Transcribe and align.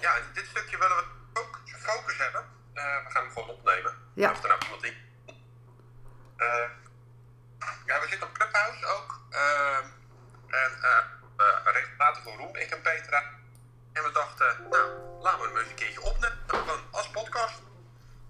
ja, 0.00 0.12
dit 0.32 0.46
stukje 0.46 0.78
willen 0.78 0.96
we 0.96 1.04
ook 1.40 1.60
focus 1.66 2.18
hebben. 2.18 2.44
Eh, 2.72 3.04
we 3.04 3.10
gaan 3.10 3.22
hem 3.22 3.32
gewoon 3.32 3.48
opnemen. 3.48 3.94
Ja. 4.14 4.30
Of 4.30 4.42
er 4.42 4.48
nou 4.48 4.60
iemand 4.64 4.84
in. 4.84 4.94
Eh, 6.36 6.68
ja, 7.86 8.00
we 8.00 8.06
zitten 8.08 8.28
op 8.28 8.34
Clubhouse 8.34 8.86
ook. 8.86 9.20
Eh, 9.30 9.76
en 10.46 10.72
eh 10.82 11.04
regelmatig 11.64 12.22
voor 12.22 12.36
Roem, 12.36 12.56
ik 12.56 12.70
en 12.70 12.82
Petra. 12.82 13.22
En 13.92 14.02
we 14.02 14.10
dachten, 14.12 14.46
nou, 14.70 14.88
laten 15.20 15.40
we 15.40 15.46
hem 15.46 15.56
eens 15.56 15.68
een 15.68 15.74
keertje 15.74 16.02
opnemen. 16.02 16.38
Gewoon 16.46 16.80
als 16.90 17.10
podcast. 17.10 17.62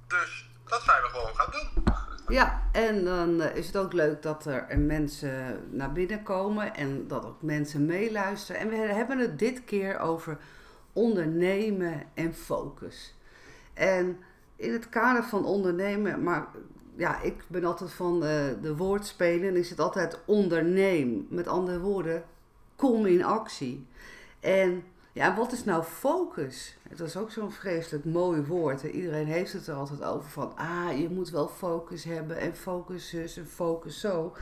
Dus 0.06 0.50
dat 0.66 0.82
zijn 0.82 1.02
we 1.02 1.08
gewoon 1.08 1.34
gaan 1.34 1.50
doen. 1.50 1.84
Ja, 2.28 2.62
en 2.72 3.04
dan 3.04 3.42
is 3.42 3.66
het 3.66 3.76
ook 3.76 3.92
leuk 3.92 4.22
dat 4.22 4.46
er 4.46 4.78
mensen 4.78 5.66
naar 5.76 5.92
binnen 5.92 6.22
komen 6.22 6.74
en 6.74 7.08
dat 7.08 7.24
ook 7.24 7.42
mensen 7.42 7.86
meeluisteren. 7.86 8.60
En 8.60 8.68
we 8.68 8.76
hebben 8.76 9.18
het 9.18 9.38
dit 9.38 9.64
keer 9.64 9.98
over 9.98 10.38
ondernemen 10.92 12.02
en 12.14 12.34
focus. 12.34 13.14
En 13.74 14.18
in 14.56 14.72
het 14.72 14.88
kader 14.88 15.24
van 15.24 15.44
ondernemen, 15.44 16.22
maar 16.22 16.46
ja, 16.96 17.20
ik 17.20 17.44
ben 17.46 17.64
altijd 17.64 17.90
van 17.90 18.24
eh, 18.24 18.44
de 18.62 18.76
woordspelen 18.76 19.48
en 19.48 19.56
is 19.56 19.70
het 19.70 19.80
altijd 19.80 20.18
onderneem. 20.24 21.26
Met 21.30 21.48
andere 21.48 21.80
woorden, 21.80 22.24
kom 22.76 23.06
in 23.06 23.24
actie. 23.24 23.86
En 24.40 24.82
ja, 25.12 25.36
wat 25.36 25.52
is 25.52 25.64
nou 25.64 25.82
focus? 25.82 26.76
Dat 26.96 27.06
is 27.06 27.16
ook 27.16 27.30
zo'n 27.30 27.52
vreselijk 27.52 28.04
mooi 28.04 28.42
woord. 28.42 28.82
Iedereen 28.82 29.26
heeft 29.26 29.52
het 29.52 29.66
er 29.66 29.74
altijd 29.74 30.02
over 30.02 30.30
van, 30.30 30.56
ah, 30.56 30.98
je 30.98 31.08
moet 31.08 31.30
wel 31.30 31.48
focus 31.48 32.04
hebben 32.04 32.36
en 32.36 32.56
focus 32.56 33.08
zus 33.08 33.36
en 33.36 33.46
focus 33.46 34.00
zo. 34.00 34.32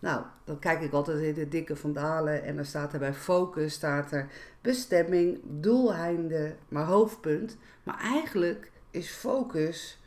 Nou, 0.00 0.24
dan 0.44 0.58
kijk 0.58 0.80
ik 0.80 0.92
altijd 0.92 1.22
in 1.22 1.34
de 1.34 1.48
dikke 1.48 1.76
vandalen 1.76 2.44
en 2.44 2.56
dan 2.56 2.64
staat 2.64 2.92
er 2.92 2.98
bij 2.98 3.14
focus, 3.14 3.72
staat 3.72 4.12
er 4.12 4.28
bestemming, 4.60 5.40
doeleinde, 5.44 6.56
maar 6.68 6.84
hoofdpunt. 6.84 7.56
Maar 7.82 7.98
eigenlijk 7.98 8.70
is 8.90 9.10
focus, 9.10 9.98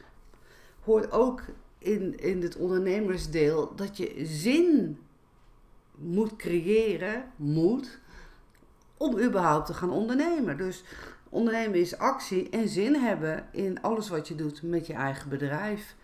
hoort 0.83 1.11
ook 1.11 1.41
in, 1.77 2.19
in 2.19 2.41
het 2.41 2.55
ondernemersdeel, 2.55 3.75
dat 3.75 3.97
je 3.97 4.25
zin 4.25 4.99
moet 5.95 6.35
creëren, 6.35 7.23
moet, 7.35 7.99
om 8.97 9.19
überhaupt 9.19 9.65
te 9.65 9.73
gaan 9.73 9.91
ondernemen. 9.91 10.57
Dus 10.57 10.83
ondernemen 11.29 11.79
is 11.79 11.97
actie 11.97 12.49
en 12.49 12.67
zin 12.67 12.95
hebben 12.95 13.47
in 13.51 13.81
alles 13.81 14.09
wat 14.09 14.27
je 14.27 14.35
doet 14.35 14.63
met 14.63 14.87
je 14.87 14.93
eigen 14.93 15.29
bedrijf. 15.29 15.95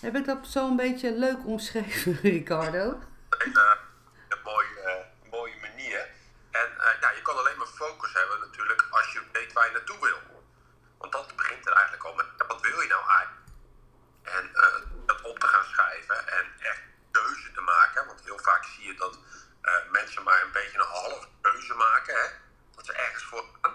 Heb 0.00 0.16
ik 0.16 0.24
dat 0.24 0.46
zo 0.46 0.68
een 0.68 0.76
beetje 0.76 1.18
leuk 1.18 1.46
omschreven, 1.46 2.18
Ricardo? 2.38 2.96
Hele 3.44 3.78
een 4.28 4.38
mooie, 4.44 4.80
eh, 4.80 5.30
mooie 5.30 5.56
manier. 5.60 6.08
En 6.50 6.80
eh, 6.80 7.00
ja, 7.00 7.10
je 7.10 7.22
kan 7.22 7.36
alleen 7.36 7.56
maar 7.56 7.66
focus 7.66 8.12
hebben 8.12 8.40
natuurlijk 8.40 8.86
als 8.90 9.12
je 9.12 9.22
weet 9.32 9.52
waar 9.52 9.66
je 9.66 9.72
naartoe 9.72 10.00
wil. 10.00 10.18
Want 10.98 11.12
dat 11.12 11.36
begint 11.36 11.66
er 11.66 11.72
eigenlijk 11.72 12.04
al 12.04 12.14
met, 12.14 12.26
wat 12.46 12.60
wil 12.60 12.80
je 12.80 12.88
nou 12.88 13.08
eigenlijk? 13.08 13.42
En 14.22 14.54
eh, 14.54 14.80
dat 15.06 15.20
op 15.20 15.38
te 15.38 15.46
gaan 15.46 15.64
schrijven 15.64 16.28
en 16.28 16.52
echt 16.58 16.82
keuze 17.10 17.52
te 17.52 17.60
maken. 17.60 18.06
Want 18.06 18.20
heel 18.24 18.38
vaak 18.38 18.64
zie 18.64 18.86
je 18.86 18.94
dat 18.94 19.18
eh, 19.60 19.72
mensen 19.90 20.22
maar 20.22 20.42
een 20.42 20.52
beetje 20.52 20.78
een 20.78 20.86
half 20.86 21.28
keuze 21.40 21.74
maken. 21.74 22.14
Hè? 22.14 22.26
Dat 22.74 22.86
ze 22.86 22.92
ergens 22.92 23.24
voor 23.24 23.44
gaan. 23.62 23.74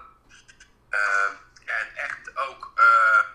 Eh, 0.90 1.30
en 1.66 1.96
echt 1.96 2.38
ook 2.38 2.72
eh, 2.76 3.26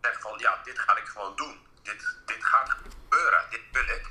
zeggen 0.00 0.22
van 0.22 0.38
ja, 0.38 0.60
dit 0.64 0.78
ga 0.78 0.96
ik 0.96 1.06
gewoon 1.06 1.36
doen. 1.36 1.66
Dit, 1.82 2.16
dit 2.26 2.44
gaat 2.44 2.70
gebeuren. 2.70 3.46
Dit 3.50 3.60
wil 3.72 3.88
ik. 3.88 4.10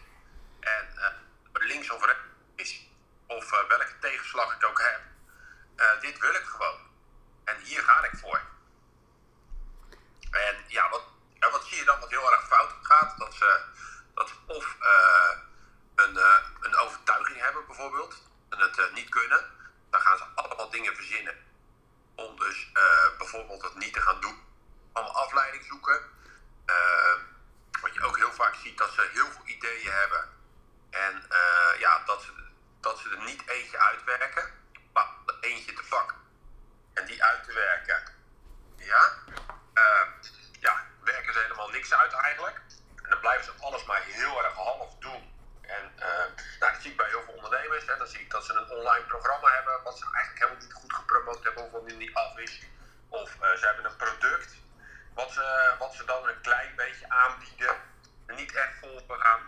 En 0.59 0.97
eh, 0.97 1.13
links 1.53 1.89
of 1.89 2.05
rechts 2.05 2.21
is, 2.55 2.87
eh, 3.53 3.67
welke 3.67 3.99
tegenslag 3.99 4.55
ik 4.55 4.65
ook 4.65 4.81
heb, 4.81 5.01
eh, 5.75 6.01
dit 6.01 6.19
wil 6.19 6.33
ik 6.33 6.45
gewoon. 6.45 6.79
En 7.43 7.59
hier 7.59 7.83
ga 7.83 8.03
ik 8.03 8.17
voor. 8.17 8.41
En 10.31 10.63
ja, 10.67 10.89
wat, 10.89 11.03
wat 11.51 11.65
zie 11.65 11.77
je 11.77 11.85
dan 11.85 11.99
wat 11.99 12.09
heel 12.09 12.31
erg 12.31 12.47
fout 12.47 12.73
gaat? 12.81 13.17
Dat 13.17 13.33
ze, 13.33 13.61
dat 14.13 14.31
of 14.45 14.75
eh, 14.79 15.37
een, 15.95 16.19
een 16.59 16.75
overtuiging 16.75 17.39
hebben 17.39 17.65
bijvoorbeeld, 17.65 18.21
en 18.49 18.59
het 18.59 18.93
niet 18.93 19.09
kunnen. 19.09 19.45
Dan 19.89 20.01
gaan 20.01 20.17
ze 20.17 20.23
allemaal 20.35 20.69
dingen 20.69 20.95
verzinnen 20.95 21.35
om 22.15 22.39
dus 22.39 22.71
bijvoorbeeld 23.17 23.61
het 23.61 23.75
niet 23.75 23.93
te 23.93 24.01
gaan 24.01 24.21
doen. 24.21 24.43
Allemaal 24.93 25.15
afleiding 25.15 25.65
zoeken. 25.65 26.01
Wat 27.81 27.93
je 27.93 28.03
ook 28.03 28.17
heel 28.17 28.33
vaak 28.33 28.55
ziet, 28.55 28.77
dat 28.77 28.91
ze 28.93 29.09
heel 29.11 29.31
veel 29.31 29.45
ideeën 29.45 29.91
hebben. 29.91 30.29
En 30.89 31.23
ja, 31.79 32.03
dat 32.05 32.21
ze, 32.21 32.40
dat 32.81 32.99
ze 32.99 33.09
er 33.09 33.23
niet 33.23 33.47
eentje 33.47 33.77
uitwerken, 33.77 34.43
maar 34.93 35.07
eentje 35.41 35.73
te 35.73 35.83
pakken. 35.89 36.17
En 36.93 37.05
die 37.05 37.23
uit 37.23 37.43
te 37.43 37.53
werken. 37.53 38.03
Ja, 38.75 39.13
eh, 39.73 40.07
ja, 40.59 40.83
werken 41.03 41.33
ze 41.33 41.39
helemaal 41.39 41.69
niks 41.69 41.93
uit 41.93 42.13
eigenlijk. 42.13 42.61
En 43.03 43.09
dan 43.09 43.19
blijven 43.19 43.45
ze 43.45 43.63
alles 43.63 43.83
maar 43.85 44.01
heel 44.01 44.43
erg 44.43 44.53
half 44.53 44.95
doen. 44.99 45.33
En 45.61 45.91
nou, 46.59 46.71
dat 46.73 46.81
zie 46.81 46.91
ik 46.91 46.97
bij 46.97 47.07
heel 47.07 47.23
veel 47.23 47.33
ondernemers. 47.33 47.85
Hè. 47.85 47.97
Dan 47.97 48.07
zie 48.07 48.19
ik 48.19 48.31
dat 48.31 48.45
ze 48.45 48.53
een 48.53 48.69
online 48.69 49.05
programma 49.05 49.51
hebben, 49.51 49.83
wat 49.83 49.97
ze 49.97 50.03
eigenlijk 50.13 50.43
helemaal 50.43 50.63
niet 50.63 50.73
goed 50.73 50.93
gepromoot 50.93 51.43
hebben, 51.43 51.63
of 51.63 51.71
wat 51.71 51.85
nu 51.85 51.95
niet 51.95 52.13
af. 52.13 52.29
Of 53.09 53.41
eh, 53.41 53.53
ze 53.53 53.65
hebben 53.65 53.85
een 53.85 53.95
product, 53.95 54.55
wat 55.13 55.31
ze, 55.31 55.75
wat 55.79 55.93
ze 55.93 56.05
dan 56.05 56.27
een 56.27 56.41
klein 56.41 56.75
beetje 56.75 57.09
aanbieden, 57.09 57.75
en 58.25 58.35
niet 58.35 58.55
echt 58.55 58.73
vol 58.79 59.05
gaan. 59.07 59.41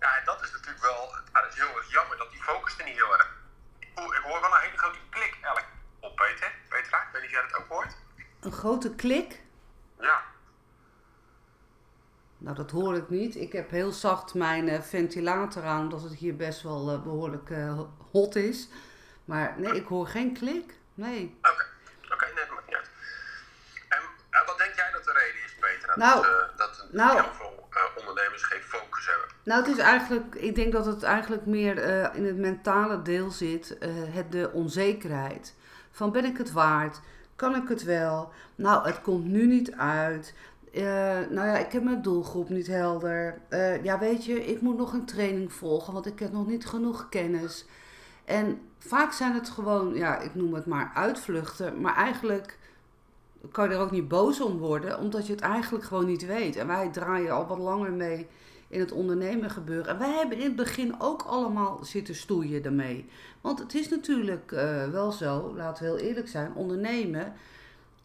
Ja, 0.00 0.18
en 0.18 0.24
dat 0.24 0.42
is 0.44 0.52
natuurlijk 0.52 0.82
wel, 0.82 1.14
dat 1.32 1.52
is 1.52 1.54
heel 1.54 1.76
erg 1.76 1.90
jammer 1.90 2.16
dat 2.16 2.30
die 2.30 2.42
focus 2.42 2.78
er 2.78 2.84
niet 2.84 2.94
heel 2.94 3.12
erg. 3.12 3.30
Ik 3.78 3.90
hoor, 3.94 4.14
ik 4.16 4.22
hoor 4.22 4.40
wel 4.40 4.54
een 4.54 4.60
hele 4.60 4.78
grote 4.78 4.98
klik 5.10 5.38
elk 5.42 5.64
op, 6.00 6.16
Peter. 6.16 6.52
Petra, 6.68 6.98
ik 7.02 7.08
weet 7.12 7.22
niet 7.22 7.30
of 7.30 7.36
jij 7.36 7.48
dat 7.48 7.60
ook 7.60 7.68
hoort. 7.68 7.96
Een 8.40 8.52
grote 8.52 8.94
klik? 8.94 9.40
Ja. 9.98 10.22
Nou, 12.38 12.56
dat 12.56 12.70
hoor 12.70 12.96
ik 12.96 13.08
niet. 13.08 13.36
Ik 13.36 13.52
heb 13.52 13.70
heel 13.70 13.92
zacht 13.92 14.34
mijn 14.34 14.68
eh, 14.68 14.80
ventilator 14.80 15.64
aan, 15.64 15.80
omdat 15.80 16.02
het 16.02 16.14
hier 16.14 16.36
best 16.36 16.62
wel 16.62 16.90
eh, 16.90 17.02
behoorlijk 17.02 17.50
eh, 17.50 17.80
hot 18.12 18.36
is. 18.36 18.68
Maar 19.24 19.54
nee, 19.56 19.74
ik 19.74 19.86
hoor 19.86 20.06
geen 20.06 20.32
klik. 20.32 20.74
Nee. 20.94 21.38
Oké, 21.42 21.64
oké, 22.12 22.24
nee, 22.24 22.34
dat 22.34 22.54
maakt 22.54 22.66
niet 22.66 22.76
uit. 22.76 22.90
En 24.28 24.46
wat 24.46 24.58
denk 24.58 24.74
jij 24.74 24.90
dat 24.92 25.04
de 25.04 25.12
reden 25.12 25.44
is, 25.44 25.54
Peter? 25.60 25.98
Nou, 25.98 26.22
dat, 26.22 26.56
dat 26.56 26.88
nou. 26.92 27.22
heel 27.22 27.34
veel 27.34 27.68
eh, 27.70 27.82
ondernemers 27.96 28.42
geen 28.42 28.62
focus 28.62 29.06
hebben. 29.06 29.28
Nou, 29.50 29.62
het 29.62 29.76
is 29.76 29.78
eigenlijk, 29.78 30.34
ik 30.34 30.54
denk 30.54 30.72
dat 30.72 30.86
het 30.86 31.02
eigenlijk 31.02 31.46
meer 31.46 31.78
eh, 31.78 32.16
in 32.16 32.24
het 32.24 32.36
mentale 32.36 33.02
deel 33.02 33.30
zit, 33.30 33.78
eh, 33.78 33.88
het, 33.92 34.32
de 34.32 34.50
onzekerheid. 34.52 35.54
Van 35.90 36.12
ben 36.12 36.24
ik 36.24 36.38
het 36.38 36.52
waard? 36.52 37.00
Kan 37.36 37.54
ik 37.54 37.68
het 37.68 37.82
wel? 37.84 38.30
Nou, 38.54 38.86
het 38.86 39.00
komt 39.00 39.24
nu 39.24 39.46
niet 39.46 39.72
uit. 39.72 40.34
Eh, 40.72 40.82
nou 41.30 41.46
ja, 41.46 41.58
ik 41.58 41.72
heb 41.72 41.82
mijn 41.82 42.02
doelgroep 42.02 42.48
niet 42.48 42.66
helder. 42.66 43.40
Ja, 43.82 43.98
weet 43.98 44.24
je, 44.24 44.46
ik 44.46 44.60
moet 44.60 44.76
nog 44.76 44.92
een 44.92 45.04
training 45.04 45.52
volgen, 45.52 45.92
want 45.92 46.06
ik 46.06 46.18
heb 46.18 46.32
nog 46.32 46.46
niet 46.46 46.66
genoeg 46.66 47.08
kennis. 47.08 47.66
En 48.24 48.60
vaak 48.78 49.12
zijn 49.12 49.34
het 49.34 49.48
gewoon, 49.48 49.94
ja, 49.94 50.18
ik 50.18 50.34
noem 50.34 50.54
het 50.54 50.66
maar 50.66 50.90
uitvluchten, 50.94 51.80
maar 51.80 51.94
eigenlijk 51.94 52.58
kan 53.52 53.68
je 53.68 53.74
er 53.74 53.80
ook 53.80 53.90
niet 53.90 54.08
boos 54.08 54.40
om 54.40 54.58
worden, 54.58 54.98
omdat 54.98 55.26
je 55.26 55.32
het 55.32 55.42
eigenlijk 55.42 55.84
gewoon 55.84 56.06
niet 56.06 56.26
weet. 56.26 56.56
En 56.56 56.66
wij 56.66 56.88
draaien 56.88 57.30
al 57.30 57.46
wat 57.46 57.58
langer 57.58 57.92
mee 57.92 58.28
in 58.70 58.80
het 58.80 58.92
ondernemen 58.92 59.50
gebeuren. 59.50 59.88
En 59.88 59.98
wij 59.98 60.10
hebben 60.10 60.38
in 60.38 60.44
het 60.44 60.56
begin 60.56 61.00
ook 61.00 61.22
allemaal 61.22 61.84
zitten 61.84 62.14
stoeien 62.14 62.62
daarmee. 62.62 63.06
Want 63.40 63.58
het 63.58 63.74
is 63.74 63.88
natuurlijk 63.88 64.52
eh, 64.52 64.88
wel 64.88 65.12
zo, 65.12 65.54
laten 65.56 65.84
we 65.84 65.90
heel 65.90 66.08
eerlijk 66.08 66.28
zijn, 66.28 66.54
ondernemen 66.54 67.32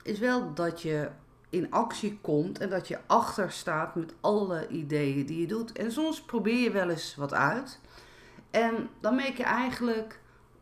is 0.04 0.20
wel 0.20 0.54
dat 0.54 0.82
je 0.82 1.10
in 1.50 1.72
actie 1.72 2.18
komt 2.22 2.60
en 2.60 2.70
dat 2.70 2.88
je 2.88 3.00
achter 3.06 3.52
staat 3.52 3.96
met 3.96 4.14
alle 4.20 4.68
ideeën 4.68 5.26
die 5.26 5.40
je 5.40 5.48
doet. 5.48 5.72
En 5.72 5.92
soms 5.92 6.22
probeer 6.22 6.60
je 6.60 6.72
wel 6.72 6.90
eens 6.90 7.16
wat 7.16 7.34
uit. 7.34 7.80
En 8.52 8.90
dan 9.00 9.16
merk 9.16 9.38
je 9.38 9.44
eigenlijk 9.44 10.20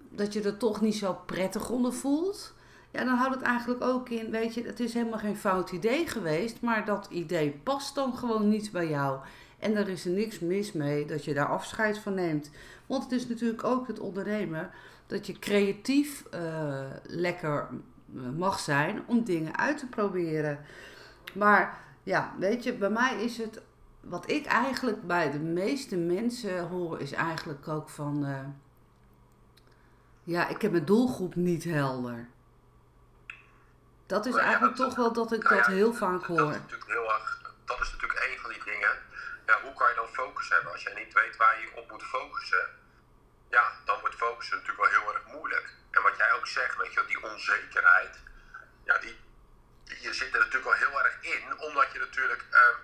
dat 0.10 0.34
je 0.34 0.42
er 0.42 0.58
toch 0.58 0.82
niet 0.82 0.96
zo 0.96 1.18
prettig 1.26 1.70
onder 1.70 1.94
voelt. 1.94 2.54
Ja, 2.92 3.04
dan 3.04 3.16
houdt 3.16 3.36
het 3.36 3.44
eigenlijk 3.44 3.84
ook 3.84 4.10
in, 4.10 4.32
weet 4.32 4.54
je, 4.54 4.64
het 4.64 4.80
is 4.80 4.94
helemaal 4.94 5.20
geen 5.20 5.38
fout 5.38 5.72
idee 5.72 6.08
geweest, 6.08 6.62
maar 6.62 6.86
dat 6.86 7.08
idee 7.10 7.60
past 7.64 7.96
dan 7.96 8.18
gewoon 8.18 8.50
niet 8.50 8.72
bij 8.72 8.90
jou. 8.90 9.20
En 9.64 9.76
er 9.76 9.90
is 9.90 10.06
er 10.06 10.12
niks 10.12 10.40
mis 10.40 10.72
mee 10.72 11.06
dat 11.06 11.26
je 11.26 11.34
daar 11.34 11.48
afscheid 11.48 11.98
van 11.98 12.14
neemt. 12.14 12.50
Want 12.86 13.04
het 13.04 13.12
is 13.12 13.28
natuurlijk 13.28 13.64
ook 13.64 13.88
het 13.88 14.00
ondernemen 14.00 14.72
dat 15.08 15.28
je 15.28 15.40
creatief 15.40 16.26
eh, 16.32 16.86
lekker 17.04 17.68
eh, 18.16 18.22
mag 18.38 18.60
zijn 18.60 19.04
om 19.06 19.24
dingen 19.24 19.58
uit 19.58 19.78
te 19.78 19.88
proberen. 19.88 20.66
Maar 21.34 21.78
ja, 22.04 22.34
weet 22.40 22.64
je, 22.64 22.74
bij 22.74 22.90
mij 22.90 23.24
is 23.24 23.38
het, 23.38 23.62
wat 24.00 24.30
ik 24.30 24.46
eigenlijk 24.46 25.08
bij 25.08 25.32
de 25.32 25.40
meeste 25.40 25.96
mensen 25.96 26.68
hoor, 26.68 27.00
is 27.00 27.12
eigenlijk 27.12 27.68
ook 27.68 27.90
van, 27.90 28.26
eh, 28.26 28.40
ja, 30.24 30.48
ik 30.48 30.62
heb 30.62 30.72
mijn 30.72 30.86
doelgroep 30.86 31.36
niet 31.36 31.64
helder. 31.64 32.28
Dat 34.06 34.26
is 34.26 34.34
Nou 34.34 34.44
eigenlijk 34.44 34.76
toch 34.76 34.96
wel 34.96 35.14
dat 35.14 35.32
ik 35.32 35.44
Nou 35.44 35.56
dat 35.56 35.66
heel 35.66 35.94
vaak 35.94 36.24
hoor. 36.24 36.52
is 36.52 36.58
natuurlijk 36.58 36.92
heel 36.92 37.14
erg, 37.14 37.54
dat 37.66 37.80
is 37.82 37.92
natuurlijk 37.92 38.26
een 38.30 38.38
van 38.40 38.50
die 38.50 38.64
dingen. 38.64 38.92
Ja, 39.46 39.60
hoe 39.64 39.74
kan 39.74 39.90
je 39.90 39.96
dan 39.96 40.08
als 40.52 40.84
jij 40.84 40.94
niet 40.94 41.14
weet 41.14 41.36
waar 41.36 41.60
je 41.60 41.76
op 41.76 41.90
moet 41.90 42.04
focussen? 42.04 42.70
Ja, 43.50 43.74
dan 43.86 44.00
wordt 44.00 44.16
focussen 44.16 44.58
natuurlijk 44.58 44.90
wel 44.90 45.02
heel 45.02 45.14
erg 45.14 45.26
moeilijk. 45.26 45.74
En 45.92 46.02
wat 46.02 46.18
jij 46.18 46.32
ook 46.32 46.48
zegt, 46.48 46.76
weet 46.78 46.94
je, 46.94 46.96
wel, 46.96 47.06
die 47.06 47.24
onzekerheid. 47.24 48.18
ja, 48.86 48.98
die, 48.98 49.20
die 49.84 50.14
zitten 50.14 50.40
natuurlijk 50.40 50.66
al 50.66 50.88
heel 50.88 51.04
erg 51.04 51.22
in, 51.22 51.60
omdat 51.60 51.92
je 51.92 52.00
natuurlijk 52.00 52.46
ehm, 52.50 52.78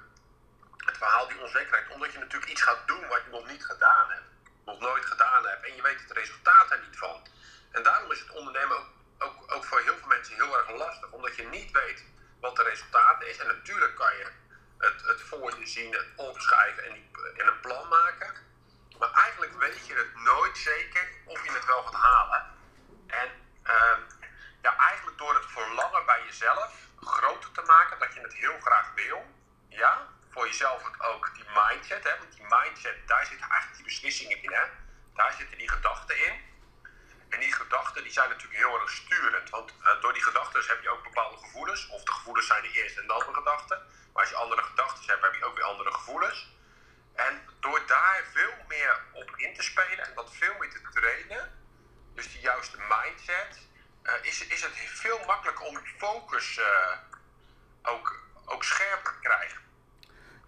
het 0.77 0.97
verhaal 0.97 1.27
die 1.27 1.39
onzekerheid, 1.39 1.89
omdat 1.89 2.11
je 2.11 2.19
natuurlijk 2.19 2.51
iets 2.51 2.61
gaat 2.61 2.87
doen 2.87 3.07
wat 3.07 3.23
je 3.23 3.29
nog 3.31 3.47
niet 3.47 3.65
gedaan 3.65 4.09
hebt, 4.09 4.29
nog 4.65 4.79
nooit 4.79 5.05
gedaan 5.05 5.45
hebt 5.45 5.65
en 5.65 5.75
je 5.75 5.81
weet 5.81 6.01
het 6.01 6.11
resultaat 6.11 6.71
er 6.71 6.79
niet 6.79 6.97
van. 6.97 7.27
En 7.71 7.83
daarom 7.83 8.11
is 8.11 8.19
het 8.19 8.29
ondernemen 8.29 8.77
ook, 8.77 8.87
ook, 9.17 9.51
ook 9.51 9.65
voor 9.65 9.79
heel 9.79 9.97
veel 9.97 10.07
mensen 10.07 10.35
heel 10.35 10.57
erg 10.57 10.71
lastig, 10.71 11.11
omdat 11.11 11.35
je 11.35 11.47
niet 11.47 11.71
weet 11.71 12.03
wat 12.39 12.55
de 12.55 12.63
resultaat 12.63 13.23
is. 13.23 13.37
En 13.37 13.47
natuurlijk 13.47 13.95
kan 13.95 14.17
je 14.17 14.27
het, 14.79 15.01
het 15.01 15.21
voor 15.21 15.59
je 15.59 15.67
zien, 15.67 15.93
het 15.93 16.07
opschrijven 16.15 16.83
en, 16.83 16.93
en 17.37 17.47
een 17.47 17.59
plan 17.59 17.87
maken. 17.87 18.33
Maar 18.97 19.11
eigenlijk 19.11 19.53
weet 19.59 19.87
je 19.87 19.93
het 19.93 20.15
nooit 20.15 20.57
zeker 20.57 21.07
of 21.25 21.43
je 21.43 21.51
het 21.51 21.65
wel 21.65 21.83
gaat 21.83 22.01
halen. 22.01 22.43
En 23.07 23.29
ehm, 23.63 24.01
ja, 24.61 24.77
eigenlijk 24.77 25.17
door 25.17 25.33
het 25.33 25.45
verlangen 25.45 26.05
bij 26.05 26.23
jezelf 26.25 26.73
groter 27.01 27.51
te 27.51 27.61
maken, 27.61 27.99
dat 27.99 28.13
je 28.13 28.19
het 28.19 28.33
heel 28.33 28.59
graag 28.59 28.93
wil. 28.95 29.25
Ja, 29.69 30.07
voor 30.29 30.45
jezelf 30.45 30.83
ook 30.97 31.31
die 31.35 31.45
mindset. 31.53 32.03
Hè? 32.03 32.17
Want 32.17 32.31
die 32.31 32.45
mindset, 32.49 33.07
daar 33.07 33.25
zit 33.25 33.39
eigenlijk 33.39 33.75
die 33.75 33.83
beslissingen 33.83 34.43
in. 34.43 34.51
Hè? 34.51 34.63
Daar 35.13 35.33
zitten 35.33 35.57
die 35.57 35.69
gedachten 35.69 36.25
in. 36.25 36.48
En 37.29 37.39
die 37.39 37.53
gedachten 37.53 38.03
die 38.03 38.11
zijn 38.11 38.29
natuurlijk 38.29 38.59
heel 38.59 38.79
erg 38.79 38.89
sturend. 38.89 39.49
Want 39.49 39.73
uh, 39.81 40.01
door 40.01 40.13
die 40.13 40.23
gedachten 40.23 40.63
heb 40.67 40.81
je 40.81 40.89
ook 40.89 41.03
bepaalde 41.03 41.37
gevoelens. 41.37 41.87
Of 41.87 42.03
de 42.03 42.11
gevoelens 42.11 42.47
zijn 42.47 42.61
de 42.61 42.71
eerste 42.71 43.01
en 43.01 43.07
de 43.07 43.13
andere 43.13 43.33
gedachten. 43.33 43.77
Maar 44.13 44.21
als 44.21 44.29
je 44.29 44.35
andere 44.35 44.63
gedachten 44.63 45.09
hebt, 45.09 45.21
heb 45.21 45.35
je 45.35 45.45
ook 45.45 45.55
weer 45.55 45.65
andere 45.65 45.93
gevoelens. 45.93 46.49
En 47.15 47.49
door 47.59 47.81
daar 47.85 48.23
veel 48.33 48.53
meer 48.67 49.03
op 49.13 49.33
in 49.35 49.53
te 49.53 49.63
spelen 49.63 50.05
en 50.05 50.15
dat 50.15 50.35
veel 50.35 50.55
meer 50.59 50.69
te 50.69 50.81
trainen, 50.93 51.51
dus 52.15 52.31
die 52.31 52.41
juiste 52.41 52.77
mindset, 52.77 53.67
uh, 54.03 54.13
is, 54.21 54.47
is 54.47 54.61
het 54.61 54.73
veel 54.75 55.19
makkelijker 55.25 55.65
om 55.65 55.79
focus 55.97 56.57
uh, 56.57 56.97
ook, 57.81 58.19
ook 58.45 58.63
scherper 58.63 59.13
te 59.13 59.19
krijgen. 59.19 59.68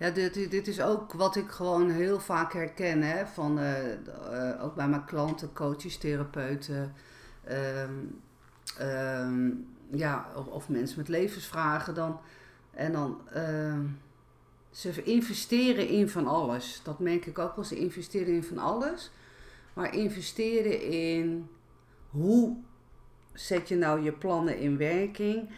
Ja, 0.01 0.09
dit, 0.09 0.51
dit 0.51 0.67
is 0.67 0.81
ook 0.81 1.13
wat 1.13 1.35
ik 1.35 1.49
gewoon 1.49 1.89
heel 1.89 2.19
vaak 2.19 2.53
herken, 2.53 3.01
hè, 3.01 3.27
van, 3.27 3.59
uh, 3.59 4.63
ook 4.63 4.75
bij 4.75 4.87
mijn 4.87 5.05
klanten, 5.05 5.53
coaches, 5.53 5.97
therapeuten, 5.97 6.93
um, 7.49 8.21
um, 8.81 9.67
ja, 9.91 10.31
of, 10.35 10.47
of, 10.47 10.69
mensen 10.69 10.97
met 10.97 11.07
levensvragen 11.07 11.93
dan. 11.93 12.19
En 12.71 12.91
dan, 12.91 13.21
ehm, 13.29 13.85
ze 14.71 15.03
investeren 15.03 15.87
in 15.87 16.09
van 16.09 16.27
alles. 16.27 16.81
Dat 16.83 16.99
merk 16.99 17.25
ik 17.25 17.39
ook 17.39 17.55
wel, 17.55 17.65
ze 17.65 17.79
investeren 17.79 18.33
in 18.33 18.43
van 18.43 18.57
alles. 18.57 19.11
Maar 19.73 19.95
investeren 19.95 20.81
in 20.81 21.49
hoe 22.09 22.57
zet 23.33 23.67
je 23.67 23.75
nou 23.75 24.01
je 24.01 24.11
plannen 24.11 24.59
in 24.59 24.77
werking? 24.77 25.49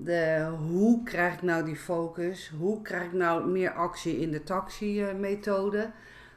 De, 0.00 0.52
hoe 0.66 1.02
krijg 1.02 1.34
ik 1.34 1.42
nou 1.42 1.64
die 1.64 1.76
focus? 1.76 2.52
Hoe 2.58 2.82
krijg 2.82 3.04
ik 3.04 3.12
nou 3.12 3.50
meer 3.50 3.72
actie 3.72 4.20
in 4.20 4.30
de 4.30 4.42
taxi-methode? 4.42 5.90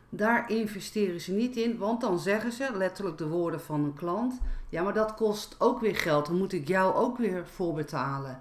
Daar 0.09 0.49
investeren 0.49 1.21
ze 1.21 1.31
niet 1.31 1.55
in, 1.55 1.77
want 1.77 2.01
dan 2.01 2.19
zeggen 2.19 2.51
ze 2.51 2.77
letterlijk 2.77 3.17
de 3.17 3.27
woorden 3.27 3.61
van 3.61 3.83
een 3.83 3.93
klant: 3.93 4.39
Ja, 4.69 4.83
maar 4.83 4.93
dat 4.93 5.15
kost 5.15 5.55
ook 5.59 5.79
weer 5.79 5.95
geld, 5.95 6.25
dan 6.25 6.37
moet 6.37 6.53
ik 6.53 6.67
jou 6.67 6.95
ook 6.95 7.17
weer 7.17 7.47
voor 7.47 7.73
betalen. 7.73 8.39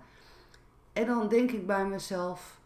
En 0.93 1.07
dan 1.07 1.29
denk 1.29 1.51
ik 1.51 1.67
bij 1.67 1.87
mezelf: 1.87 2.61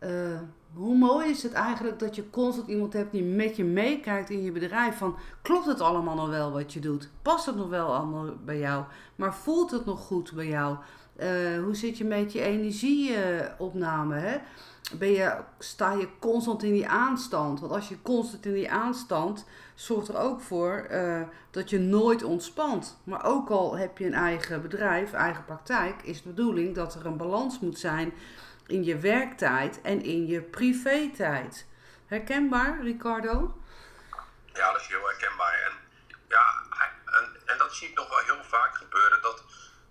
uh, 0.00 0.40
hoe 0.74 0.96
mooi 0.96 1.30
is 1.30 1.42
het 1.42 1.52
eigenlijk 1.52 1.98
dat 1.98 2.16
je 2.16 2.30
constant 2.30 2.68
iemand 2.68 2.92
hebt 2.92 3.12
die 3.12 3.24
met 3.24 3.56
je 3.56 3.64
meekijkt 3.64 4.30
in 4.30 4.42
je 4.42 4.52
bedrijf. 4.52 4.96
Van 4.96 5.16
klopt 5.42 5.66
het 5.66 5.80
allemaal 5.80 6.14
nog 6.14 6.28
wel 6.28 6.52
wat 6.52 6.72
je 6.72 6.80
doet? 6.80 7.10
Past 7.22 7.46
het 7.46 7.56
nog 7.56 7.68
wel 7.68 7.94
allemaal 7.94 8.34
bij 8.44 8.58
jou? 8.58 8.84
Maar 9.16 9.34
voelt 9.34 9.70
het 9.70 9.84
nog 9.84 10.00
goed 10.00 10.32
bij 10.32 10.48
jou? 10.48 10.76
Uh, 11.18 11.62
hoe 11.62 11.74
zit 11.74 11.98
je 11.98 12.04
met 12.04 12.32
je 12.32 12.40
energieopname? 12.40 14.16
Hè? 14.16 14.38
Ben 14.92 15.10
je, 15.10 15.36
sta 15.58 15.92
je 15.92 16.08
constant 16.18 16.62
in 16.62 16.72
die 16.72 16.88
aanstand? 16.88 17.60
Want 17.60 17.72
als 17.72 17.88
je 17.88 18.02
constant 18.02 18.46
in 18.46 18.52
die 18.52 18.70
aanstand 18.70 19.46
zorgt 19.74 20.08
er 20.08 20.18
ook 20.18 20.40
voor 20.40 20.86
uh, 20.90 21.22
dat 21.50 21.70
je 21.70 21.78
nooit 21.78 22.22
ontspant. 22.22 22.98
Maar 23.04 23.24
ook 23.24 23.48
al 23.50 23.76
heb 23.76 23.98
je 23.98 24.06
een 24.06 24.14
eigen 24.14 24.62
bedrijf, 24.62 25.12
eigen 25.12 25.44
praktijk, 25.44 26.02
is 26.02 26.22
de 26.22 26.28
bedoeling 26.28 26.74
dat 26.74 26.94
er 26.94 27.06
een 27.06 27.16
balans 27.16 27.60
moet 27.60 27.78
zijn 27.78 28.12
in 28.66 28.84
je 28.84 28.98
werktijd 28.98 29.80
en 29.80 30.02
in 30.02 30.26
je 30.26 30.40
privé-tijd. 30.40 31.66
Herkenbaar, 32.06 32.82
Ricardo? 32.82 33.56
Ja, 34.52 34.72
dat 34.72 34.80
is 34.80 34.86
heel 34.86 35.06
herkenbaar. 35.08 35.54
En, 35.66 35.72
ja, 36.28 36.44
en, 37.04 37.40
en 37.46 37.58
dat 37.58 37.74
zie 37.74 37.88
ik 37.88 37.96
nog 37.96 38.08
wel 38.08 38.36
heel 38.36 38.44
vaak 38.44 38.76
gebeuren, 38.76 39.22
dat, 39.22 39.42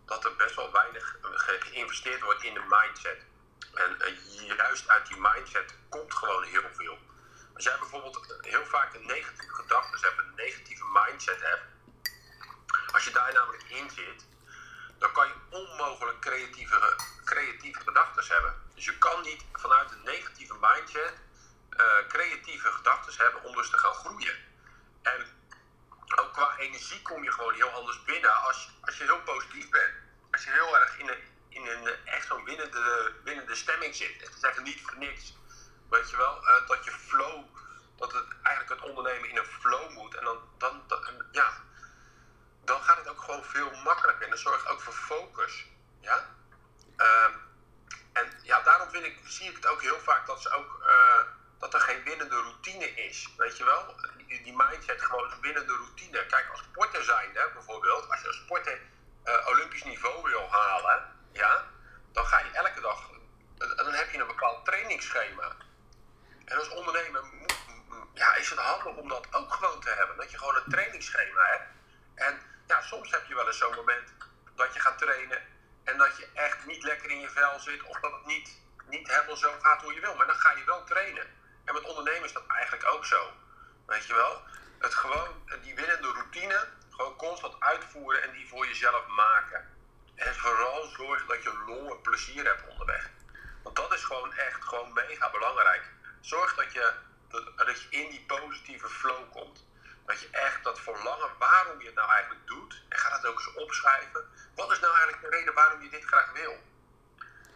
dat 0.05 0.25
er 0.25 0.33
best 0.37 0.55
wel 0.55 0.71
weinig 0.71 1.17
geïnvesteerd 1.59 2.21
wordt 2.21 2.43
in 2.43 2.53
de 2.53 2.65
mindset. 2.69 3.25
En 3.73 3.97
uh, 3.99 4.57
juist 4.57 4.89
uit 4.89 5.07
die 5.07 5.19
mindset 5.19 5.73
komt 5.89 6.13
gewoon 6.13 6.43
heel 6.43 6.69
veel. 6.73 6.97
Als 7.53 7.63
jij 7.63 7.77
bijvoorbeeld 7.79 8.37
heel 8.41 8.65
vaak 8.65 8.93
een 8.93 9.05
negatieve 9.05 9.53
gedachten 9.53 9.99
hebt, 10.01 10.17
een 10.17 10.35
negatieve 10.35 10.83
mindset 10.93 11.41
hebt, 11.41 11.63
als 12.93 13.03
je 13.03 13.11
daar 13.11 13.33
namelijk 13.33 13.63
in 13.63 13.89
zit, 13.89 14.25
dan 14.97 15.11
kan 15.11 15.27
je 15.27 15.33
onmogelijk 15.49 16.19
creatieve, 16.19 16.95
creatieve 17.23 17.79
gedachten 17.79 18.33
hebben. 18.33 18.55
Dus 18.75 18.85
je 18.85 18.97
kan 18.97 19.21
niet 19.21 19.43
vanuit 19.53 19.91
een 19.91 20.03
negatieve 20.03 20.55
mindset 20.59 21.13
uh, 21.77 22.07
creatieve 22.07 22.71
gedachten 22.71 23.13
hebben 23.17 23.43
om 23.43 23.55
dus 23.55 23.69
te 23.69 23.77
gaan 23.77 23.93
groeien. 23.93 24.35
En 25.01 25.25
ook 26.15 26.33
qua 26.33 26.57
energie 26.57 27.01
kom 27.01 27.23
je 27.23 27.31
gewoon 27.31 27.53
heel 27.53 27.69
anders 27.69 28.03
binnen 28.03 28.41
als, 28.41 28.69
als 28.81 28.97
je 28.97 29.03
heel 29.03 29.21
positief 29.21 29.69
bent. 29.69 29.93
Als 30.31 30.43
je 30.43 30.51
heel 30.51 30.77
erg 30.77 30.97
in 30.97 31.07
een, 31.07 31.23
in 31.49 31.67
een 31.67 32.05
echt 32.05 32.27
zo'n 32.27 32.43
winnende, 32.43 33.13
winnende 33.23 33.55
stemming 33.55 33.95
zit. 33.95 34.21
Het 34.21 34.35
is 34.35 34.41
eigenlijk 34.41 34.75
niet 34.75 34.85
voor 34.85 34.97
niks. 34.97 35.33
Weet 35.89 36.09
je 36.09 36.17
wel, 36.17 36.43
uh, 36.43 36.67
dat 36.67 36.85
je 36.85 36.91
flow, 36.91 37.45
dat 37.95 38.13
het 38.13 38.25
eigenlijk 38.43 38.81
het 38.81 38.89
ondernemen 38.89 39.29
in 39.29 39.37
een 39.37 39.45
flow 39.45 39.91
moet. 39.91 40.15
En 40.15 40.23
dan, 40.23 40.39
dan, 40.57 40.83
ja, 41.31 41.51
dan 42.63 42.81
gaat 42.81 42.97
het 42.97 43.07
ook 43.07 43.21
gewoon 43.21 43.43
veel 43.43 43.71
makkelijker. 43.83 44.23
En 44.23 44.29
dat 44.29 44.39
zorgt 44.39 44.67
ook 44.67 44.81
voor 44.81 44.93
focus. 44.93 45.65
Ja? 45.99 46.35
Uh, 46.97 47.25
en 48.13 48.39
ja, 48.43 48.61
daarom 48.61 48.89
vind 48.89 49.05
ik, 49.05 49.19
zie 49.23 49.49
ik 49.49 49.55
het 49.55 49.67
ook 49.67 49.81
heel 49.81 49.99
vaak 49.99 50.25
dat, 50.25 50.41
ze 50.41 50.49
ook, 50.49 50.79
uh, 50.81 51.21
dat 51.59 51.73
er 51.73 51.79
geen 51.79 52.03
winnende 52.03 52.35
routine 52.35 52.93
is. 52.93 53.29
Weet 53.37 53.57
je 53.57 53.65
wel? 53.65 53.95
Die, 54.27 54.55
mindset 54.55 55.01
gewoon 55.01 55.31
een 55.31 55.41
winnende 55.41 55.73
routine. 55.73 56.25
Kijk, 56.25 56.49
als 56.51 56.59
sporter 56.59 57.03
zijnde 57.03 57.49
bijvoorbeeld, 57.53 58.09
als 58.09 58.21
je 58.21 58.27
als 58.27 58.37
sporter 58.37 58.79
olympisch 59.45 59.83
niveau 59.83 60.29
wil 60.29 60.49
halen, 60.51 61.16
ja, 61.37 61.63
dan 62.11 62.25
ga 62.25 62.39
je 62.39 62.51
elke 62.51 62.81
dag, 62.81 63.09
dan 63.57 63.93
heb 63.93 64.09
je 64.11 64.19
een 64.19 64.27
bepaald 64.27 64.65
trainingsschema. 64.65 65.55
En 66.45 66.57
als 66.57 66.69
ondernemer 66.69 67.23
ja, 68.13 68.35
is 68.35 68.49
het 68.49 68.59
handig 68.59 68.95
om 68.95 69.09
dat 69.09 69.27
ook 69.33 69.53
gewoon 69.53 69.81
te 69.81 69.89
hebben. 69.89 70.17
Dat 70.17 70.31
je 70.31 70.37
gewoon 70.37 70.55
een 70.55 70.69
trainingsschema 70.71 71.43
hebt. 71.45 71.69
En 72.15 72.41
ja, 72.67 72.81
soms 72.81 73.11
heb 73.11 73.25
je 73.25 73.35
wel 73.35 73.47
eens 73.47 73.57
zo'n 73.57 73.75
moment 73.75 74.13
dat 74.55 74.73
je 74.73 74.79
gaat 74.79 74.97
trainen 74.97 75.41
en 75.83 75.97
dat 75.97 76.17
je 76.17 76.27
echt 76.33 76.65
niet 76.65 76.83
lekker 76.83 77.09
in 77.09 77.19
je 77.19 77.29
vel 77.29 77.59
zit 77.59 77.83
of 77.83 77.99
dat 77.99 78.11
het 78.11 78.25
niet, 78.25 78.57
niet 78.85 79.07
helemaal 79.07 79.35
zo 79.35 79.51
gaat 79.61 79.81
hoe 79.81 79.93
je 79.93 79.99
wil. 79.99 80.15
Maar 80.15 80.27
dan 80.27 80.35
ga 80.35 80.51
je 80.51 80.63
wel 80.63 80.83
trainen. 80.83 81.27
En 81.65 81.73
met 81.73 81.83
ondernemen 81.83 82.23
is 82.23 82.33
dat 82.33 82.47
eigenlijk 82.47 82.85
ook 82.87 83.05
zo. 83.05 83.31
Weet 83.85 84.05
je 84.05 84.15
wel? 84.15 84.41
Het 84.79 84.93
gewoon, 84.93 85.49
die 85.61 85.75
winnende 85.75 86.07
routine, 86.07 86.67
gewoon 86.89 87.15
constant 87.15 87.55
uitvoeren 87.59 88.21
en 88.21 88.31
die 88.31 88.47
voor 88.47 88.67
jezelf 88.67 89.07
maken. 89.07 89.66
Vooral 90.77 91.07
zorgen 91.07 91.27
dat 91.27 91.43
je 91.43 91.63
lol 91.65 91.91
en 91.91 92.01
plezier 92.01 92.45
hebt 92.45 92.67
onderweg. 92.67 93.09
Want 93.63 93.75
dat 93.75 93.93
is 93.93 94.03
gewoon 94.03 94.33
echt 94.33 94.63
gewoon 94.63 94.93
mega 94.93 95.31
belangrijk. 95.31 95.83
Zorg 96.21 96.55
dat 96.55 96.73
je, 96.73 96.93
dat 97.55 97.81
je 97.81 97.87
in 97.89 98.09
die 98.09 98.23
positieve 98.27 98.87
flow 98.87 99.31
komt. 99.31 99.65
Dat 100.05 100.19
je 100.19 100.29
echt 100.31 100.63
dat 100.63 100.79
verlangen 100.79 101.29
waarom 101.39 101.79
je 101.79 101.85
het 101.85 101.95
nou 101.95 102.09
eigenlijk 102.11 102.47
doet. 102.47 102.83
En 102.89 102.97
ga 102.97 103.09
dat 103.09 103.25
ook 103.25 103.37
eens 103.37 103.53
opschrijven. 103.53 104.21
Wat 104.55 104.71
is 104.71 104.79
nou 104.79 104.95
eigenlijk 104.95 105.23
de 105.23 105.37
reden 105.37 105.53
waarom 105.53 105.81
je 105.81 105.89
dit 105.89 106.05
graag 106.05 106.31
wil? 106.33 106.51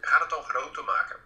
En 0.00 0.08
ga 0.08 0.20
het 0.20 0.30
dan 0.30 0.42
groter 0.42 0.84
maken. 0.84 1.16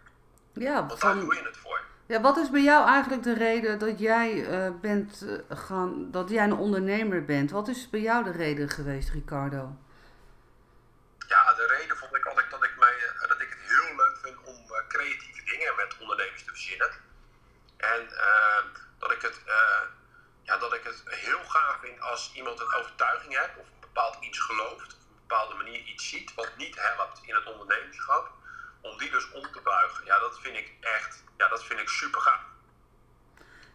Ja, 0.52 0.86
Want 0.86 1.00
daar 1.00 1.14
doe 1.14 1.34
je 1.34 1.42
het 1.42 1.56
voor. 1.56 1.80
Ja, 2.06 2.20
wat 2.20 2.36
is 2.36 2.50
bij 2.50 2.62
jou 2.62 2.88
eigenlijk 2.88 3.22
de 3.22 3.34
reden 3.34 3.78
dat 3.78 3.98
jij, 3.98 4.32
uh, 4.32 4.80
bent, 4.80 5.22
uh, 5.22 5.38
gaan, 5.48 6.10
dat 6.10 6.30
jij 6.30 6.44
een 6.44 6.52
ondernemer 6.52 7.24
bent? 7.24 7.50
Wat 7.50 7.68
is 7.68 7.90
bij 7.90 8.00
jou 8.00 8.24
de 8.24 8.30
reden 8.30 8.68
geweest, 8.68 9.10
Ricardo? 9.10 9.76
Ja, 11.28 11.54
de 11.54 11.66
reden 11.78 11.96
vond 11.96 12.14
ik 12.14 12.26
altijd 12.26 12.50
dat 12.50 12.64
ik, 12.64 12.72
mij, 12.78 12.94
uh, 12.94 13.28
dat 13.28 13.40
ik 13.40 13.48
het 13.48 13.58
heel 13.70 13.96
leuk 13.96 14.16
vind 14.22 14.36
om 14.44 14.56
creatieve 14.88 15.42
dingen 15.44 15.76
met 15.76 15.96
ondernemers 16.00 16.44
te 16.44 16.50
verzinnen. 16.50 16.90
En 17.76 18.08
dat 18.98 19.10
ik 19.12 19.22
het 19.22 19.40
ja, 20.42 20.58
dat 20.58 20.72
ik 20.72 20.84
het 21.04 21.14
heel 21.14 21.44
gaaf 21.44 21.76
vind 21.80 22.00
als 22.00 22.32
iemand 22.34 22.60
een 22.60 22.74
overtuiging 22.74 23.38
heeft 23.38 23.56
of 23.56 23.66
een 23.66 23.80
bepaald 23.80 24.16
iets 24.20 24.38
gelooft, 24.38 24.92
op 24.92 25.00
een 25.00 25.26
bepaalde 25.26 25.54
manier 25.54 25.80
iets 25.80 26.08
ziet 26.08 26.34
wat 26.34 26.56
niet 26.56 26.76
helpt 26.80 27.20
in 27.22 27.34
het 27.34 27.46
ondernemerschap, 27.46 28.30
om 28.80 28.98
die 28.98 29.10
dus 29.10 29.30
om 29.30 29.52
te 29.52 29.60
buigen. 29.60 30.04
Ja, 30.04 30.18
dat 30.18 30.40
vind 30.40 30.56
ik 30.56 30.72
echt, 30.80 31.24
ja, 31.36 31.48
dat 31.48 31.64
vind 31.64 31.80
ik 31.80 31.88
super 31.88 32.20
gaaf. 32.20 32.40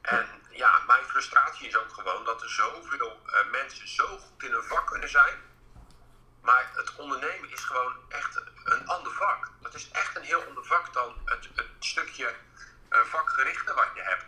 En 0.01 0.27
ja, 0.49 0.79
mijn 0.87 1.03
frustratie 1.03 1.67
is 1.67 1.77
ook 1.77 1.93
gewoon 1.93 2.23
dat 2.25 2.41
er 2.41 2.49
zoveel 2.49 3.21
uh, 3.25 3.51
mensen 3.51 3.87
zo 3.87 4.17
goed 4.17 4.43
in 4.43 4.51
hun 4.51 4.63
vak 4.63 4.87
kunnen 4.87 5.09
zijn, 5.09 5.35
Maar 6.41 6.71
het 6.75 6.95
ondernemen 6.95 7.51
is 7.51 7.63
gewoon 7.63 7.93
echt 8.09 8.41
een 8.63 8.87
ander 8.87 9.11
vak. 9.11 9.49
Dat 9.61 9.73
is 9.73 9.91
echt 9.91 10.15
een 10.15 10.23
heel 10.23 10.43
ander 10.43 10.65
vak 10.65 10.93
dan 10.93 11.21
het, 11.25 11.49
het 11.55 11.67
stukje 11.79 12.35
uh, 12.89 12.99
vakgerichte 12.99 13.73
wat 13.73 13.87
je 13.95 14.01
hebt. 14.01 14.25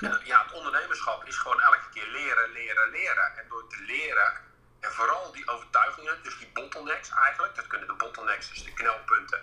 Ja. 0.00 0.42
het 0.42 0.52
ondernemerschap 0.52 1.24
is 1.24 1.36
gewoon 1.36 1.60
elke 1.60 1.88
keer 1.92 2.06
leren, 2.06 2.52
leren, 2.52 2.90
leren. 2.90 3.36
En 3.36 3.48
door 3.48 3.68
te 3.68 3.82
leren, 3.82 4.32
en 4.80 4.92
vooral 4.92 5.32
die 5.32 5.48
overtuigingen, 5.48 6.22
dus 6.22 6.38
die 6.38 6.50
bottlenecks 6.52 7.10
eigenlijk, 7.10 7.54
dat 7.54 7.66
kunnen 7.66 7.88
de 7.88 7.94
bottlenecks, 7.94 8.48
dus 8.48 8.64
de 8.64 8.72
knelpunten 8.72 9.40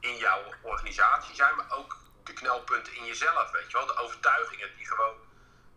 in 0.00 0.16
jouw 0.16 0.42
organisatie 0.62 1.34
zijn, 1.34 1.56
maar 1.56 1.70
ook 1.70 1.96
de 2.24 2.32
knelpunten 2.32 2.94
in 2.94 3.04
jezelf, 3.04 3.50
weet 3.50 3.70
je 3.70 3.76
wel. 3.76 3.86
De 3.86 3.96
overtuigingen 3.96 4.76
die 4.76 4.86
gewoon, 4.86 5.16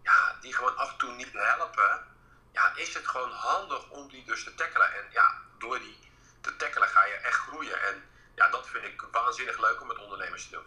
ja, 0.03 0.38
die 0.41 0.53
gewoon 0.53 0.77
af 0.77 0.91
en 0.91 0.98
toe 0.98 1.12
niet 1.12 1.34
helpen. 1.34 2.05
Ja, 2.51 2.72
is 2.75 2.93
het 2.93 3.07
gewoon 3.07 3.31
handig 3.31 3.89
om 3.89 4.10
die 4.10 4.25
dus 4.25 4.43
te 4.43 4.55
tackelen. 4.55 4.93
En 4.93 5.05
ja, 5.12 5.41
door 5.57 5.79
die 5.79 6.00
te 6.41 6.55
tackelen 6.55 6.88
ga 6.88 7.05
je 7.05 7.13
echt 7.13 7.39
groeien. 7.39 7.81
En 7.81 8.03
ja, 8.36 8.50
dat 8.50 8.67
vind 8.67 8.84
ik 8.84 9.03
waanzinnig 9.12 9.60
leuk 9.60 9.81
om 9.81 9.88
met 9.88 9.98
ondernemers 9.98 10.43
te 10.43 10.51
doen. 10.51 10.65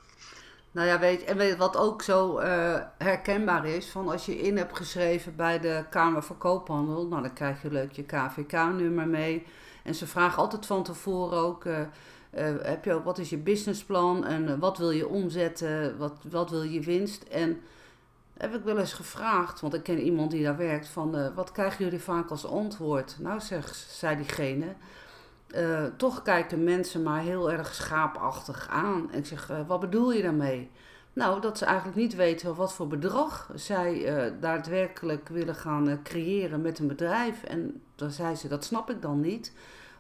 Nou 0.73 0.87
ja, 0.87 0.99
weet, 0.99 1.25
en 1.25 1.37
weet 1.37 1.57
wat 1.57 1.77
ook 1.77 2.03
zo 2.03 2.39
uh, 2.39 2.77
herkenbaar 2.99 3.67
is, 3.67 3.89
van 3.89 4.09
als 4.09 4.27
je 4.27 4.41
in 4.41 4.57
hebt 4.57 4.77
geschreven 4.77 5.37
bij 5.37 5.61
de 5.61 5.85
Kamer 5.91 6.23
van 6.23 6.39
Koophandel, 6.39 7.07
nou 7.07 7.23
dan 7.23 7.33
krijg 7.33 7.63
je 7.63 7.71
leuk 7.71 7.93
je 7.93 8.05
KVK-nummer 8.05 9.09
mee. 9.09 9.47
En 9.83 9.95
ze 9.95 10.07
vragen 10.07 10.43
altijd 10.43 10.67
van 10.67 10.83
tevoren 10.83 11.39
ook, 11.39 11.65
uh, 11.65 11.79
uh, 11.79 11.87
heb 12.63 12.85
je 12.85 12.93
ook, 12.93 13.05
wat 13.05 13.19
is 13.19 13.31
je 13.31 13.37
businessplan 13.37 14.25
en 14.25 14.59
wat 14.59 14.79
wil 14.79 14.91
je 14.91 15.09
omzetten, 15.09 15.99
wat, 15.99 16.17
wat 16.31 16.51
wil 16.51 16.63
je 16.63 16.81
winst? 16.81 17.23
En 17.23 17.61
heb 18.37 18.55
ik 18.55 18.65
wel 18.65 18.79
eens 18.79 18.93
gevraagd, 18.93 19.61
want 19.61 19.75
ik 19.75 19.83
ken 19.83 20.01
iemand 20.01 20.31
die 20.31 20.43
daar 20.43 20.57
werkt, 20.57 20.89
van 20.89 21.35
wat 21.35 21.53
krijgen 21.53 21.85
jullie 21.85 22.01
vaak 22.01 22.31
als 22.31 22.47
antwoord? 22.47 23.17
Nou 23.19 23.41
zeg, 23.41 23.75
zei 23.75 24.17
diegene, 24.17 24.75
uh, 25.57 25.85
toch 25.97 26.23
kijken 26.23 26.65
mensen 26.65 27.03
maar 27.03 27.21
heel 27.21 27.53
erg 27.53 27.75
schaapachtig 27.75 28.69
aan. 28.69 29.13
En 29.13 29.19
ik 29.19 29.27
zeg, 29.27 29.51
uh, 29.51 29.59
wat 29.67 29.81
bedoel 29.81 30.13
je 30.13 30.23
daarmee? 30.23 30.71
Nou, 31.13 31.41
dat 31.41 31.59
ze 31.59 31.65
eigenlijk 31.65 31.97
niet 31.97 32.15
weten 32.15 32.55
wat 32.55 32.73
voor 32.73 32.89
bedrag 32.89 33.51
zij 33.55 33.95
uh, 33.95 34.33
daadwerkelijk 34.41 35.29
willen 35.29 35.55
gaan 35.55 36.03
creëren 36.03 36.61
met 36.61 36.79
een 36.79 36.87
bedrijf. 36.87 37.43
En 37.43 37.83
dan 37.95 38.11
zei 38.11 38.35
ze, 38.35 38.49
dat 38.49 38.65
snap 38.65 38.91
ik 38.91 39.03
dan 39.03 39.21
niet. 39.21 39.53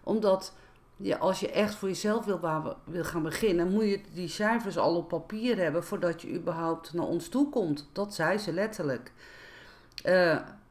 Omdat 0.05 0.55
ja, 0.97 1.17
als 1.17 1.41
je 1.41 1.51
echt 1.51 1.75
voor 1.75 1.89
jezelf 1.89 2.25
wil, 2.25 2.41
wil 2.85 3.05
gaan 3.05 3.23
beginnen, 3.23 3.71
moet 3.71 3.85
je 3.85 4.01
die 4.15 4.29
cijfers 4.29 4.79
al 4.79 4.97
op 4.97 5.09
papier 5.09 5.57
hebben 5.57 5.85
voordat 5.85 6.23
je 6.23 6.35
überhaupt 6.35 6.93
naar 6.93 7.07
ons 7.07 7.29
toe 7.29 7.49
komt. 7.49 7.89
Dat 7.93 8.15
zei 8.15 8.39
ze 8.39 8.53
letterlijk. 8.53 9.13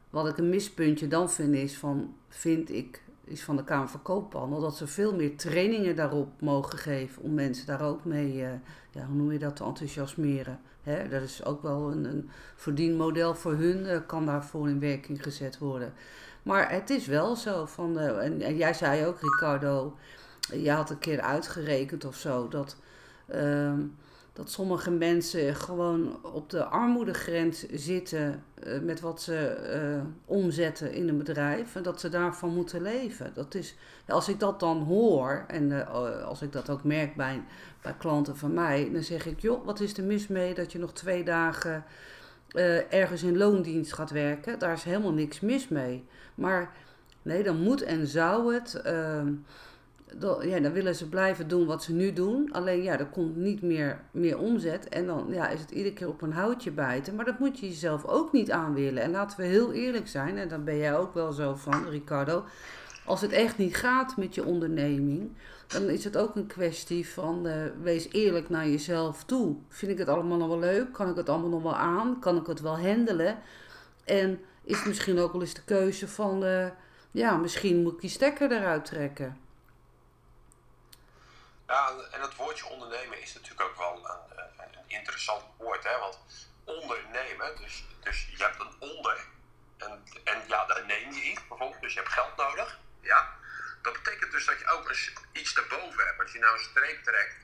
wat 0.09 0.27
ik 0.27 0.37
een 0.37 0.49
mispuntje 0.49 1.07
dan 1.07 1.29
vind 1.29 1.55
is 1.55 1.77
van, 1.77 2.15
vind 2.27 2.71
ik 2.71 3.01
is 3.29 3.43
van 3.43 3.55
de 3.55 3.63
Kamer 3.63 3.89
van 4.29 4.61
dat 4.61 4.77
ze 4.77 4.87
veel 4.87 5.15
meer 5.15 5.37
trainingen 5.37 5.95
daarop 5.95 6.41
mogen 6.41 6.77
geven 6.77 7.21
om 7.21 7.33
mensen 7.33 7.65
daar 7.65 7.81
ook 7.81 8.05
mee, 8.05 8.33
uh, 8.33 8.49
ja, 8.91 9.05
hoe 9.05 9.15
noem 9.15 9.31
je 9.31 9.39
dat, 9.39 9.55
te 9.55 9.63
enthousiasmeren. 9.63 10.59
Hè? 10.83 11.09
Dat 11.09 11.21
is 11.21 11.45
ook 11.45 11.61
wel 11.61 11.91
een, 11.91 12.05
een 12.05 12.29
verdienmodel 12.55 13.35
voor 13.35 13.53
hun, 13.53 13.85
uh, 13.85 13.97
kan 14.05 14.25
daarvoor 14.25 14.69
in 14.69 14.79
werking 14.79 15.23
gezet 15.23 15.57
worden. 15.57 15.93
Maar 16.43 16.71
het 16.71 16.89
is 16.89 17.05
wel 17.05 17.35
zo 17.35 17.65
van, 17.65 17.97
uh, 17.97 18.23
en, 18.23 18.41
en, 18.41 18.57
jij 18.57 18.73
zei 18.73 19.05
ook, 19.05 19.19
Ricardo, 19.21 19.97
je 20.53 20.71
had 20.71 20.89
een 20.89 20.99
keer 20.99 21.21
uitgerekend 21.21 22.05
of 22.05 22.15
zo, 22.15 22.47
dat 22.47 22.77
ehm, 23.27 23.81
dat 24.39 24.51
sommige 24.51 24.91
mensen 24.91 25.55
gewoon 25.55 26.19
op 26.33 26.49
de 26.49 26.63
armoedegrens 26.63 27.65
zitten 27.69 28.43
uh, 28.63 28.79
met 28.79 28.99
wat 28.99 29.21
ze 29.21 29.57
uh, 29.95 30.01
omzetten 30.25 30.93
in 30.93 31.07
een 31.07 31.17
bedrijf 31.17 31.75
en 31.75 31.83
dat 31.83 31.99
ze 31.99 32.09
daarvan 32.09 32.53
moeten 32.53 32.81
leven. 32.81 33.31
Dat 33.33 33.55
is, 33.55 33.75
als 34.07 34.29
ik 34.29 34.39
dat 34.39 34.59
dan 34.59 34.77
hoor 34.83 35.43
en 35.47 35.71
uh, 35.71 36.23
als 36.25 36.41
ik 36.41 36.51
dat 36.51 36.69
ook 36.69 36.83
merk 36.83 37.15
bij, 37.15 37.43
bij 37.81 37.95
klanten 37.97 38.37
van 38.37 38.53
mij, 38.53 38.89
dan 38.93 39.03
zeg 39.03 39.25
ik: 39.25 39.39
joh, 39.39 39.65
wat 39.65 39.79
is 39.79 39.97
er 39.97 40.03
mis 40.03 40.27
mee 40.27 40.53
dat 40.53 40.71
je 40.71 40.79
nog 40.79 40.93
twee 40.93 41.23
dagen 41.23 41.83
ergens 42.89 43.23
in 43.23 43.37
loondienst 43.37 43.93
gaat 43.93 44.11
werken? 44.11 44.59
Daar 44.59 44.73
is 44.73 44.83
helemaal 44.83 45.13
niks 45.13 45.39
mis 45.39 45.67
mee. 45.67 46.05
Maar 46.35 46.71
nee, 47.21 47.43
dan 47.43 47.63
moet 47.63 47.81
en 47.81 48.07
zou 48.07 48.53
het 48.53 48.81
ehm, 50.19 50.47
ja, 50.47 50.59
dan 50.59 50.71
willen 50.71 50.95
ze 50.95 51.09
blijven 51.09 51.47
doen 51.47 51.65
wat 51.65 51.83
ze 51.83 51.93
nu 51.93 52.13
doen. 52.13 52.51
Alleen 52.51 52.83
ja, 52.83 52.99
er 52.99 53.05
komt 53.05 53.35
niet 53.35 53.61
meer, 53.61 54.01
meer 54.11 54.37
omzet. 54.37 54.89
En 54.89 55.05
dan 55.05 55.27
ja, 55.29 55.49
is 55.49 55.59
het 55.59 55.71
iedere 55.71 55.93
keer 55.93 56.07
op 56.07 56.21
een 56.21 56.33
houtje 56.33 56.71
bijten. 56.71 57.15
Maar 57.15 57.25
dat 57.25 57.39
moet 57.39 57.59
je 57.59 57.67
jezelf 57.67 58.05
ook 58.05 58.31
niet 58.31 58.51
aan 58.51 58.73
willen. 58.73 59.03
En 59.03 59.11
laten 59.11 59.39
we 59.39 59.45
heel 59.45 59.73
eerlijk 59.73 60.07
zijn. 60.07 60.37
En 60.37 60.47
dan 60.47 60.63
ben 60.63 60.77
jij 60.77 60.95
ook 60.95 61.13
wel 61.13 61.31
zo 61.31 61.55
van, 61.55 61.89
Ricardo. 61.89 62.43
Als 63.05 63.21
het 63.21 63.31
echt 63.31 63.57
niet 63.57 63.75
gaat 63.75 64.17
met 64.17 64.35
je 64.35 64.45
onderneming. 64.45 65.31
Dan 65.67 65.83
is 65.89 66.03
het 66.03 66.17
ook 66.17 66.35
een 66.35 66.47
kwestie 66.47 67.07
van 67.09 67.47
uh, 67.47 67.53
wees 67.81 68.11
eerlijk 68.11 68.49
naar 68.49 68.67
jezelf 68.67 69.23
toe. 69.23 69.55
Vind 69.67 69.91
ik 69.91 69.97
het 69.97 70.07
allemaal 70.07 70.37
nog 70.37 70.47
wel 70.47 70.59
leuk? 70.59 70.93
Kan 70.93 71.09
ik 71.09 71.15
het 71.15 71.29
allemaal 71.29 71.49
nog 71.49 71.63
wel 71.63 71.75
aan? 71.75 72.19
Kan 72.19 72.37
ik 72.37 72.47
het 72.47 72.61
wel 72.61 72.79
handelen? 72.79 73.37
En 74.05 74.39
is 74.63 74.85
misschien 74.85 75.19
ook 75.19 75.31
wel 75.31 75.41
eens 75.41 75.53
de 75.53 75.63
keuze 75.63 76.07
van... 76.07 76.43
Uh, 76.43 76.65
ja, 77.11 77.37
misschien 77.37 77.81
moet 77.81 77.93
ik 77.93 78.01
die 78.01 78.09
stekker 78.09 78.51
eruit 78.51 78.85
trekken. 78.85 79.37
Ja, 81.69 81.93
en 82.11 82.21
het 82.21 82.35
woordje 82.35 82.65
ondernemen 82.65 83.21
is 83.21 83.33
natuurlijk 83.33 83.61
ook 83.61 83.77
wel 83.77 84.09
een, 84.09 84.43
een 84.57 84.83
interessant 84.87 85.43
woord. 85.57 85.83
Hè? 85.83 85.97
Want 85.97 86.19
ondernemen, 86.63 87.55
dus, 87.55 87.83
dus 87.99 88.27
je 88.29 88.43
hebt 88.43 88.59
een 88.59 88.75
onder 88.79 89.25
en, 89.77 90.03
en 90.23 90.43
ja, 90.47 90.65
daar 90.65 90.85
neem 90.85 91.11
je 91.11 91.21
iets 91.21 91.47
bijvoorbeeld. 91.47 91.81
Dus 91.81 91.93
je 91.93 91.99
hebt 91.99 92.13
geld 92.13 92.35
nodig. 92.35 92.79
Ja. 93.01 93.35
Dat 93.81 93.93
betekent 93.93 94.31
dus 94.31 94.45
dat 94.45 94.59
je 94.59 94.67
ook 94.67 94.95
iets 95.31 95.53
daarboven 95.53 96.05
hebt. 96.05 96.19
Als 96.19 96.31
je 96.31 96.39
nou 96.39 96.53
een 96.53 96.63
streep 96.63 97.03
trekt. 97.03 97.35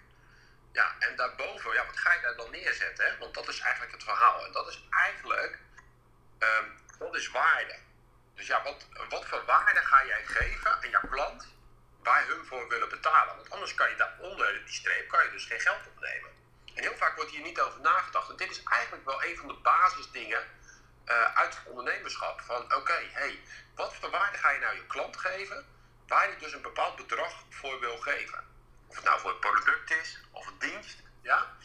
Ja, 0.72 0.96
en 1.00 1.16
daarboven, 1.16 1.74
ja, 1.74 1.86
wat 1.86 2.00
ga 2.00 2.14
je 2.14 2.22
daar 2.22 2.36
dan 2.36 2.52
neerzetten? 2.52 3.06
Hè? 3.06 3.18
Want 3.18 3.34
dat 3.34 3.48
is 3.48 3.60
eigenlijk 3.60 3.92
het 3.92 4.04
verhaal. 4.04 4.46
En 4.46 4.52
dat 4.52 4.68
is 4.68 4.84
eigenlijk, 4.90 5.60
um, 6.40 6.80
dat 7.00 7.16
is 7.16 7.30
waarde. 7.30 7.76
Dus 8.36 8.48
ja, 8.48 8.64
wat, 8.64 8.88
wat 9.10 9.26
voor 9.26 9.46
waarde 9.46 9.80
ga 9.80 10.06
jij 10.06 10.26
geven 10.26 10.72
aan 10.72 10.90
jouw 10.90 11.08
klant 11.10 11.55
waar 12.06 12.28
hun 12.28 12.46
voor 12.46 12.68
willen 12.68 12.90
betalen. 12.90 13.36
Want 13.36 13.50
anders 13.50 13.74
kan 13.74 13.90
je 13.90 13.96
daaronder 13.96 14.66
die 14.66 14.74
streep 14.74 15.08
kan 15.08 15.24
je 15.24 15.32
dus 15.32 15.46
geen 15.46 15.60
geld 15.60 15.88
opnemen. 15.88 16.30
En 16.76 16.84
heel 16.84 16.98
vaak 16.98 17.16
wordt 17.16 17.32
hier 17.32 17.42
niet 17.42 17.60
over 17.60 17.80
nagedacht. 17.82 18.30
En 18.30 18.36
dit 18.36 18.50
is 18.50 18.64
eigenlijk 18.64 19.06
wel 19.06 19.24
een 19.24 19.38
van 19.38 19.48
de 19.48 19.54
basisdingen 19.54 20.44
uh, 21.06 21.36
uit 21.36 21.60
ondernemerschap. 21.66 22.42
Van 22.42 22.64
oké, 22.64 22.76
okay, 22.76 23.10
hey, 23.12 23.40
wat 23.76 23.96
voor 23.96 24.10
waarde 24.10 24.38
ga 24.38 24.50
je 24.50 24.60
nou 24.60 24.76
je 24.76 24.88
klant 24.88 25.18
geven, 25.18 25.66
waar 26.08 26.30
je 26.30 26.38
dus 26.38 26.54
een 26.54 26.62
bepaald 26.62 26.96
bedrag 26.96 27.44
voor 27.50 27.80
wil 27.80 27.98
geven. 27.98 28.44
Of 28.88 28.96
het 28.96 29.06
nou 29.06 29.20
voor 29.20 29.30
het 29.30 29.40
product 29.40 29.92
is 29.92 30.20
of 30.32 30.48
een 30.48 30.60
dienst. 30.60 31.04
Ja? 31.22 31.56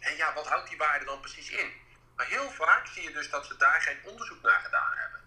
En 0.00 0.16
ja, 0.16 0.34
wat 0.34 0.46
houdt 0.46 0.68
die 0.68 0.78
waarde 0.78 1.04
dan 1.04 1.20
precies 1.20 1.50
in? 1.50 1.72
Maar 2.16 2.26
heel 2.26 2.50
vaak 2.50 2.86
zie 2.86 3.02
je 3.02 3.12
dus 3.12 3.30
dat 3.30 3.46
ze 3.46 3.56
daar 3.56 3.80
geen 3.80 4.00
onderzoek 4.04 4.42
naar 4.42 4.60
gedaan 4.60 4.92
hebben. 4.96 5.20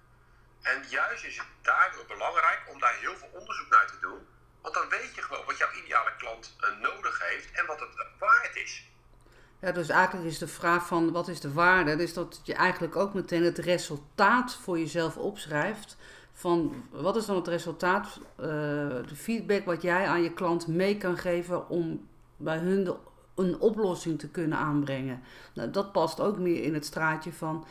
En 0.62 0.90
juist 0.90 1.24
is 1.24 1.38
het 1.38 1.48
daardoor 1.62 2.06
belangrijk 2.06 2.62
om 2.68 2.80
daar 2.80 2.96
heel 2.96 3.18
veel 3.18 3.30
onderzoek 3.34 3.70
naar 3.70 3.88
te 3.88 4.00
doen 4.00 4.28
want 4.62 4.74
dan 4.74 4.90
weet 4.90 5.16
je 5.16 5.22
gewoon 5.22 5.46
wat 5.46 5.58
jouw 5.58 5.72
ideale 5.84 6.12
klant 6.18 6.56
uh, 6.60 6.82
nodig 6.82 7.30
heeft 7.30 7.52
en 7.60 7.66
wat 7.66 7.80
het 7.80 7.90
waard 8.20 8.56
is. 8.56 8.88
Ja, 9.60 9.72
dus 9.72 9.90
eigenlijk 9.90 10.28
is 10.28 10.38
de 10.38 10.48
vraag 10.48 10.88
van 10.88 11.12
wat 11.12 11.28
is 11.28 11.40
de 11.40 11.54
waarde, 11.54 11.96
dus 11.96 12.14
dat 12.14 12.40
je 12.44 12.54
eigenlijk 12.54 12.96
ook 12.96 13.14
meteen 13.14 13.44
het 13.44 13.58
resultaat 13.58 14.56
voor 14.56 14.80
jezelf 14.80 15.18
opschrijft. 15.18 15.98
Van 16.34 16.84
wat 16.92 17.16
is 17.16 17.26
dan 17.26 17.36
het 17.36 17.48
resultaat, 17.48 18.20
uh, 18.40 18.46
de 19.08 19.16
feedback 19.16 19.66
wat 19.66 19.82
jij 19.82 20.08
aan 20.08 20.24
je 20.24 20.34
klant 20.34 20.68
mee 20.68 20.98
kan 20.98 21.18
geven 21.18 21.70
om 21.70 22.08
bij 22.38 22.58
hun 22.58 22.98
een 23.36 23.60
oplossing 23.60 24.20
te 24.20 24.30
kunnen 24.30 24.58
aanbrengen. 24.58 25.22
Nou, 25.54 25.72
dat 25.72 25.92
past 25.92 26.20
ook 26.20 26.38
meer 26.38 26.64
in 26.64 26.74
het 26.74 26.86
straatje 26.86 27.34
van 27.34 27.66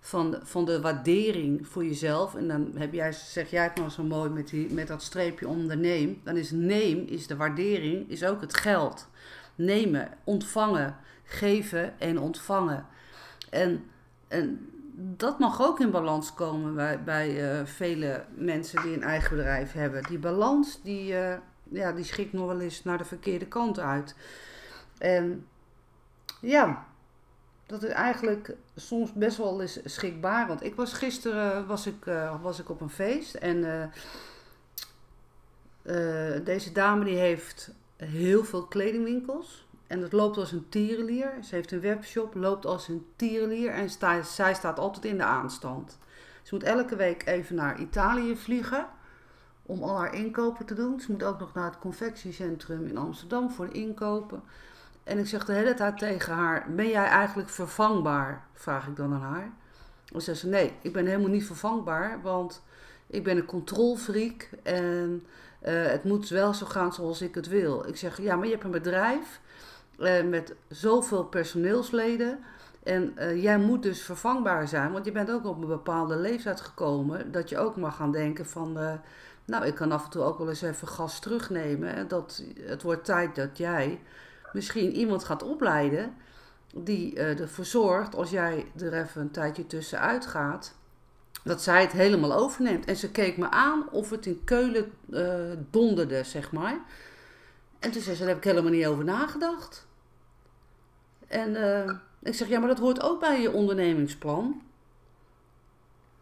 van, 0.00 0.38
van 0.42 0.64
de 0.64 0.80
waardering 0.80 1.68
voor 1.68 1.84
jezelf. 1.84 2.34
En 2.34 2.48
dan 2.48 2.70
heb 2.74 2.92
jij, 2.92 3.12
zeg 3.12 3.50
jij 3.50 3.64
het 3.64 3.76
nou 3.76 3.90
zo 3.90 4.02
mooi 4.02 4.30
met, 4.30 4.48
die, 4.48 4.72
met 4.72 4.88
dat 4.88 5.02
streepje 5.02 5.48
onder 5.48 5.76
neem. 5.76 6.20
Dan 6.24 6.36
is 6.36 6.50
neem, 6.50 7.04
is 7.06 7.26
de 7.26 7.36
waardering, 7.36 8.10
is 8.10 8.24
ook 8.24 8.40
het 8.40 8.56
geld. 8.56 9.08
Nemen, 9.54 10.08
ontvangen, 10.24 10.96
geven 11.24 12.00
en 12.00 12.18
ontvangen. 12.18 12.86
En, 13.50 13.84
en 14.28 14.70
dat 14.92 15.38
mag 15.38 15.62
ook 15.62 15.80
in 15.80 15.90
balans 15.90 16.34
komen 16.34 16.74
bij, 16.74 17.02
bij 17.02 17.58
uh, 17.60 17.66
vele 17.66 18.24
mensen 18.34 18.82
die 18.82 18.94
een 18.94 19.02
eigen 19.02 19.36
bedrijf 19.36 19.72
hebben. 19.72 20.02
Die 20.02 20.18
balans, 20.18 20.82
die, 20.82 21.12
uh, 21.12 21.34
ja, 21.62 21.92
die 21.92 22.04
schikt 22.04 22.32
nog 22.32 22.46
wel 22.46 22.60
eens 22.60 22.84
naar 22.84 22.98
de 22.98 23.04
verkeerde 23.04 23.46
kant 23.46 23.78
uit. 23.78 24.14
En 24.98 25.46
ja, 26.40 26.86
dat 27.66 27.82
is 27.82 27.90
eigenlijk 27.90 28.56
soms 28.80 29.12
best 29.12 29.36
wel 29.36 29.60
eens 29.60 29.80
schikbaar. 29.84 30.46
Want 30.46 30.64
ik 30.64 30.74
was 30.74 30.92
gisteren 30.92 31.66
was 31.66 31.86
ik, 31.86 32.06
uh, 32.06 32.42
was 32.42 32.60
ik 32.60 32.70
op 32.70 32.80
een 32.80 32.90
feest 32.90 33.34
en 33.34 33.56
uh, 33.56 33.82
uh, 35.82 36.44
deze 36.44 36.72
dame 36.72 37.04
die 37.04 37.16
heeft 37.16 37.70
heel 37.96 38.44
veel 38.44 38.64
kledingwinkels. 38.64 39.68
En 39.86 40.00
dat 40.00 40.12
loopt 40.12 40.36
als 40.36 40.52
een 40.52 40.68
tierenlier. 40.68 41.32
Ze 41.42 41.54
heeft 41.54 41.72
een 41.72 41.80
webshop, 41.80 42.34
loopt 42.34 42.66
als 42.66 42.88
een 42.88 43.06
tierenlier 43.16 43.70
en 43.70 43.90
sta, 43.90 44.22
zij 44.22 44.54
staat 44.54 44.78
altijd 44.78 45.04
in 45.04 45.16
de 45.16 45.24
aanstand. 45.24 45.98
Ze 46.42 46.54
moet 46.54 46.64
elke 46.64 46.96
week 46.96 47.26
even 47.26 47.54
naar 47.54 47.80
Italië 47.80 48.36
vliegen 48.36 48.86
om 49.62 49.82
al 49.82 49.98
haar 49.98 50.14
inkopen 50.14 50.66
te 50.66 50.74
doen. 50.74 51.00
Ze 51.00 51.10
moet 51.10 51.22
ook 51.22 51.38
nog 51.38 51.54
naar 51.54 51.70
het 51.70 51.78
confectiecentrum 51.78 52.86
in 52.86 52.96
Amsterdam 52.96 53.50
voor 53.50 53.74
inkopen. 53.74 54.42
En 55.04 55.18
ik 55.18 55.26
zeg 55.26 55.44
de 55.44 55.52
hele 55.52 55.74
tijd 55.74 55.98
tegen 55.98 56.34
haar: 56.34 56.66
Ben 56.74 56.88
jij 56.88 57.04
eigenlijk 57.04 57.48
vervangbaar? 57.48 58.46
Vraag 58.52 58.86
ik 58.86 58.96
dan 58.96 59.12
aan 59.12 59.20
haar. 59.20 59.52
Dan 60.04 60.20
zegt 60.20 60.38
ze: 60.38 60.46
Nee, 60.46 60.72
ik 60.82 60.92
ben 60.92 61.06
helemaal 61.06 61.30
niet 61.30 61.46
vervangbaar, 61.46 62.22
want 62.22 62.62
ik 63.06 63.24
ben 63.24 63.36
een 63.36 63.44
controlfreak 63.44 64.48
en 64.62 65.26
uh, 65.62 65.86
het 65.86 66.04
moet 66.04 66.28
wel 66.28 66.54
zo 66.54 66.66
gaan 66.66 66.92
zoals 66.92 67.22
ik 67.22 67.34
het 67.34 67.48
wil. 67.48 67.88
Ik 67.88 67.96
zeg: 67.96 68.20
Ja, 68.20 68.36
maar 68.36 68.44
je 68.44 68.52
hebt 68.52 68.64
een 68.64 68.70
bedrijf 68.70 69.40
uh, 69.98 70.22
met 70.22 70.54
zoveel 70.68 71.24
personeelsleden. 71.24 72.38
En 72.82 73.14
uh, 73.18 73.42
jij 73.42 73.58
moet 73.58 73.82
dus 73.82 74.02
vervangbaar 74.02 74.68
zijn, 74.68 74.92
want 74.92 75.04
je 75.04 75.12
bent 75.12 75.30
ook 75.30 75.46
op 75.46 75.62
een 75.62 75.68
bepaalde 75.68 76.16
leeftijd 76.16 76.60
gekomen. 76.60 77.32
Dat 77.32 77.48
je 77.48 77.58
ook 77.58 77.76
mag 77.76 77.96
gaan 77.96 78.12
denken 78.12 78.46
van, 78.46 78.78
nou 79.44 79.66
ik 79.66 79.74
kan 79.74 79.92
af 79.92 80.04
en 80.04 80.10
toe 80.10 80.22
ook 80.22 80.38
wel 80.38 80.48
eens 80.48 80.62
even 80.62 80.88
gas 80.88 81.20
terugnemen. 81.20 82.08
Dat, 82.08 82.42
het 82.60 82.82
wordt 82.82 83.04
tijd 83.04 83.34
dat 83.34 83.58
jij 83.58 84.00
misschien 84.52 84.92
iemand 84.92 85.24
gaat 85.24 85.42
opleiden 85.42 86.16
die 86.74 87.14
uh, 87.14 87.40
ervoor 87.40 87.64
zorgt, 87.64 88.14
als 88.14 88.30
jij 88.30 88.72
er 88.78 88.92
even 88.92 89.20
een 89.20 89.30
tijdje 89.30 89.66
tussenuit 89.66 90.26
gaat, 90.26 90.74
dat 91.44 91.62
zij 91.62 91.80
het 91.80 91.92
helemaal 91.92 92.32
overneemt. 92.32 92.84
En 92.84 92.96
ze 92.96 93.10
keek 93.10 93.36
me 93.36 93.50
aan 93.50 93.90
of 93.90 94.10
het 94.10 94.26
in 94.26 94.44
Keulen 94.44 94.92
donderde, 95.70 96.24
zeg 96.24 96.52
maar. 96.52 96.78
En 97.78 97.90
toen 97.90 98.02
zei 98.02 98.14
ze, 98.14 98.20
daar 98.20 98.28
heb 98.28 98.38
ik 98.38 98.44
helemaal 98.44 98.70
niet 98.70 98.86
over 98.86 99.04
nagedacht. 99.04 99.86
En 101.28 101.56
ik 102.22 102.34
zeg, 102.34 102.48
ja, 102.48 102.58
maar 102.58 102.68
dat 102.68 102.78
hoort 102.78 103.02
ook 103.02 103.20
bij 103.20 103.40
je 103.40 103.50
ondernemingsplan. 103.50 104.62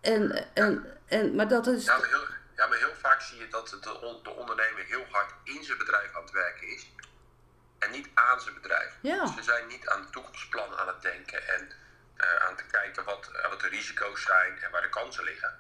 En, 0.01 0.55
en, 0.55 0.85
en, 1.07 1.35
maar 1.35 1.49
dat 1.49 1.67
is... 1.67 1.85
Ja 1.85 1.99
maar, 1.99 2.09
heel, 2.09 2.27
ja, 2.57 2.67
maar 2.67 2.79
heel 2.79 2.95
vaak 2.95 3.21
zie 3.21 3.39
je 3.39 3.47
dat 3.51 3.79
de 4.23 4.31
ondernemer 4.31 4.85
heel 4.89 5.05
hard 5.11 5.35
in 5.45 5.65
zijn 5.65 5.79
bedrijf 5.79 6.17
aan 6.17 6.23
het 6.23 6.33
werken 6.33 6.69
is. 6.69 6.91
En 7.79 7.91
niet 7.91 8.09
aan 8.15 8.41
zijn 8.41 8.55
bedrijf. 8.55 8.99
Ja. 9.01 9.25
Dus 9.25 9.35
ze 9.35 9.43
zijn 9.43 9.67
niet 9.67 9.89
aan 9.89 10.01
het 10.01 10.13
toekomstplan 10.13 10.77
aan 10.77 10.87
het 10.87 11.03
denken. 11.03 11.49
En 11.49 11.71
uh, 12.17 12.47
aan 12.49 12.57
te 12.57 12.65
kijken 12.71 13.05
wat, 13.05 13.31
uh, 13.33 13.49
wat 13.51 13.61
de 13.61 13.69
risico's 13.69 14.23
zijn 14.23 14.59
en 14.63 14.71
waar 14.71 14.83
de 14.83 14.89
kansen 14.89 15.25
liggen. 15.25 15.53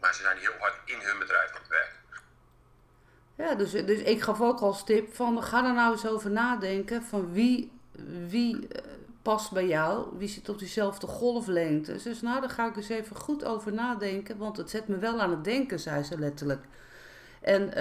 Maar 0.00 0.14
ze 0.14 0.22
zijn 0.22 0.38
heel 0.38 0.54
hard 0.58 0.76
in 0.84 1.00
hun 1.00 1.18
bedrijf 1.18 1.50
aan 1.50 1.60
het 1.60 1.68
werken. 1.68 2.00
Ja, 3.34 3.54
dus, 3.54 3.70
dus 3.70 3.98
ik 3.98 4.22
gaf 4.22 4.40
ook 4.40 4.60
als 4.60 4.84
tip 4.84 5.14
van 5.14 5.42
ga 5.42 5.66
er 5.66 5.74
nou 5.74 5.92
eens 5.92 6.06
over 6.06 6.30
nadenken 6.30 7.02
van 7.02 7.32
wie, 7.32 7.72
wie 8.26 8.54
uh, 8.54 8.82
past 9.22 9.52
bij 9.52 9.66
jou, 9.66 10.18
wie 10.18 10.28
zit 10.28 10.48
op 10.48 10.58
diezelfde 10.58 11.06
golflengte. 11.06 12.02
Dus 12.02 12.20
nou, 12.20 12.40
daar 12.40 12.50
ga 12.50 12.68
ik 12.68 12.76
eens 12.76 12.88
even 12.88 13.16
goed 13.16 13.44
over 13.44 13.72
nadenken, 13.72 14.36
want 14.36 14.56
het 14.56 14.70
zet 14.70 14.88
me 14.88 14.98
wel 14.98 15.20
aan 15.20 15.30
het 15.30 15.44
denken, 15.44 15.78
zei 15.78 16.02
ze 16.02 16.18
letterlijk. 16.18 16.64
En 17.40 17.72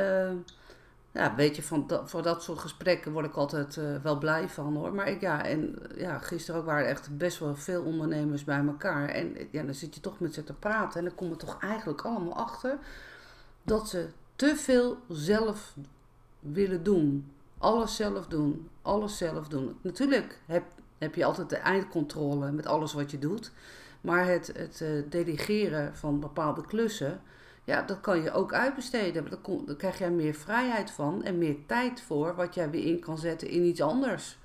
ja, 1.12 1.36
weet 1.36 1.56
je, 1.56 1.64
van 1.64 1.88
dat, 1.88 2.10
voor 2.10 2.22
dat 2.22 2.44
soort 2.44 2.60
gesprekken 2.60 3.12
word 3.12 3.26
ik 3.26 3.36
altijd 3.36 3.76
uh, 3.76 3.96
wel 4.04 4.18
blij 4.18 4.50
van 4.50 4.76
hoor. 4.76 4.94
Maar 4.94 5.08
ik, 5.08 5.22
ja, 5.22 5.46
en 5.46 5.76
ja, 5.96 6.18
gisteren 6.18 6.60
ook 6.60 6.66
waren 6.66 6.88
echt 6.88 7.18
best 7.18 7.40
wel 7.40 7.56
veel 7.56 7.84
ondernemers 7.84 8.44
bij 8.44 8.66
elkaar. 8.66 9.10
En 9.10 9.38
ja, 9.52 9.64
dan 9.64 9.74
zit 9.74 9.96
je 9.96 10.02
toch 10.02 10.20
met 10.20 10.34
ze 10.34 10.44
te 10.44 10.54
praten 10.54 11.00
en 11.00 11.06
dan 11.06 11.16
kom 11.16 11.30
je 11.30 11.36
toch 11.36 11.58
eigenlijk 11.60 12.02
allemaal 12.02 12.36
achter 12.36 12.78
dat 13.64 13.90
ze 13.90 14.08
te 14.36 14.56
veel 14.56 14.98
zelf 15.08 15.76
willen 16.40 16.84
doen. 16.84 17.32
Alles 17.58 17.96
zelf 17.96 18.28
doen, 18.28 18.70
alles 18.82 19.18
zelf 19.18 19.48
doen. 19.48 19.78
Natuurlijk 19.82 20.40
heb, 20.46 20.64
heb 20.98 21.16
je 21.16 21.26
altijd 21.26 21.50
de 21.50 21.58
eindcontrole 21.58 22.52
met 22.52 22.66
alles 22.66 22.94
wat 22.94 23.12
je 23.12 23.20
doet. 23.20 23.52
Maar 24.02 24.28
het, 24.28 24.52
het 24.56 24.80
uh, 24.82 25.04
delegeren 25.10 25.96
van 25.96 26.20
bepaalde 26.20 26.66
klussen, 26.66 27.22
ja, 27.72 27.82
dat 27.82 28.02
kan 28.02 28.24
je 28.24 28.32
ook 28.32 28.54
uitbesteden. 28.54 29.42
Kom, 29.42 29.66
daar 29.66 29.76
krijg 29.76 29.98
jij 29.98 30.10
meer 30.10 30.34
vrijheid 30.34 30.92
van 30.92 31.24
en 31.24 31.38
meer 31.38 31.56
tijd 31.68 32.02
voor, 32.08 32.36
wat 32.36 32.54
jij 32.54 32.70
weer 32.70 32.86
in 32.86 33.00
kan 33.00 33.18
zetten 33.18 33.48
in 33.48 33.64
iets 33.64 33.82
anders. 33.82 34.38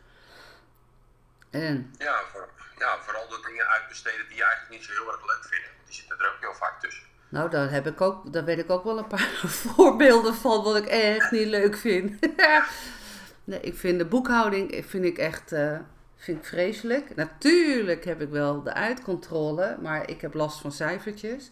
En... 1.50 1.94
Ja, 1.98 2.22
voor, 2.32 2.48
ja, 2.78 2.98
vooral 3.00 3.28
de 3.28 3.42
dingen 3.46 3.66
uitbesteden 3.66 4.26
die 4.28 4.36
je 4.36 4.44
eigenlijk 4.44 4.72
niet 4.72 4.84
zo 4.84 4.92
heel 4.92 5.12
erg 5.12 5.26
leuk 5.26 5.44
vinden. 5.44 5.70
Die 5.84 5.94
zitten 5.94 6.18
er 6.18 6.26
ook 6.26 6.40
heel 6.40 6.54
vaak 6.54 6.80
tussen. 6.80 7.06
Nou, 7.28 7.50
daar, 7.50 7.70
heb 7.70 7.86
ik 7.86 8.00
ook, 8.00 8.32
daar 8.32 8.44
weet 8.44 8.58
ik 8.58 8.70
ook 8.70 8.84
wel 8.84 8.98
een 8.98 9.06
paar 9.06 9.30
voorbeelden 9.62 10.34
van 10.34 10.62
wat 10.62 10.76
ik 10.76 10.86
echt 10.86 11.30
niet 11.30 11.46
leuk 11.46 11.76
vind. 11.76 12.28
nee, 13.44 13.60
ik 13.60 13.76
vind 13.76 13.98
de 13.98 14.06
boekhouding 14.06 14.84
vind 14.88 15.04
ik 15.04 15.18
echt 15.18 15.52
uh, 15.52 15.78
vind 16.16 16.38
ik 16.38 16.44
vreselijk. 16.44 17.16
Natuurlijk 17.16 18.04
heb 18.04 18.20
ik 18.20 18.28
wel 18.28 18.62
de 18.62 18.72
uitcontrole, 18.72 19.78
maar 19.82 20.10
ik 20.10 20.20
heb 20.20 20.34
last 20.34 20.60
van 20.60 20.72
cijfertjes. 20.72 21.50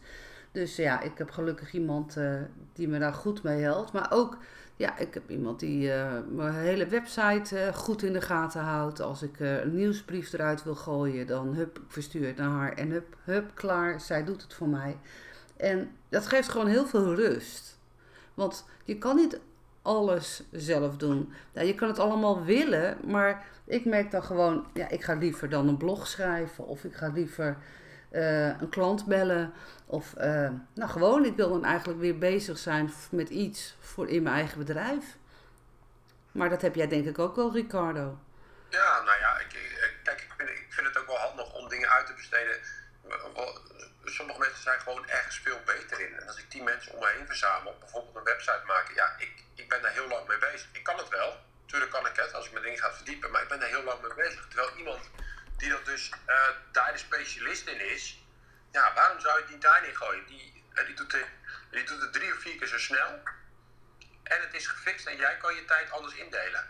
Dus 0.55 0.77
ja, 0.77 1.01
ik 1.01 1.19
heb 1.19 1.31
gelukkig 1.31 1.73
iemand 1.73 2.17
uh, 2.17 2.35
die 2.73 2.89
me 2.89 2.99
daar 2.99 3.15
goed 3.15 3.43
mee 3.43 3.63
helpt. 3.63 3.93
Maar 3.93 4.07
ook, 4.11 4.39
ja, 4.77 4.99
ik 4.99 5.15
heb 5.15 5.31
iemand 5.31 5.61
die 5.61 5.89
uh, 5.89 6.13
mijn 6.29 6.55
hele 6.55 6.87
website 6.87 7.57
uh, 7.57 7.75
goed 7.75 8.03
in 8.03 8.13
de 8.13 8.21
gaten 8.21 8.61
houdt. 8.61 9.01
Als 9.01 9.23
ik 9.23 9.41
een 9.41 9.75
nieuwsbrief 9.75 10.33
eruit 10.33 10.65
wil 10.65 10.75
gooien, 10.75 11.27
dan 11.27 11.55
hup, 11.55 11.79
ik 11.79 11.85
verstuur 11.89 12.27
het 12.27 12.37
naar 12.37 12.51
haar. 12.51 12.73
En 12.73 12.91
hup, 12.91 13.17
hup, 13.25 13.51
klaar, 13.55 14.01
zij 14.01 14.25
doet 14.25 14.43
het 14.43 14.55
voor 14.55 14.69
mij. 14.69 14.99
En 15.57 15.91
dat 16.09 16.27
geeft 16.27 16.49
gewoon 16.49 16.67
heel 16.67 16.87
veel 16.87 17.15
rust. 17.15 17.79
Want 18.35 18.65
je 18.85 18.99
kan 18.99 19.17
niet 19.17 19.41
alles 19.83 20.43
zelf 20.51 20.97
doen. 20.97 21.33
Ja, 21.53 21.61
je 21.61 21.75
kan 21.75 21.89
het 21.89 21.99
allemaal 21.99 22.45
willen, 22.45 22.97
maar 23.07 23.47
ik 23.65 23.85
merk 23.85 24.11
dan 24.11 24.23
gewoon, 24.23 24.67
ja, 24.75 24.89
ik 24.89 25.03
ga 25.03 25.15
liever 25.15 25.49
dan 25.49 25.69
een 25.69 25.77
blog 25.77 26.07
schrijven 26.07 26.67
of 26.67 26.85
ik 26.85 26.95
ga 26.95 27.09
liever 27.09 27.57
uh, 28.15 28.61
een 28.61 28.69
klant 28.69 29.07
bellen. 29.07 29.53
Of 29.87 30.15
uh, 30.19 30.49
nou 30.75 30.91
gewoon, 30.91 31.25
ik 31.25 31.37
wil 31.37 31.49
dan 31.49 31.65
eigenlijk 31.65 32.01
weer 32.01 32.19
bezig 32.19 32.59
zijn 32.59 32.93
met 33.11 33.29
iets 33.29 33.77
voor 33.81 34.09
in 34.09 34.23
mijn 34.23 34.35
eigen 34.35 34.59
bedrijf. 34.59 35.05
Maar 36.33 36.49
dat 36.49 36.63
heb 36.63 36.75
jij 36.75 36.89
denk 36.89 37.07
ik 37.07 37.19
ook 37.19 37.37
wel, 37.37 37.53
Ricardo. 37.53 38.19
Ja, 38.69 39.03
nou 39.03 39.19
ja, 39.19 39.39
ik, 39.39 39.49
kijk, 40.03 40.21
ik 40.21 40.33
vind, 40.37 40.49
ik 40.49 40.67
vind 40.69 40.87
het 40.87 40.99
ook 40.99 41.07
wel 41.07 41.17
handig 41.17 41.53
om 41.55 41.69
dingen 41.69 41.91
uit 41.91 42.07
te 42.07 42.13
besteden. 42.13 42.57
Sommige 44.05 44.39
mensen 44.39 44.63
zijn 44.63 44.81
gewoon 44.81 45.09
ergens 45.09 45.39
veel 45.39 45.61
beter 45.65 46.01
in. 46.01 46.21
En 46.21 46.27
als 46.27 46.39
ik 46.39 46.51
die 46.51 46.63
mensen 46.63 46.93
om 46.93 47.01
me 47.01 47.13
heen 47.17 47.27
verzamel, 47.27 47.77
bijvoorbeeld 47.81 48.17
een 48.17 48.33
website 48.33 48.63
maken, 48.67 48.95
ja, 48.95 49.15
ik, 49.19 49.33
ik 49.55 49.69
ben 49.69 49.83
daar 49.83 49.93
heel 49.93 50.09
lang 50.09 50.29
mee 50.29 50.39
bezig. 50.39 50.69
Ik 50.73 50.83
kan 50.83 50.99
het 50.99 51.09
wel, 51.09 51.37
natuurlijk 51.63 51.91
kan 51.91 52.07
ik 52.07 52.17
het 52.17 52.35
als 52.35 52.47
ik 52.47 52.53
mijn 52.53 52.65
ding 52.65 52.81
ga 52.81 52.93
verdiepen, 52.93 53.31
maar 53.31 53.43
ik 53.43 53.49
ben 53.49 53.61
daar 53.61 53.69
heel 53.69 53.85
lang 53.85 54.01
mee 54.01 54.15
bezig. 54.15 54.47
Terwijl 54.49 54.77
iemand 54.77 55.11
die 55.57 55.71
dat 55.71 55.85
dus 55.85 56.11
uh, 56.29 56.49
daar 56.73 56.93
de 56.93 56.99
specialist 56.99 57.67
in 57.67 57.81
is, 57.81 58.25
ja, 58.73 58.95
waarom 58.95 59.21
zou 59.21 59.39
je 59.39 59.45
niet 59.51 59.63
daarin 59.63 59.97
gooien? 59.97 60.27
Die, 60.27 60.65
uh, 60.75 60.87
die, 60.87 60.95
doet 60.95 61.11
de, 61.11 61.25
die 61.71 61.85
doet 61.85 62.01
het 62.01 62.13
drie 62.13 62.33
of 62.33 62.39
vier 62.39 62.57
keer 62.57 62.67
zo 62.67 62.79
snel. 62.79 63.23
En 64.23 64.41
het 64.41 64.55
is 64.55 64.67
gefixt 64.67 65.07
en 65.07 65.17
jij 65.17 65.37
kan 65.37 65.55
je 65.55 65.65
tijd 65.65 65.91
anders 65.91 66.15
indelen. 66.15 66.67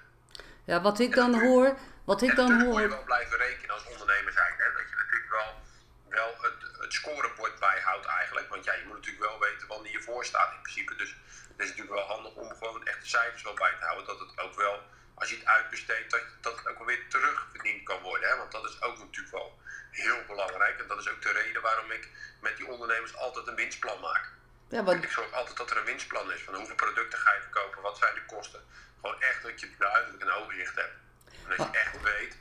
Ja, 0.64 0.80
wat 0.80 0.98
ik 0.98 1.14
dan 1.14 1.40
hoor. 1.40 1.78
Wat 2.04 2.22
ik 2.22 2.36
dan 2.36 2.60
hoor. 2.60 2.70
moet 2.70 2.80
je 2.80 2.88
wel 2.88 3.04
blijven 3.04 3.36
rekenen 3.38 3.74
als 3.74 3.86
ondernemer 3.86 4.32
zijn. 4.32 4.54
Hè? 4.58 4.72
Dat 4.72 4.88
je 4.90 4.96
natuurlijk 4.96 5.30
wel, 5.30 5.62
wel 6.08 6.34
het, 6.40 6.78
het 6.78 6.92
scorebord 6.92 7.58
bijhoudt 7.58 8.06
eigenlijk. 8.06 8.48
Want 8.48 8.64
ja, 8.64 8.72
je 8.72 8.84
moet 8.86 8.96
natuurlijk 8.96 9.24
wel 9.24 9.40
weten 9.40 9.68
wanneer 9.68 9.92
je 9.92 10.02
voor 10.02 10.24
staat 10.24 10.52
in 10.52 10.60
principe. 10.62 10.94
Dus 10.94 11.16
het 11.48 11.60
is 11.60 11.68
natuurlijk 11.68 11.96
wel 11.96 12.06
handig 12.06 12.34
om 12.34 12.48
gewoon 12.56 12.86
echt 12.86 13.00
de 13.00 13.08
cijfers 13.08 13.42
wel 13.42 13.54
bij 13.54 13.74
te 13.78 13.84
houden. 13.84 14.06
Dat 14.06 14.18
het 14.18 14.38
ook 14.38 14.54
wel 14.54 14.82
als 15.14 15.30
je 15.30 15.36
het 15.36 15.46
uitbesteedt, 15.46 16.10
dat, 16.10 16.20
dat 16.40 16.56
het 16.58 16.68
ook 16.68 16.78
wel 16.78 16.86
weer 16.86 17.08
terugverdiend 17.08 17.82
kan 17.82 18.00
worden. 18.02 18.28
Hè? 18.28 18.36
Want 18.36 18.52
dat 18.52 18.64
is 18.64 18.82
ook 18.82 18.98
natuurlijk 18.98 19.34
wel 19.34 19.58
heel 19.90 20.24
belangrijk. 20.26 20.80
En 20.80 20.88
dat 20.88 20.98
is 20.98 21.08
ook 21.08 21.22
de 21.22 21.32
reden 21.32 21.62
waarom 21.62 21.90
ik 21.90 22.08
met 22.40 22.56
die 22.56 22.66
ondernemers 22.66 23.16
altijd 23.16 23.46
een 23.46 23.54
winstplan 23.54 24.00
maak. 24.00 24.32
Ja, 24.68 24.82
maar... 24.82 24.94
Ik 25.02 25.10
zorg 25.10 25.32
altijd 25.32 25.56
dat 25.56 25.70
er 25.70 25.76
een 25.76 25.84
winstplan 25.84 26.32
is. 26.32 26.42
Van 26.42 26.54
hoeveel 26.54 26.74
producten 26.74 27.18
ga 27.18 27.32
je 27.32 27.40
verkopen, 27.40 27.82
wat 27.82 27.98
zijn 27.98 28.14
de 28.14 28.24
kosten. 28.26 28.60
Gewoon 29.00 29.20
echt 29.20 29.42
dat 29.42 29.60
je 29.60 29.70
duidelijk 29.78 30.22
een 30.22 30.32
overzicht 30.32 30.74
hebt. 30.74 30.94
En 31.26 31.56
dat 31.56 31.66
je 31.72 31.78
echt 31.78 32.02
weet 32.02 32.36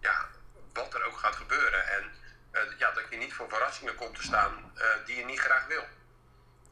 ja, 0.00 0.28
wat 0.72 0.94
er 0.94 1.04
ook 1.04 1.16
gaat 1.16 1.36
gebeuren. 1.36 1.88
En 1.88 2.04
uh, 2.52 2.78
ja, 2.78 2.92
dat 2.92 3.04
je 3.10 3.16
niet 3.16 3.34
voor 3.34 3.48
verrassingen 3.48 3.94
komt 3.94 4.14
te 4.14 4.22
staan 4.22 4.72
uh, 4.76 4.84
die 5.06 5.16
je 5.16 5.24
niet 5.24 5.40
graag 5.40 5.66
wil. 5.66 5.84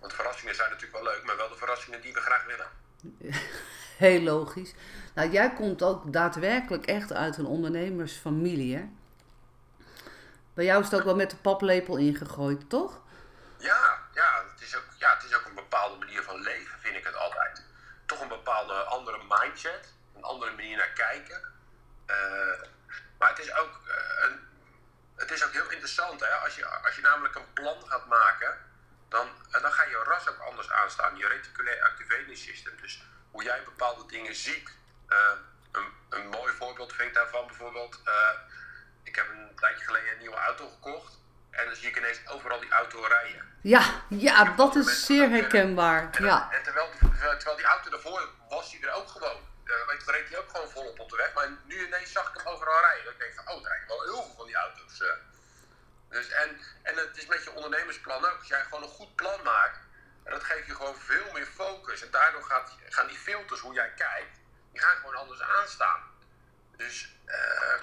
Want 0.01 0.15
verrassingen 0.15 0.55
zijn 0.55 0.71
natuurlijk 0.71 1.03
wel 1.03 1.13
leuk, 1.13 1.25
maar 1.25 1.37
wel 1.37 1.49
de 1.49 1.57
verrassingen 1.57 2.01
die 2.01 2.13
we 2.13 2.21
graag 2.21 2.45
willen. 2.45 2.69
Heel 4.07 4.21
logisch. 4.21 4.75
Nou, 5.15 5.31
jij 5.31 5.53
komt 5.53 5.83
ook 5.83 6.13
daadwerkelijk 6.13 6.87
echt 6.87 7.13
uit 7.13 7.37
een 7.37 7.47
ondernemersfamilie, 7.47 8.77
hè? 8.77 8.89
Bij 10.55 10.65
jou 10.65 10.81
is 10.81 10.91
het 10.91 10.99
ook 10.99 11.05
wel 11.05 11.17
met 11.17 11.31
de 11.31 11.37
paplepel 11.37 11.97
ingegooid, 11.97 12.71
toch? 12.71 13.01
Ja, 13.59 13.99
ja, 14.13 14.45
het 14.53 14.61
is 14.61 14.77
ook, 14.77 14.85
ja, 14.99 15.15
het 15.15 15.25
is 15.25 15.35
ook 15.35 15.45
een 15.45 15.55
bepaalde 15.55 15.99
manier 15.99 16.23
van 16.23 16.41
leven, 16.41 16.79
vind 16.79 16.97
ik 16.97 17.05
het 17.05 17.17
altijd. 17.17 17.63
Toch 18.07 18.21
een 18.21 18.29
bepaalde 18.29 18.75
andere 18.75 19.19
mindset, 19.29 19.93
een 20.17 20.23
andere 20.23 20.53
manier 20.53 20.77
naar 20.77 20.93
kijken. 20.93 21.41
Uh, 22.07 22.17
maar 23.19 23.29
het 23.29 23.39
is 23.39 23.55
ook, 23.55 23.81
uh, 23.87 24.25
een, 24.25 24.41
het 25.17 25.31
is 25.31 25.45
ook 25.45 25.53
heel 25.53 25.71
interessant, 25.71 26.21
hè? 26.21 26.35
Als 26.35 26.57
je, 26.57 26.67
als 26.67 26.97
je 26.97 27.03
namelijk 27.03 27.35
een 27.35 27.53
plan 27.53 27.83
gaat 27.87 28.07
maken, 28.07 28.57
dan, 29.09 29.29
uh, 29.53 29.63
dan 29.63 29.73
ga 29.73 29.83
je 29.83 30.03
ras 30.05 30.29
ook 30.29 30.39
anders 30.39 30.71
aanstaan. 30.71 31.17
Je 31.17 31.27
reticulair 31.27 31.83
activating 31.83 32.37
system. 32.37 32.73
Dus 32.81 33.05
hoe 33.31 33.43
jij 33.43 33.63
bepaalde 33.65 34.07
dingen 34.07 34.35
ziet. 34.35 34.71
Een, 35.73 35.93
een 36.09 36.29
mooi 36.29 36.53
voorbeeld 36.53 36.93
vind 36.93 37.09
ik 37.09 37.15
daarvan 37.15 37.47
bijvoorbeeld 37.47 38.01
ik 39.15 39.21
heb 39.21 39.29
een 39.29 39.57
tijdje 39.57 39.85
geleden 39.85 40.13
een 40.13 40.19
nieuwe 40.19 40.37
auto 40.37 40.69
gekocht. 40.69 41.19
En 41.51 41.67
dan 41.67 41.75
zie 41.75 41.89
ik 41.89 41.97
ineens 41.97 42.21
overal 42.27 42.61
die 42.61 42.71
auto 42.71 43.01
rijden. 43.07 43.59
Ja, 43.61 43.83
ja, 44.09 44.45
dat 44.45 44.75
is 44.75 45.05
zeer 45.05 45.29
herkenbaar. 45.31 46.11
En, 46.11 46.25
ja. 46.25 46.49
en 46.51 46.63
terwijl, 46.63 46.89
terwijl 47.19 47.57
die 47.57 47.65
auto 47.65 47.91
daarvoor 47.91 48.29
was, 48.49 48.73
hij 48.73 48.89
er 48.89 48.95
ook 48.95 49.09
gewoon. 49.09 49.53
Uh, 49.65 49.75
weet 49.87 50.05
je, 50.05 50.11
reed 50.11 50.29
hij 50.29 50.39
ook 50.39 50.51
gewoon 50.51 50.71
volop 50.71 51.01
op 51.01 51.11
de 51.11 51.17
weg. 51.17 51.35
Maar 51.35 51.49
nu 51.65 51.87
ineens 51.87 52.13
zag 52.13 52.29
ik 52.29 52.37
hem 52.37 52.47
overal 52.47 52.81
rijden. 52.81 53.13
Ik 53.13 53.19
denk 53.19 53.35
van, 53.35 53.49
oh, 53.49 53.63
er 53.63 53.69
rijden 53.69 53.89
wel 53.89 54.03
heel 54.03 54.23
veel 54.23 54.35
van 54.37 54.47
die 54.47 54.57
auto's. 54.57 55.03
Dus, 56.09 56.29
en, 56.29 56.61
en 56.83 56.97
het 56.97 57.17
is 57.17 57.27
met 57.27 57.45
je 57.45 57.53
ondernemersplan 57.53 58.25
ook. 58.25 58.39
Als 58.39 58.49
jij 58.49 58.63
gewoon 58.63 58.83
een 58.83 58.89
goed 58.89 59.15
plan 59.15 59.43
maakt, 59.43 59.79
en 60.25 60.33
dat 60.33 60.45
geeft 60.45 60.67
je 60.67 60.75
gewoon 60.75 60.97
veel 60.97 61.33
meer 61.33 61.47
focus. 61.47 62.03
En 62.03 62.11
daardoor 62.11 62.45
gaat, 62.45 62.77
gaan 62.89 63.07
die 63.07 63.19
filters, 63.19 63.61
hoe 63.61 63.75
jij 63.75 63.93
kijkt, 63.97 64.39
die 64.75 64.83
gaan 64.83 64.97
gewoon 64.97 65.15
anders 65.15 65.41
aanstaan. 65.41 66.01
Dus, 66.77 67.09
uh, 67.27 67.79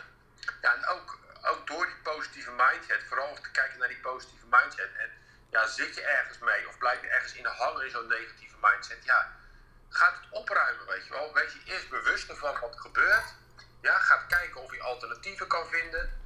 ja, 0.62 0.76
en 0.76 0.86
ook, 0.86 1.20
ook 1.42 1.68
door 1.68 1.86
die 1.86 2.02
positieve 2.04 2.52
mindset, 2.52 3.04
vooral 3.08 3.36
te 3.36 3.52
kijken 3.52 3.80
naar 3.80 3.88
die 3.88 4.00
positieve 4.00 4.46
mindset. 4.50 4.90
En 4.98 5.10
ja, 5.50 5.68
zit 5.68 5.96
je 5.96 6.02
ergens 6.02 6.38
mee 6.38 6.68
of 6.68 6.78
blijf 6.78 7.02
je 7.02 7.08
ergens 7.08 7.34
in 7.34 7.46
hangen 7.46 7.86
in 7.86 7.92
zo'n 7.92 8.08
negatieve 8.08 8.56
mindset, 8.62 9.06
ja, 9.06 9.32
gaat 9.90 10.16
het 10.16 10.30
opruimen, 10.30 10.86
weet 10.86 11.06
je 11.06 11.12
wel. 11.12 11.34
Wees 11.34 11.54
je 11.54 11.62
eerst 11.66 11.90
bewust 11.90 12.34
van 12.34 12.60
wat 12.60 12.80
gebeurt. 12.80 13.34
Ja, 13.82 13.98
gaat 13.98 14.28
kijken 14.28 14.62
of 14.62 14.74
je 14.74 14.82
alternatieven 14.82 15.48
kan 15.48 15.68
vinden 15.68 16.20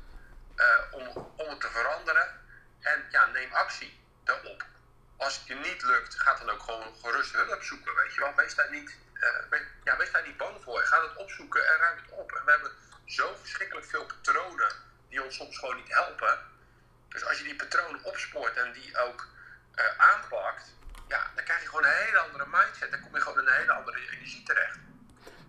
uh, 0.56 0.65
om, 0.91 1.08
om 1.38 1.49
het 1.49 1.62
te 1.62 1.69
veranderen. 1.69 2.41
En 2.80 3.06
ja, 3.10 3.25
neem 3.25 3.54
actie 3.54 3.99
daarop. 4.23 4.65
Als 5.17 5.38
het 5.38 5.47
je 5.47 5.56
niet 5.56 5.84
lukt, 5.84 6.19
ga 6.21 6.36
dan 6.36 6.49
ook 6.49 6.63
gewoon 6.63 6.95
gerust 7.04 7.34
hulp 7.34 7.63
zoeken, 7.63 7.95
weet 7.95 8.13
je 8.13 8.21
wel. 8.21 8.36
Wees 8.36 8.56
daar 8.56 8.71
niet, 8.71 8.97
uh, 9.51 9.59
ja, 9.83 9.97
wees 9.97 10.11
daar 10.11 10.25
niet 10.25 10.38
bang 10.38 10.55
voor. 10.63 10.79
Ga 10.79 11.01
het 11.01 11.17
opzoeken 11.17 11.61
en 11.67 11.77
ruim 11.79 11.97
het 11.97 12.11
op. 12.11 12.31
En 12.31 12.45
we 12.45 12.51
hebben 12.51 12.71
zo 13.05 13.35
verschrikkelijk 13.39 13.85
veel 13.85 14.05
patronen 14.05 14.71
die 15.09 15.23
ons 15.23 15.35
soms 15.35 15.57
gewoon 15.57 15.75
niet 15.75 15.93
helpen. 15.93 16.39
Dus 17.07 17.25
als 17.25 17.38
je 17.38 17.43
die 17.43 17.55
patronen 17.55 18.03
opspoort 18.03 18.57
en 18.57 18.71
die 18.73 18.97
ook 18.97 19.27
uh, 19.75 19.85
aanpakt, 19.97 20.73
ja, 21.07 21.31
dan 21.35 21.43
krijg 21.43 21.61
je 21.61 21.67
gewoon 21.67 21.85
een 21.85 22.05
hele 22.05 22.17
andere 22.17 22.45
mindset. 22.51 22.91
Dan 22.91 23.01
kom 23.01 23.15
je 23.15 23.21
gewoon 23.21 23.39
in 23.39 23.47
een 23.47 23.53
hele 23.53 23.71
andere 23.71 23.97
energie 24.11 24.43
terecht. 24.43 24.77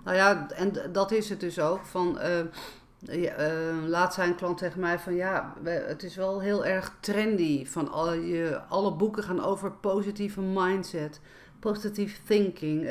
Nou 0.04 0.16
ja, 0.16 0.46
en 0.50 0.92
dat 0.92 1.10
is 1.12 1.28
het 1.28 1.40
dus 1.40 1.58
ook. 1.58 1.86
Van, 1.86 2.20
uh, 2.22 3.88
laat 3.88 4.14
zijn 4.14 4.36
klant 4.36 4.58
tegen 4.58 4.80
mij 4.80 4.98
van 4.98 5.14
ja, 5.14 5.54
het 5.64 6.02
is 6.02 6.16
wel 6.16 6.40
heel 6.40 6.66
erg 6.66 6.92
trendy. 7.00 7.66
Van 7.66 7.90
alle, 7.90 8.26
je, 8.26 8.60
alle 8.68 8.92
boeken 8.92 9.22
gaan 9.22 9.44
over 9.44 9.72
positieve 9.72 10.40
mindset, 10.40 11.20
positieve 11.60 12.22
thinking. 12.22 12.88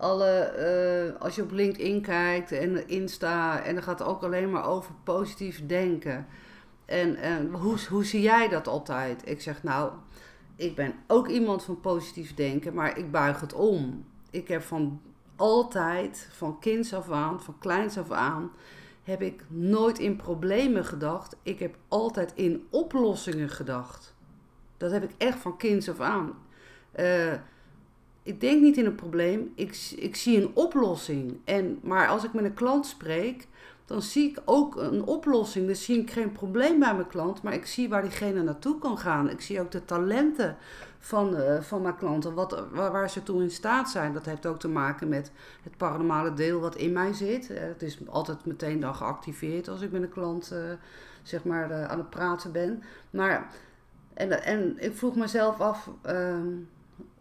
Alle, 0.00 1.16
als 1.18 1.34
je 1.34 1.42
op 1.42 1.50
LinkedIn 1.50 2.00
kijkt 2.02 2.52
en 2.52 2.88
Insta, 2.88 3.62
en 3.62 3.74
dan 3.74 3.82
gaat 3.82 3.98
het 3.98 4.08
ook 4.08 4.22
alleen 4.22 4.50
maar 4.50 4.66
over 4.66 4.92
positief 5.04 5.66
denken. 5.66 6.26
En, 6.84 7.50
hoe, 7.52 7.78
hoe 7.88 8.04
zie 8.04 8.20
jij 8.20 8.48
dat 8.48 8.68
altijd? 8.68 9.22
Ik 9.28 9.40
zeg 9.40 9.62
nou, 9.62 9.92
ik 10.56 10.74
ben 10.74 10.94
ook 11.06 11.28
iemand 11.28 11.64
van 11.64 11.80
positief 11.80 12.34
denken, 12.34 12.74
maar 12.74 12.98
ik 12.98 13.10
buig 13.10 13.40
het 13.40 13.52
om. 13.52 14.04
Ik 14.30 14.48
heb 14.48 14.62
van 14.62 15.00
altijd, 15.36 16.28
van 16.32 16.58
kinds 16.58 16.94
af 16.94 17.10
aan, 17.10 17.42
van 17.42 17.58
kleins 17.58 17.98
af 17.98 18.10
aan, 18.10 18.50
heb 19.02 19.22
ik 19.22 19.44
nooit 19.48 19.98
in 19.98 20.16
problemen 20.16 20.84
gedacht. 20.84 21.36
Ik 21.42 21.58
heb 21.58 21.76
altijd 21.88 22.32
in 22.34 22.66
oplossingen 22.70 23.48
gedacht. 23.48 24.14
Dat 24.76 24.90
heb 24.90 25.02
ik 25.02 25.14
echt 25.18 25.38
van 25.38 25.56
kinds 25.56 25.88
af 25.88 26.00
aan. 26.00 26.32
Uh, 27.00 27.32
ik 28.22 28.40
denk 28.40 28.62
niet 28.62 28.76
in 28.76 28.86
een 28.86 28.94
probleem, 28.94 29.52
ik, 29.54 29.92
ik 29.96 30.16
zie 30.16 30.42
een 30.42 30.50
oplossing. 30.54 31.38
En, 31.44 31.78
maar 31.82 32.08
als 32.08 32.24
ik 32.24 32.32
met 32.32 32.44
een 32.44 32.54
klant 32.54 32.86
spreek, 32.86 33.48
dan 33.84 34.02
zie 34.02 34.30
ik 34.30 34.42
ook 34.44 34.76
een 34.76 35.04
oplossing. 35.04 35.66
Dus 35.66 35.84
zie 35.84 36.00
ik 36.00 36.10
geen 36.10 36.32
probleem 36.32 36.78
bij 36.78 36.94
mijn 36.94 37.06
klant, 37.06 37.42
maar 37.42 37.52
ik 37.52 37.66
zie 37.66 37.88
waar 37.88 38.02
diegene 38.02 38.42
naartoe 38.42 38.78
kan 38.78 38.98
gaan. 38.98 39.30
Ik 39.30 39.40
zie 39.40 39.60
ook 39.60 39.70
de 39.70 39.84
talenten 39.84 40.56
van, 40.98 41.36
uh, 41.36 41.60
van 41.60 41.82
mijn 41.82 41.96
klanten, 41.96 42.34
wat, 42.34 42.64
waar, 42.72 43.10
ze 43.10 43.22
toe 43.22 43.42
in 43.42 43.50
staat 43.50 43.90
zijn. 43.90 44.12
Dat 44.12 44.24
heeft 44.24 44.46
ook 44.46 44.58
te 44.60 44.68
maken 44.68 45.08
met 45.08 45.32
het 45.62 45.76
paranormale 45.76 46.34
deel 46.34 46.60
wat 46.60 46.76
in 46.76 46.92
mij 46.92 47.12
zit. 47.12 47.50
Uh, 47.50 47.58
het 47.60 47.82
is 47.82 47.98
altijd 48.08 48.44
meteen 48.44 48.80
dan 48.80 48.94
geactiveerd 48.94 49.68
als 49.68 49.80
ik 49.80 49.92
met 49.92 50.02
een 50.02 50.08
klant 50.08 50.50
uh, 50.52 50.58
zeg 51.22 51.44
maar, 51.44 51.88
aan 51.88 51.98
het 51.98 52.10
praten 52.10 52.52
ben. 52.52 52.82
Maar, 53.10 53.50
en, 54.14 54.42
en 54.44 54.74
ik 54.78 54.96
vroeg 54.96 55.16
mezelf 55.16 55.60
af, 55.60 55.90
ehm, 56.02 56.48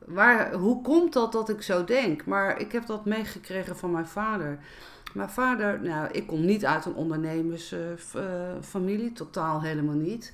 waar, 0.10 0.54
hoe 0.54 0.82
komt 0.82 1.14
dat 1.14 1.32
dat 1.32 1.50
ik 1.50 1.62
zo 1.62 1.84
denk? 1.84 2.26
Maar 2.26 2.60
ik 2.60 2.72
heb 2.72 2.86
dat 2.86 3.06
meegekregen 3.06 3.78
van 3.78 3.92
mijn 3.92 4.08
vader. 4.08 4.60
Mijn 5.14 5.30
vader, 5.30 5.82
nou, 5.82 6.12
ik 6.12 6.28
kom 6.28 6.46
niet 6.46 6.66
uit 6.66 6.86
een 6.86 6.96
ondernemersfamilie, 6.96 9.12
totaal 9.12 9.62
helemaal 9.62 9.96
niet. 9.96 10.34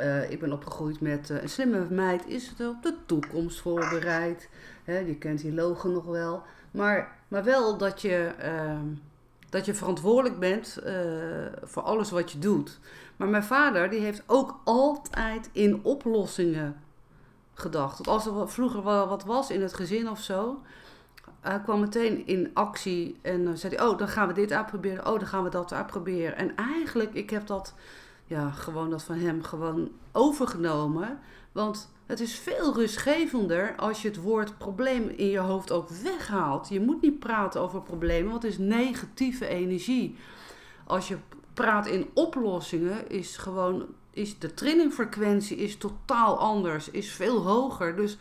Uh, 0.00 0.30
ik 0.30 0.40
ben 0.40 0.52
opgegroeid 0.52 1.00
met 1.00 1.30
uh, 1.30 1.42
een 1.42 1.48
slimme 1.48 1.86
meid 1.90 2.26
is 2.26 2.48
het 2.48 2.68
op 2.68 2.82
de 2.82 2.94
toekomst 3.06 3.60
voorbereid. 3.60 4.48
Je 4.84 5.16
kent 5.18 5.40
die 5.40 5.54
logo 5.54 5.88
nog 5.88 6.04
wel. 6.04 6.42
Maar, 6.70 7.18
maar 7.28 7.44
wel 7.44 7.76
dat 7.76 8.02
je, 8.02 8.32
uh, 8.44 8.78
dat 9.48 9.64
je 9.64 9.74
verantwoordelijk 9.74 10.38
bent 10.38 10.78
uh, 10.86 10.92
voor 11.62 11.82
alles 11.82 12.10
wat 12.10 12.32
je 12.32 12.38
doet. 12.38 12.78
Maar 13.16 13.28
mijn 13.28 13.44
vader 13.44 13.90
die 13.90 14.00
heeft 14.00 14.22
ook 14.26 14.60
altijd 14.64 15.48
in 15.52 15.80
oplossingen 15.82 16.76
gedacht. 17.58 18.06
als 18.06 18.26
er 18.26 18.48
vroeger 18.48 18.84
wel 18.84 19.08
wat 19.08 19.24
was 19.24 19.50
in 19.50 19.62
het 19.62 19.74
gezin 19.74 20.10
of 20.10 20.20
zo, 20.20 20.62
hij 21.40 21.60
kwam 21.60 21.80
meteen 21.80 22.26
in 22.26 22.50
actie 22.54 23.18
en 23.22 23.44
dan 23.44 23.56
zei 23.56 23.74
hij, 23.74 23.86
oh, 23.86 23.98
dan 23.98 24.08
gaan 24.08 24.28
we 24.28 24.34
dit 24.34 24.52
uitproberen, 24.52 25.06
oh, 25.06 25.18
dan 25.18 25.28
gaan 25.28 25.44
we 25.44 25.50
dat 25.50 25.72
uitproberen. 25.72 26.36
En 26.36 26.56
eigenlijk, 26.56 27.14
ik 27.14 27.30
heb 27.30 27.46
dat, 27.46 27.74
ja, 28.24 28.50
gewoon 28.50 28.90
dat 28.90 29.02
van 29.02 29.18
hem 29.18 29.42
gewoon 29.42 29.90
overgenomen. 30.12 31.18
Want 31.52 31.90
het 32.06 32.20
is 32.20 32.38
veel 32.38 32.74
rustgevender 32.74 33.74
als 33.76 34.02
je 34.02 34.08
het 34.08 34.22
woord 34.22 34.58
probleem 34.58 35.08
in 35.08 35.26
je 35.26 35.38
hoofd 35.38 35.72
ook 35.72 35.88
weghaalt. 35.88 36.68
Je 36.68 36.80
moet 36.80 37.02
niet 37.02 37.18
praten 37.18 37.60
over 37.60 37.82
problemen, 37.82 38.30
want 38.30 38.42
het 38.42 38.52
is 38.52 38.58
negatieve 38.58 39.46
energie. 39.46 40.16
Als 40.84 41.08
je 41.08 41.16
praat 41.54 41.86
in 41.86 42.10
oplossingen, 42.14 43.08
is 43.10 43.36
gewoon, 43.36 43.86
is 44.18 44.38
de 44.38 44.54
trillingfrequentie 44.54 45.56
is 45.56 45.76
totaal 45.76 46.38
anders, 46.38 46.90
is 46.90 47.12
veel 47.12 47.42
hoger. 47.42 47.96
Dus 47.96 48.18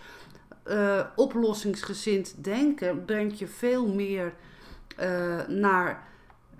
uh, 0.67 1.05
oplossingsgezind 1.15 2.43
denken 2.43 3.05
brengt 3.05 3.39
je 3.39 3.47
veel 3.47 3.88
meer 3.88 4.33
uh, 4.99 5.47
naar, 5.47 6.07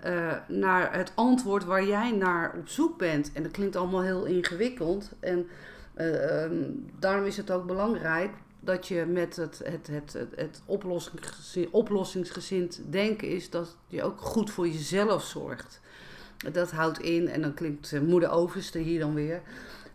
uh, 0.06 0.34
naar 0.48 0.94
het 0.94 1.12
antwoord 1.14 1.64
waar 1.64 1.84
jij 1.84 2.10
naar 2.10 2.54
op 2.58 2.68
zoek 2.68 2.98
bent. 2.98 3.30
En 3.32 3.42
dat 3.42 3.52
klinkt 3.52 3.76
allemaal 3.76 4.02
heel 4.02 4.24
ingewikkeld. 4.24 5.10
En 5.20 5.48
um, 5.96 6.86
daarom 6.98 7.24
is 7.24 7.36
het 7.36 7.50
ook 7.50 7.66
belangrijk 7.66 8.30
dat 8.60 8.88
je 8.88 9.04
met 9.04 9.36
het, 9.36 9.60
het, 9.64 9.86
het, 9.86 10.12
het, 10.12 10.32
het 10.36 10.62
oplossingsgezind, 10.64 11.70
oplossingsgezind 11.70 12.80
denken 12.90 13.28
is 13.28 13.50
dat 13.50 13.76
je 13.86 14.02
ook 14.02 14.20
goed 14.20 14.50
voor 14.50 14.68
jezelf 14.68 15.22
zorgt. 15.24 15.80
Dat 16.52 16.70
houdt 16.70 16.98
in, 16.98 17.28
en 17.28 17.40
dan 17.40 17.54
klinkt 17.54 18.00
moeder 18.00 18.30
overste 18.30 18.78
hier 18.78 19.00
dan 19.00 19.14
weer. 19.14 19.40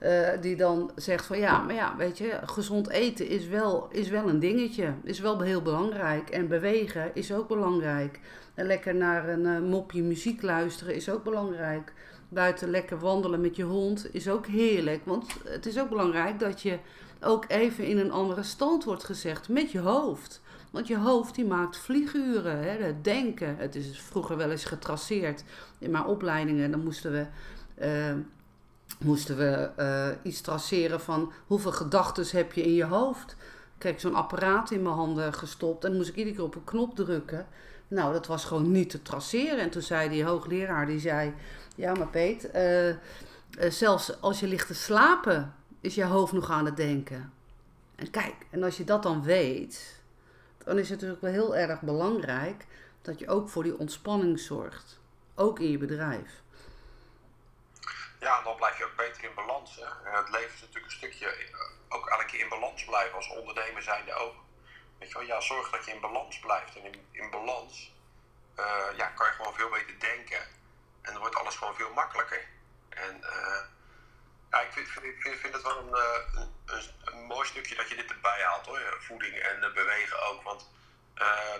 Uh, 0.03 0.29
die 0.41 0.55
dan 0.55 0.91
zegt 0.95 1.25
van 1.25 1.39
ja, 1.39 1.61
maar 1.61 1.75
ja, 1.75 1.95
weet 1.97 2.17
je, 2.17 2.39
gezond 2.45 2.89
eten 2.89 3.27
is 3.27 3.47
wel, 3.47 3.87
is 3.91 4.09
wel 4.09 4.29
een 4.29 4.39
dingetje. 4.39 4.93
Is 5.03 5.19
wel 5.19 5.41
heel 5.41 5.61
belangrijk. 5.61 6.29
En 6.29 6.47
bewegen 6.47 7.11
is 7.13 7.33
ook 7.33 7.47
belangrijk. 7.47 8.19
En 8.53 8.65
lekker 8.65 8.95
naar 8.95 9.29
een 9.29 9.45
uh, 9.45 9.69
mopje 9.69 10.03
muziek 10.03 10.41
luisteren 10.41 10.95
is 10.95 11.09
ook 11.09 11.23
belangrijk. 11.23 11.93
Buiten 12.29 12.69
lekker 12.69 12.99
wandelen 12.99 13.41
met 13.41 13.55
je 13.55 13.63
hond 13.63 14.07
is 14.11 14.29
ook 14.29 14.47
heerlijk. 14.47 15.01
Want 15.05 15.35
het 15.43 15.65
is 15.65 15.79
ook 15.79 15.89
belangrijk 15.89 16.39
dat 16.39 16.61
je 16.61 16.77
ook 17.23 17.45
even 17.47 17.85
in 17.85 17.97
een 17.97 18.11
andere 18.11 18.43
stand 18.43 18.83
wordt 18.83 19.03
gezegd 19.03 19.49
met 19.49 19.71
je 19.71 19.79
hoofd. 19.79 20.41
Want 20.71 20.87
je 20.87 20.97
hoofd 20.97 21.35
die 21.35 21.45
maakt 21.45 21.77
vlieguren, 21.77 22.57
hè, 22.57 22.83
het 22.83 23.03
denken. 23.03 23.55
Het 23.57 23.75
is 23.75 24.01
vroeger 24.01 24.37
wel 24.37 24.51
eens 24.51 24.65
getraceerd. 24.65 25.43
In 25.79 25.91
mijn 25.91 26.05
opleidingen 26.05 26.71
dan 26.71 26.83
moesten 26.83 27.11
we 27.11 27.25
uh, 27.81 28.13
moesten 28.99 29.37
we 29.37 29.69
uh, 29.79 30.31
iets 30.31 30.41
traceren 30.41 31.01
van 31.01 31.31
hoeveel 31.47 31.71
gedachten 31.71 32.37
heb 32.37 32.53
je 32.53 32.63
in 32.63 32.73
je 32.73 32.85
hoofd. 32.85 33.35
Kijk, 33.77 33.99
zo'n 33.99 34.15
apparaat 34.15 34.71
in 34.71 34.81
mijn 34.81 34.95
handen 34.95 35.33
gestopt 35.33 35.83
en 35.83 35.95
moest 35.95 36.09
ik 36.09 36.15
iedere 36.15 36.35
keer 36.35 36.45
op 36.45 36.55
een 36.55 36.63
knop 36.63 36.95
drukken. 36.95 37.47
Nou, 37.87 38.13
dat 38.13 38.27
was 38.27 38.45
gewoon 38.45 38.71
niet 38.71 38.89
te 38.89 39.01
traceren. 39.01 39.59
En 39.59 39.69
toen 39.69 39.81
zei 39.81 40.09
die 40.09 40.23
hoogleraar, 40.23 40.85
die 40.85 40.99
zei, 40.99 41.33
ja 41.75 41.93
maar 41.93 42.07
Peet, 42.07 42.49
uh, 42.55 42.95
zelfs 43.69 44.21
als 44.21 44.39
je 44.39 44.47
ligt 44.47 44.67
te 44.67 44.73
slapen, 44.73 45.53
is 45.83 45.95
je 45.95 46.05
hoofd 46.05 46.33
nog 46.33 46.49
aan 46.49 46.65
het 46.65 46.77
denken. 46.77 47.33
En 47.95 48.09
kijk, 48.11 48.35
en 48.49 48.63
als 48.63 48.77
je 48.77 48.83
dat 48.83 49.03
dan 49.03 49.23
weet, 49.23 50.01
dan 50.57 50.77
is 50.77 50.89
het 50.89 51.01
natuurlijk 51.01 51.21
wel 51.21 51.31
heel 51.31 51.55
erg 51.55 51.81
belangrijk 51.81 52.65
dat 53.01 53.19
je 53.19 53.27
ook 53.27 53.49
voor 53.49 53.63
die 53.63 53.77
ontspanning 53.77 54.39
zorgt. 54.39 54.99
Ook 55.35 55.59
in 55.59 55.71
je 55.71 55.77
bedrijf. 55.77 56.41
Ja, 58.19 58.43
dan 58.43 58.55
blijf 58.55 58.77
je 58.77 58.85
ook 58.85 58.95
beter 58.95 59.23
in 59.23 59.33
balans. 59.35 59.75
Hè? 59.75 60.09
En 60.09 60.17
het 60.17 60.29
leven 60.29 60.53
is 60.53 60.61
natuurlijk 60.61 60.85
een 60.85 60.99
stukje 60.99 61.27
eh, 61.27 61.59
ook 61.89 62.07
elke 62.07 62.25
keer 62.25 62.39
in 62.39 62.49
balans 62.49 62.85
blijven 62.85 63.15
als 63.15 63.29
ondernemer 63.29 63.81
zijnde 63.81 64.13
ook. 64.13 64.35
Weet 64.99 65.07
je 65.07 65.17
wel, 65.17 65.27
ja, 65.27 65.41
zorg 65.41 65.69
dat 65.69 65.85
je 65.85 65.91
in 65.91 66.01
balans 66.01 66.39
blijft. 66.39 66.75
En 66.75 66.85
in, 66.85 67.05
in 67.11 67.29
balans 67.29 67.93
uh, 68.59 68.97
ja, 68.97 69.07
kan 69.07 69.27
je 69.27 69.33
gewoon 69.33 69.53
veel 69.53 69.69
beter 69.69 69.99
denken. 69.99 70.41
En 71.01 71.11
dan 71.11 71.19
wordt 71.21 71.35
alles 71.35 71.55
gewoon 71.55 71.75
veel 71.75 71.93
makkelijker. 71.93 72.47
En 72.89 73.17
uh, 73.21 73.72
ja, 74.53 74.61
ik 74.61 74.71
vind, 74.71 74.87
ik 74.87 75.21
vind, 75.21 75.39
vind 75.39 75.53
het 75.53 75.63
wel 75.63 75.77
een, 75.77 75.93
eh, 75.93 76.43
een, 76.65 76.89
een, 77.03 77.23
mooi 77.23 77.47
stukje 77.47 77.75
dat 77.75 77.89
je 77.89 77.95
dit 77.95 78.09
erbij 78.09 78.43
haalt 78.43 78.65
hoor. 78.65 78.97
Voeding 78.99 79.35
en 79.35 79.73
bewegen 79.73 80.23
ook. 80.23 80.43
Want 80.43 80.69
eh, 81.13 81.55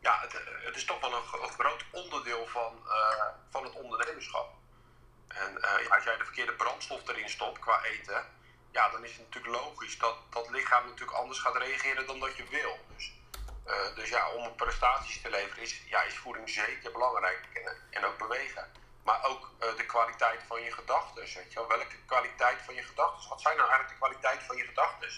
ja, 0.00 0.20
het, 0.20 0.32
het 0.64 0.76
is 0.76 0.84
toch 0.84 1.00
wel 1.00 1.14
een, 1.14 1.50
groot 1.50 1.84
onderdeel 1.92 2.46
van, 2.46 2.82
eh, 2.88 3.26
van 3.50 3.64
het 3.64 3.72
ondernemerschap. 3.72 4.54
En 5.28 5.62
als 5.90 6.04
jij 6.04 6.16
de 6.16 6.24
verkeerde 6.24 6.52
brandstof 6.52 7.08
erin 7.08 7.28
stopt 7.28 7.58
qua 7.58 7.84
eten, 7.84 8.26
ja, 8.70 8.88
dan 8.88 9.04
is 9.04 9.10
het 9.10 9.20
natuurlijk 9.20 9.54
logisch 9.62 9.98
dat 9.98 10.16
dat 10.30 10.50
lichaam 10.50 10.84
natuurlijk 10.84 11.18
anders 11.18 11.38
gaat 11.38 11.56
reageren 11.56 12.06
dan 12.06 12.20
dat 12.20 12.36
je 12.36 12.44
wil. 12.50 12.78
Dus, 12.96 13.12
dus 13.94 14.08
ja, 14.08 14.30
om 14.30 14.56
prestaties 14.56 15.22
te 15.22 15.30
leveren 15.30 15.62
is, 15.62 15.82
ja, 15.86 16.02
is 16.02 16.16
voeding 16.16 16.48
zeker 16.50 16.92
belangrijk 16.92 17.48
en, 17.52 17.76
en 17.90 18.04
ook 18.04 18.18
bewegen. 18.18 18.70
Maar 19.08 19.24
ook 19.24 19.50
eh, 19.58 19.76
de 19.76 19.86
kwaliteit 19.86 20.42
van 20.46 20.62
je 20.62 20.72
gedachten. 20.72 21.22
Weet 21.22 21.52
je 21.52 21.54
wel? 21.54 21.68
Welke 21.68 21.96
kwaliteit 22.06 22.62
van 22.62 22.74
je 22.74 22.82
gedachten? 22.82 23.28
Wat 23.28 23.40
zijn 23.40 23.56
nou 23.56 23.68
eigenlijk 23.68 24.00
de 24.00 24.06
kwaliteit 24.06 24.42
van 24.42 24.56
je 24.56 24.64
gedachten? 24.64 25.08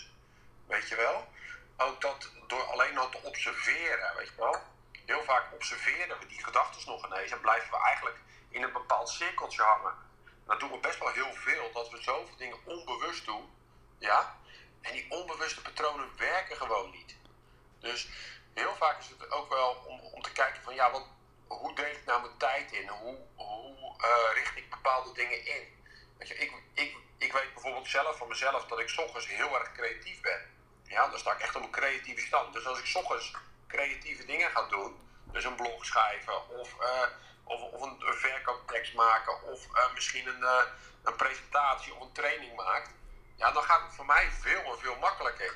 Weet 0.66 0.88
je 0.88 0.96
wel? 0.96 1.28
Ook 1.76 2.00
dat 2.00 2.30
door 2.46 2.62
alleen 2.62 2.98
al 2.98 3.08
te 3.08 3.22
observeren, 3.22 4.16
weet 4.16 4.28
je 4.28 4.34
wel? 4.36 4.56
Heel 5.06 5.24
vaak 5.24 5.52
observeren 5.52 6.18
we 6.18 6.26
die 6.26 6.44
gedachten 6.44 6.86
nog 6.86 7.06
ineens 7.06 7.30
en 7.30 7.40
blijven 7.40 7.70
we 7.70 7.76
eigenlijk 7.76 8.18
in 8.48 8.62
een 8.62 8.72
bepaald 8.72 9.08
cirkeltje 9.08 9.62
hangen. 9.62 9.94
Dat 10.46 10.60
doen 10.60 10.70
we 10.70 10.78
best 10.78 10.98
wel 10.98 11.12
heel 11.12 11.34
veel, 11.34 11.72
dat 11.72 11.90
we 11.90 12.02
zoveel 12.02 12.36
dingen 12.36 12.58
onbewust 12.64 13.24
doen. 13.24 13.54
Ja? 13.98 14.36
En 14.80 14.92
die 14.92 15.06
onbewuste 15.08 15.62
patronen 15.62 16.16
werken 16.16 16.56
gewoon 16.56 16.90
niet. 16.90 17.16
Dus 17.80 18.08
heel 18.54 18.74
vaak 18.74 18.98
is 18.98 19.08
het 19.08 19.30
ook 19.30 19.48
wel 19.48 19.84
om, 19.86 20.00
om 20.00 20.22
te 20.22 20.32
kijken 20.32 20.62
van 20.62 20.74
ja, 20.74 20.90
wat, 20.90 21.06
hoe 21.58 21.74
deel 21.74 21.84
ik 21.84 22.04
nou 22.06 22.20
mijn 22.20 22.36
tijd 22.36 22.72
in? 22.72 22.88
Hoe, 22.88 23.18
hoe 23.34 23.94
eh, 23.98 24.34
richt 24.34 24.56
ik 24.56 24.70
bepaalde 24.70 25.12
dingen 25.12 25.46
in? 25.46 25.62
Ik, 26.18 26.52
ik, 26.74 26.96
ik 27.18 27.32
weet 27.32 27.52
bijvoorbeeld 27.52 27.88
zelf 27.88 28.16
van 28.16 28.28
mezelf 28.28 28.66
dat 28.66 28.78
ik 28.78 28.94
ochtends 28.96 29.28
heel 29.28 29.58
erg 29.58 29.72
creatief 29.72 30.20
ben. 30.20 30.40
Ja, 30.84 31.08
dan 31.08 31.18
sta 31.18 31.32
ik 31.32 31.40
echt 31.40 31.56
op 31.56 31.62
een 31.62 31.70
creatieve 31.70 32.26
stand. 32.26 32.52
Dus 32.52 32.66
als 32.66 32.78
ik 32.78 32.96
ochtends 32.96 33.32
creatieve 33.68 34.24
dingen 34.24 34.50
ga 34.50 34.62
doen, 34.62 35.08
dus 35.24 35.44
een 35.44 35.54
blog 35.54 35.84
schrijven 35.84 36.48
of, 36.48 36.78
eh, 36.80 37.06
of, 37.44 37.60
of 37.60 37.82
een, 37.82 38.00
verkooptekst 38.00 38.94
maken 38.94 39.42
of 39.42 39.74
eh, 39.74 39.94
misschien 39.94 40.26
een, 40.26 40.44
een 41.02 41.16
presentatie 41.16 41.94
of 41.94 42.00
een 42.00 42.12
training 42.12 42.56
maakt, 42.56 42.90
ja, 43.36 43.52
dan 43.52 43.62
gaat 43.62 43.82
het 43.82 43.94
voor 43.94 44.06
mij 44.06 44.30
veel 44.30 44.62
en 44.62 44.78
veel 44.78 44.96
makkelijker. 44.96 45.54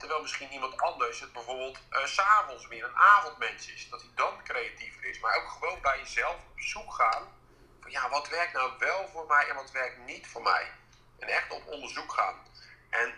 Terwijl 0.00 0.20
misschien 0.20 0.52
iemand 0.52 0.80
anders 0.80 1.20
het 1.20 1.32
bijvoorbeeld 1.32 1.78
eh, 1.90 2.04
s 2.04 2.14
s'avonds 2.14 2.68
meer 2.68 2.84
een 2.84 2.96
avondmens 2.96 3.72
is. 3.72 3.88
Dat 3.88 4.00
hij 4.00 4.10
dan 4.14 4.42
creatiever 4.44 5.04
is. 5.04 5.18
Maar 5.18 5.36
ook 5.36 5.50
gewoon 5.50 5.80
bij 5.80 5.98
jezelf 5.98 6.34
op 6.34 6.60
zoek 6.60 6.92
gaan. 6.92 7.22
Van 7.80 7.90
ja, 7.90 8.08
wat 8.08 8.28
werkt 8.28 8.52
nou 8.52 8.72
wel 8.78 9.08
voor 9.08 9.26
mij 9.26 9.48
en 9.48 9.54
wat 9.54 9.70
werkt 9.70 9.98
niet 9.98 10.26
voor 10.26 10.42
mij. 10.42 10.72
En 11.18 11.28
echt 11.28 11.50
op 11.50 11.66
onderzoek 11.66 12.12
gaan. 12.12 12.46
En 12.90 13.14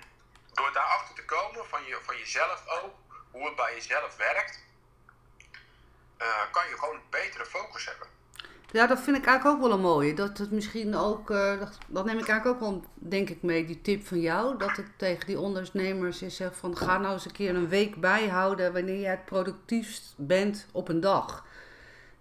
door 0.53 0.73
daarachter 0.73 1.14
te 1.14 1.25
komen 1.25 1.68
van, 1.68 1.85
je, 1.85 2.01
van 2.03 2.18
jezelf 2.18 2.68
ook, 2.68 2.95
hoe 3.31 3.47
het 3.47 3.57
bij 3.57 3.75
jezelf 3.75 4.16
werkt, 4.16 4.61
eh, 6.16 6.51
kan 6.51 6.68
je 6.68 6.79
gewoon 6.79 6.95
een 6.95 7.11
betere 7.11 7.47
focus 7.47 7.85
hebben. 7.85 8.09
Ja, 8.70 8.87
dat 8.87 9.01
vind 9.01 9.16
ik 9.16 9.25
eigenlijk 9.27 9.57
ook 9.57 9.68
wel 9.68 9.77
een 9.77 9.85
mooie. 9.85 10.14
Dat 10.14 10.38
het 10.38 10.51
misschien 10.51 10.96
ook, 10.96 11.31
eh, 11.31 11.61
dat, 11.88 12.05
neem 12.05 12.18
ik 12.18 12.29
eigenlijk 12.29 12.46
ook 12.46 12.70
wel, 12.70 12.85
denk 12.94 13.29
ik, 13.31 13.42
mee, 13.42 13.64
die 13.66 13.81
tip 13.81 14.07
van 14.07 14.20
jou. 14.20 14.59
Dat 14.59 14.79
ik 14.79 14.87
tegen 14.96 15.27
die 15.27 15.40
ondernemers 15.40 16.22
is 16.22 16.37
zeg 16.37 16.57
van, 16.57 16.77
ga 16.77 16.98
nou 16.98 17.12
eens 17.12 17.25
een 17.25 17.33
keer 17.33 17.55
een 17.55 17.68
week 17.68 18.01
bijhouden 18.01 18.72
wanneer 18.72 19.01
jij 19.01 19.11
het 19.11 19.25
productiefst 19.25 20.14
bent 20.16 20.66
op 20.72 20.88
een 20.88 21.01
dag. 21.01 21.44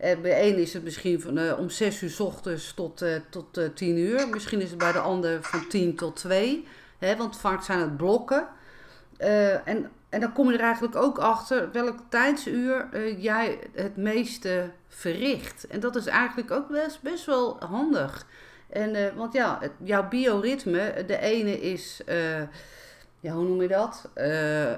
En 0.01 0.21
bij 0.21 0.39
één 0.39 0.57
is 0.57 0.73
het 0.73 0.83
misschien 0.83 1.21
van, 1.21 1.37
eh, 1.37 1.59
om 1.59 1.69
6 1.69 2.01
uur 2.01 2.09
s 2.09 2.19
ochtends 2.19 2.73
tot, 2.73 3.01
eh 3.01 3.15
tot 3.29 3.57
eh, 3.57 3.65
10 3.73 3.97
uur. 3.97 4.29
Misschien 4.29 4.61
is 4.61 4.69
het 4.69 4.79
bij 4.79 4.91
de 4.91 4.99
ander 4.99 5.43
van 5.43 5.67
10 5.67 5.95
tot 5.95 6.15
2. 6.15 6.67
Hè, 6.97 7.15
want 7.17 7.37
vaak 7.37 7.63
zijn 7.63 7.79
het 7.79 7.97
blokken. 7.97 8.47
Eh, 9.17 9.67
en, 9.67 9.91
en 10.11 10.19
dan 10.19 10.33
kom 10.33 10.51
je 10.51 10.57
er 10.57 10.63
eigenlijk 10.63 10.95
ook 10.95 11.17
achter 11.17 11.71
welk 11.71 11.97
tijdsuur 12.09 12.87
eh, 12.91 13.23
jij 13.23 13.59
het 13.73 13.97
meeste 13.97 14.69
verricht. 14.87 15.67
En 15.67 15.79
dat 15.79 15.95
is 15.95 16.05
eigenlijk 16.05 16.51
ook 16.51 16.67
best, 16.67 17.01
best 17.01 17.25
wel 17.25 17.57
handig. 17.59 18.27
En, 18.69 18.95
eh, 18.95 19.15
want 19.15 19.33
ja, 19.33 19.59
jouw 19.83 20.07
bioritme, 20.07 21.03
de 21.07 21.17
ene 21.17 21.61
is, 21.61 22.01
eh, 22.05 22.41
ja, 23.19 23.33
hoe 23.33 23.43
noem 23.43 23.61
je 23.61 23.67
dat? 23.67 24.09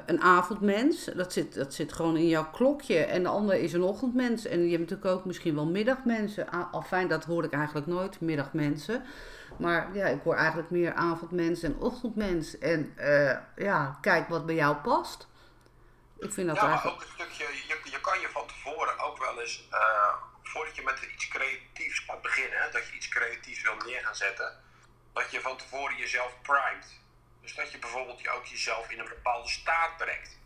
Een 0.06 0.22
avondmens. 0.22 1.10
Dat 1.16 1.34
zit, 1.34 1.54
dat 1.56 1.74
zit 1.74 1.94
gewoon 1.94 2.18
in 2.18 2.28
jouw 2.28 2.50
klokje. 2.52 2.98
En 2.98 3.24
de 3.24 3.30
andere 3.30 3.62
is 3.62 3.74
een 3.74 3.84
ochtendmens. 3.84 4.46
En 4.46 4.64
je 4.64 4.78
hebt 4.78 4.90
natuurlijk 4.90 5.18
ook 5.18 5.26
misschien 5.26 5.56
wel 5.56 5.66
middagmensen. 5.66 6.50
Ah, 6.50 6.74
Afijn, 6.74 7.08
dat 7.08 7.26
hoor 7.26 7.44
ik 7.44 7.54
eigenlijk 7.54 7.88
nooit, 7.88 8.22
middagmensen. 8.22 9.04
Maar 9.60 9.94
ja, 9.96 10.06
ik 10.08 10.22
hoor 10.24 10.36
eigenlijk 10.36 10.70
meer 10.70 10.94
avondmens 10.94 11.64
en 11.64 11.78
ochtendmens. 11.80 12.58
En 12.58 12.94
eh, 12.98 13.38
ja, 13.56 13.98
kijk 14.02 14.28
wat 14.30 14.46
bij 14.46 14.56
jou 14.56 14.76
past. 14.76 15.28
Ik 16.20 16.34
vind 16.34 16.48
dat 16.48 16.56
Ja, 16.56 16.62
maar 16.62 16.72
eigenlijk... 16.72 17.02
ook 17.02 17.08
een 17.08 17.14
stukje, 17.16 17.44
je, 17.68 17.92
je 17.92 18.02
kan 18.02 18.20
je 18.20 18.30
van 18.30 18.48
tevoren 18.48 19.00
ook 19.00 19.18
wel 19.20 19.42
eens, 19.42 19.68
eh, 19.72 20.14
voordat 20.44 20.76
je 20.76 20.82
met 20.84 21.00
iets 21.14 21.28
creatiefs 21.28 22.00
gaat 22.00 22.22
beginnen, 22.22 22.62
hè, 22.62 22.72
dat 22.72 22.88
je 22.88 22.94
iets 22.96 23.08
creatiefs 23.08 23.62
wil 23.62 23.76
neer 23.86 24.02
gaan 24.06 24.16
zetten, 24.16 24.54
dat 25.14 25.32
je 25.32 25.42
van 25.42 25.58
tevoren 25.58 25.98
jezelf 25.98 26.32
primet. 26.42 27.02
Dus 27.42 27.56
dat 27.56 27.72
je 27.72 27.80
bijvoorbeeld 27.80 28.22
je 28.22 28.30
ook 28.30 28.46
jezelf 28.46 28.90
in 28.92 29.00
een 29.00 29.08
bepaalde 29.18 29.50
staat 29.50 29.98
brengt. 29.98 30.38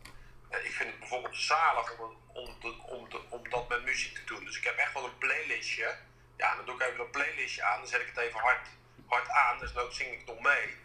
Eh, 0.48 0.64
ik 0.64 0.72
vind 0.72 0.90
het 0.90 0.98
bijvoorbeeld 0.98 1.36
zalig 1.36 1.98
om, 1.98 2.16
om, 2.32 2.54
de- 2.60 2.82
om, 2.86 3.08
de- 3.10 3.22
om 3.28 3.48
dat 3.50 3.68
met 3.68 3.84
muziek 3.84 4.14
te 4.14 4.24
doen. 4.24 4.44
Dus 4.44 4.56
ik 4.58 4.64
heb 4.64 4.76
echt 4.76 4.92
wel 4.92 5.04
een 5.04 5.18
playlistje. 5.18 5.96
Ja, 6.36 6.56
dan 6.56 6.64
doe 6.64 6.74
ik 6.74 6.80
even 6.82 6.96
dat 6.98 7.10
playlistje 7.10 7.62
aan, 7.64 7.78
dan 7.78 7.88
zet 7.88 8.00
ik 8.00 8.06
het 8.06 8.16
even 8.16 8.40
hard, 8.40 8.68
hard 9.08 9.28
aan, 9.28 9.58
dus 9.58 9.72
dan 9.72 9.92
zing 9.92 10.12
ik 10.12 10.26
nog 10.26 10.40
mee. 10.40 10.76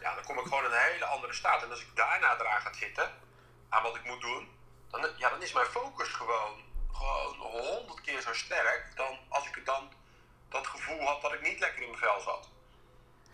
Ja, 0.00 0.14
dan 0.14 0.24
kom 0.24 0.38
ik 0.38 0.44
gewoon 0.44 0.64
in 0.64 0.70
een 0.70 0.92
hele 0.92 1.04
andere 1.04 1.32
staat. 1.32 1.62
En 1.62 1.70
als 1.70 1.80
ik 1.80 1.96
daarna 1.96 2.38
eraan 2.40 2.60
ga 2.60 2.72
zitten, 2.72 3.12
aan 3.68 3.82
wat 3.82 3.96
ik 3.96 4.04
moet 4.04 4.20
doen, 4.20 4.50
dan, 4.90 5.10
ja, 5.16 5.28
dan 5.28 5.42
is 5.42 5.52
mijn 5.52 5.66
focus 5.66 6.08
gewoon, 6.08 6.62
gewoon 6.92 7.36
honderd 7.36 8.00
keer 8.00 8.20
zo 8.20 8.34
sterk 8.34 8.96
dan 8.96 9.18
als 9.28 9.46
ik 9.46 9.64
dan 9.64 9.92
dat 10.48 10.66
gevoel 10.66 11.06
had 11.06 11.22
dat 11.22 11.32
ik 11.32 11.42
niet 11.42 11.58
lekker 11.58 11.82
in 11.82 11.88
mijn 11.88 12.00
vel 12.00 12.20
zat. 12.20 12.48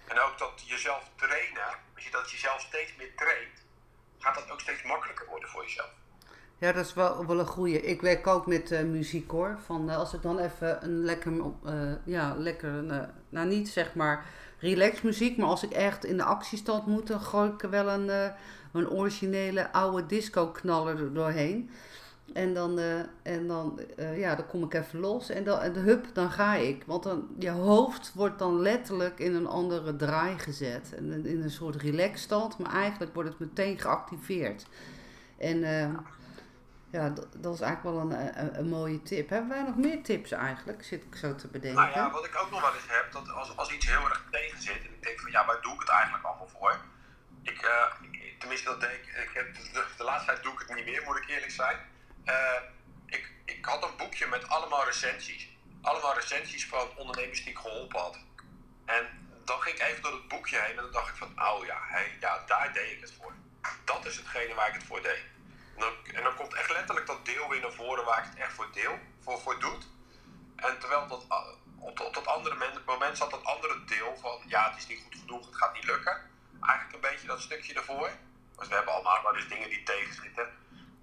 En 0.07 0.21
ook 0.21 0.39
dat 0.39 0.63
jezelf 0.67 1.05
trainen, 1.17 1.69
als 1.95 2.05
je 2.05 2.11
dat 2.11 2.31
jezelf 2.31 2.61
steeds 2.61 2.95
meer 2.95 3.17
traint, 3.17 3.63
gaat 4.19 4.35
dat 4.35 4.51
ook 4.51 4.61
steeds 4.61 4.83
makkelijker 4.83 5.27
worden 5.27 5.49
voor 5.49 5.63
jezelf. 5.63 5.91
Ja, 6.59 6.73
dat 6.73 6.85
is 6.85 6.95
wel, 6.95 7.27
wel 7.27 7.39
een 7.39 7.47
goeie. 7.47 7.81
Ik 7.81 8.01
werk 8.01 8.27
ook 8.27 8.47
met 8.47 8.71
eh, 8.71 8.85
muziek 8.85 9.31
hoor. 9.31 9.59
Van, 9.65 9.91
eh, 9.91 9.97
als 9.97 10.15
ik 10.15 10.23
dan 10.23 10.39
even 10.39 10.85
een 10.85 11.05
lekker, 11.05 11.33
eh, 11.65 11.93
ja, 12.05 12.35
lekker, 12.39 12.85
nou 13.29 13.49
niet 13.49 13.69
zeg 13.69 13.95
maar 13.95 14.27
relax 14.59 15.03
muziek, 15.03 15.37
maar 15.37 15.49
als 15.49 15.63
ik 15.63 15.71
echt 15.71 16.05
in 16.05 16.17
de 16.17 16.25
actiestand 16.25 16.87
moet, 16.87 17.07
dan 17.07 17.21
gooi 17.21 17.51
ik 17.51 17.63
er 17.63 17.71
wel 17.71 17.89
een, 17.89 18.33
een 18.73 18.91
originele 18.91 19.73
oude 19.73 20.07
disco 20.07 20.49
knaller 20.49 20.99
er 20.99 21.15
doorheen. 21.15 21.71
En 22.33 22.55
dan, 22.55 22.79
en 23.23 23.47
dan, 23.47 23.81
ja, 24.17 24.35
dan 24.35 24.47
kom 24.47 24.65
ik 24.65 24.75
even 24.75 25.01
los 25.01 25.31
en 25.31 25.45
dan, 25.45 25.61
en 25.61 25.75
hup, 25.75 26.07
dan 26.13 26.31
ga 26.31 26.55
ik. 26.55 26.83
Want 26.87 27.03
dan, 27.03 27.29
je 27.39 27.51
hoofd 27.51 28.13
wordt 28.15 28.39
dan 28.39 28.61
letterlijk 28.61 29.19
in 29.19 29.35
een 29.35 29.47
andere 29.47 29.97
draai 29.97 30.39
gezet. 30.39 30.95
En 30.97 31.27
in 31.27 31.43
een 31.43 31.51
soort 31.51 31.77
relaxstand, 31.77 32.59
maar 32.59 32.73
eigenlijk 32.73 33.15
wordt 33.15 33.29
het 33.29 33.39
meteen 33.39 33.79
geactiveerd. 33.79 34.67
En 35.39 35.65
ja, 36.95 37.09
dat, 37.09 37.27
dat 37.37 37.55
is 37.55 37.61
eigenlijk 37.61 37.97
wel 37.97 38.05
een, 38.05 38.39
een, 38.39 38.59
een 38.59 38.69
mooie 38.69 39.03
tip. 39.03 39.29
Hebben 39.29 39.49
wij 39.49 39.63
nog 39.63 39.77
meer 39.77 40.03
tips 40.03 40.31
eigenlijk, 40.31 40.85
zit 40.85 41.05
ik 41.05 41.17
zo 41.17 41.35
te 41.35 41.49
bedenken? 41.49 41.81
Nou 41.81 41.95
ja, 41.95 42.11
wat 42.11 42.25
ik 42.25 42.37
ook 42.37 42.51
nog 42.51 42.61
wel 42.61 42.75
eens 42.75 42.87
heb, 42.87 43.13
dat 43.13 43.29
als, 43.29 43.57
als 43.57 43.73
iets 43.73 43.87
heel 43.87 44.05
erg 44.09 44.25
tegen 44.31 44.63
zit, 44.63 44.81
en 44.87 44.95
ik 44.95 45.03
denk 45.03 45.21
van 45.21 45.31
ja, 45.31 45.47
waar 45.47 45.61
doe 45.61 45.75
ik 45.75 45.81
het 45.81 45.89
eigenlijk 45.89 46.25
allemaal 46.25 46.49
voor? 46.49 46.81
Ik, 47.43 47.63
eh, 47.63 47.93
tenminste, 48.39 48.69
dat 48.69 48.81
deed 48.81 48.91
ik, 48.91 49.31
heb, 49.33 49.55
de, 49.55 49.85
de 49.97 50.05
laatste 50.05 50.27
tijd 50.27 50.43
doe 50.43 50.53
ik 50.53 50.59
het 50.59 50.75
niet 50.75 50.85
meer, 50.85 51.03
moet 51.03 51.17
ik 51.17 51.29
eerlijk 51.29 51.53
zijn. 51.53 51.79
Eh, 52.25 52.61
ik, 53.07 53.33
ik 53.45 53.65
had 53.65 53.83
een 53.83 53.97
boekje 53.97 54.27
met 54.27 54.49
allemaal 54.49 54.85
recensies. 54.85 55.49
Allemaal 55.83 56.15
recensies 56.15 56.67
van 56.67 56.89
ondernemers 56.97 57.43
die 57.43 57.51
ik 57.51 57.59
geholpen 57.59 58.01
had. 58.01 58.19
En 58.85 59.05
dan 59.45 59.61
ging 59.61 59.77
ik 59.77 59.83
even 59.83 60.03
door 60.03 60.13
het 60.13 60.29
boekje 60.29 60.59
heen 60.59 60.77
en 60.77 60.83
dan 60.83 60.93
dacht 60.93 61.09
ik 61.09 61.17
van, 61.17 61.43
oh 61.49 61.65
ja, 61.65 61.79
hey, 61.81 62.17
ja, 62.21 62.43
daar 62.47 62.73
deed 62.73 62.91
ik 62.91 63.01
het 63.01 63.13
voor. 63.19 63.33
Dat 63.85 64.07
is 64.07 64.17
hetgene 64.17 64.55
waar 64.55 64.69
ik 64.69 64.75
het 64.75 64.85
voor 64.85 65.03
deed. 65.03 65.34
En 65.77 66.23
dan, 66.23 66.35
komt 66.35 66.55
echt 66.55 66.71
letterlijk 66.71 67.07
dat 67.07 67.25
deel 67.25 67.49
weer 67.49 67.61
naar 67.61 67.73
voren 67.73 68.05
waar 68.05 68.19
ik 68.19 68.25
het 68.25 68.39
echt 68.39 68.53
voor 68.53 68.69
deel, 68.73 68.99
voor, 69.21 69.39
voor 69.39 69.61
doet. 69.61 69.87
En 70.57 70.79
terwijl 70.79 71.07
dat, 71.07 71.25
uh, 71.31 71.39
op, 71.79 72.01
op 72.01 72.15
dat 72.15 72.27
andere 72.27 72.55
men- 72.55 72.83
moment 72.87 73.17
zat 73.17 73.31
dat 73.31 73.45
andere 73.45 73.85
deel 73.85 74.17
van, 74.17 74.43
ja, 74.47 74.69
het 74.69 74.79
is 74.79 74.87
niet 74.87 75.03
goed 75.03 75.17
genoeg, 75.21 75.47
het 75.47 75.57
gaat 75.57 75.75
niet 75.75 75.85
lukken. 75.85 76.31
Eigenlijk 76.61 76.95
een 76.95 77.11
beetje 77.11 77.27
dat 77.27 77.41
stukje 77.41 77.75
ervoor. 77.75 78.11
Dus 78.57 78.69
we 78.69 78.75
hebben 78.75 78.95
allemaal 78.95 79.23
wel 79.23 79.37
eens 79.37 79.49
dingen 79.49 79.69
die 79.69 79.83
tegenzitten. 79.83 80.49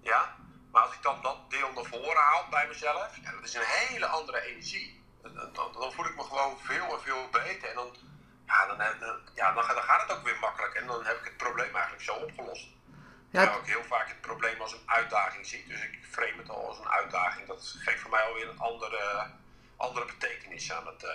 Ja, 0.00 0.36
maar 0.70 0.82
als 0.82 0.94
ik 0.94 1.02
dan 1.02 1.22
dat 1.22 1.50
deel 1.50 1.72
naar 1.72 1.84
voren 1.84 2.22
haal 2.22 2.46
bij 2.50 2.68
mezelf, 2.68 3.16
ja, 3.22 3.30
dat 3.30 3.44
is 3.44 3.54
een 3.54 3.64
hele 3.64 4.06
andere 4.06 4.40
energie. 4.40 5.00
Dan, 5.22 5.52
dan, 5.52 5.92
voel 5.92 6.06
ik 6.06 6.16
me 6.16 6.22
gewoon 6.22 6.58
veel 6.58 6.94
en 6.94 7.02
veel 7.02 7.28
beter. 7.30 7.68
En 7.68 7.74
dan, 7.74 7.96
ja, 8.46 8.66
dan, 8.66 8.78
dan, 8.78 9.20
ja, 9.34 9.52
dan, 9.52 9.66
dan 9.66 9.82
gaat 9.82 10.02
het 10.02 10.16
ook 10.16 10.24
weer 10.24 10.38
makkelijk. 10.40 10.74
En 10.74 10.86
dan 10.86 11.04
heb 11.04 11.18
ik 11.18 11.24
het 11.24 11.36
probleem 11.36 11.74
eigenlijk 11.74 12.04
zo 12.04 12.14
opgelost. 12.14 12.66
Ja, 13.32 13.42
ik 13.42 13.66
heel 13.66 13.82
vaak 13.88 14.08
het 14.08 14.20
probleem 14.20 14.60
als 14.60 14.72
een 14.72 14.86
uitdaging 14.86 15.46
zie. 15.46 15.64
Dus 15.68 15.82
ik 15.82 15.98
frame 16.10 16.36
het 16.36 16.50
al 16.50 16.68
als 16.68 16.78
een 16.78 16.88
uitdaging. 16.88 17.46
Dat 17.46 17.74
geeft 17.78 18.00
voor 18.00 18.10
mij 18.10 18.20
alweer 18.28 18.48
een 18.48 18.58
andere, 18.58 19.26
andere 19.76 20.04
betekenis 20.06 20.72
aan 20.72 20.86
het. 20.86 21.02
eh, 21.04 21.10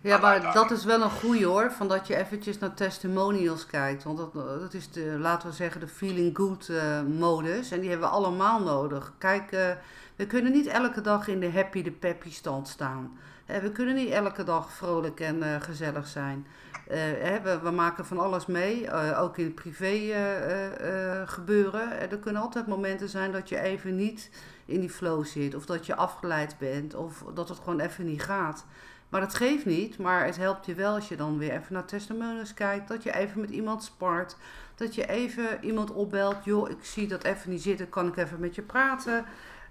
Ja, 0.00 0.18
maar 0.18 0.52
dat 0.52 0.70
is 0.70 0.84
wel 0.84 1.02
een 1.02 1.10
goeie 1.10 1.46
hoor, 1.46 1.72
van 1.72 1.88
dat 1.88 2.06
je 2.06 2.16
eventjes 2.16 2.58
naar 2.58 2.74
testimonials 2.74 3.66
kijkt. 3.66 4.04
Want 4.04 4.18
dat, 4.18 4.32
dat 4.60 4.74
is 4.74 4.90
de, 4.90 5.00
laten 5.18 5.48
we 5.48 5.54
zeggen, 5.54 5.80
de 5.80 5.88
feeling 5.88 6.36
good 6.36 6.68
uh, 6.68 7.00
modus. 7.02 7.70
En 7.70 7.80
die 7.80 7.90
hebben 7.90 8.08
we 8.08 8.14
allemaal 8.14 8.60
nodig. 8.62 9.12
Kijk, 9.18 9.52
uh, 9.52 9.70
we 10.16 10.26
kunnen 10.26 10.52
niet 10.52 10.66
elke 10.66 11.00
dag 11.00 11.28
in 11.28 11.40
de 11.40 11.50
happy, 11.50 11.82
de 11.82 11.90
peppy 11.92 12.30
stand 12.32 12.68
staan. 12.68 13.18
Uh, 13.50 13.56
we 13.56 13.72
kunnen 13.72 13.94
niet 13.94 14.10
elke 14.10 14.44
dag 14.44 14.72
vrolijk 14.72 15.20
en 15.20 15.36
uh, 15.36 15.60
gezellig 15.60 16.06
zijn. 16.06 16.46
We, 17.42 17.58
we, 17.62 17.70
maken 17.70 18.06
van 18.06 18.18
alles 18.18 18.46
mee, 18.46 18.92
ook 19.16 19.38
in 19.38 19.44
het 19.44 19.54
privé 19.54 20.14
gebeuren. 21.26 22.10
Er 22.10 22.18
kunnen 22.18 22.42
altijd 22.42 22.66
momenten 22.66 23.08
zijn 23.08 23.32
dat 23.32 23.48
je 23.48 23.60
even 23.60 23.96
niet 23.96 24.30
in 24.64 24.80
die 24.80 24.90
flow 24.90 25.24
zit. 25.24 25.54
Of 25.54 25.66
dat 25.66 25.86
je 25.86 25.94
afgeleid 25.94 26.58
bent. 26.58 26.94
Of 26.94 27.24
dat 27.34 27.48
het 27.48 27.58
gewoon 27.58 27.80
even 27.80 28.04
niet 28.04 28.22
gaat. 28.22 28.64
Maar 29.08 29.20
dat 29.20 29.34
geeft 29.34 29.66
niet, 29.66 29.98
maar 29.98 30.24
het 30.24 30.36
helpt 30.36 30.66
je 30.66 30.74
wel 30.74 30.94
als 30.94 31.08
je 31.08 31.16
dan 31.16 31.38
weer 31.38 31.52
even 31.52 31.72
naar 31.72 31.84
testimonials 31.84 32.54
kijkt. 32.54 32.88
Dat 32.88 33.02
je 33.02 33.14
even 33.14 33.40
met 33.40 33.50
iemand 33.50 33.84
spart. 33.84 34.36
Dat 34.74 34.94
je 34.94 35.08
even 35.08 35.64
iemand 35.64 35.92
opbelt. 35.92 36.44
Joh, 36.44 36.70
ik 36.70 36.84
zie 36.84 37.08
dat 37.08 37.24
even 37.24 37.50
niet 37.50 37.62
zitten, 37.62 37.88
kan 37.88 38.06
ik 38.06 38.16
even 38.16 38.40
met 38.40 38.54
je 38.54 38.62
praten. 38.62 39.24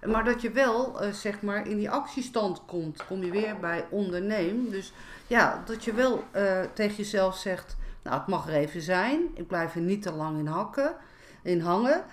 Maar 0.06 0.24
dat 0.24 0.42
je 0.42 0.50
wel, 0.50 1.04
uh, 1.04 1.12
zeg 1.12 1.42
maar, 1.42 1.68
in 1.68 1.76
die 1.76 1.90
actiestand 1.90 2.62
komt. 2.66 3.06
Kom 3.06 3.24
je 3.24 3.30
weer 3.30 3.58
bij 3.60 3.86
onderneem. 3.90 4.70
Dus 4.70 4.92
ja, 5.26 5.62
dat 5.66 5.84
je 5.84 5.92
wel 5.92 6.24
uh, 6.36 6.60
tegen 6.72 6.96
jezelf 6.96 7.36
zegt, 7.36 7.76
nou 8.02 8.18
het 8.18 8.26
mag 8.26 8.48
er 8.48 8.54
even 8.54 8.82
zijn. 8.82 9.20
Ik 9.34 9.46
blijf 9.46 9.74
er 9.74 9.80
niet 9.80 10.02
te 10.02 10.12
lang 10.12 10.38
in 10.38 10.46
hakken, 10.46 10.94
in 11.42 11.60
hangen. 11.60 12.04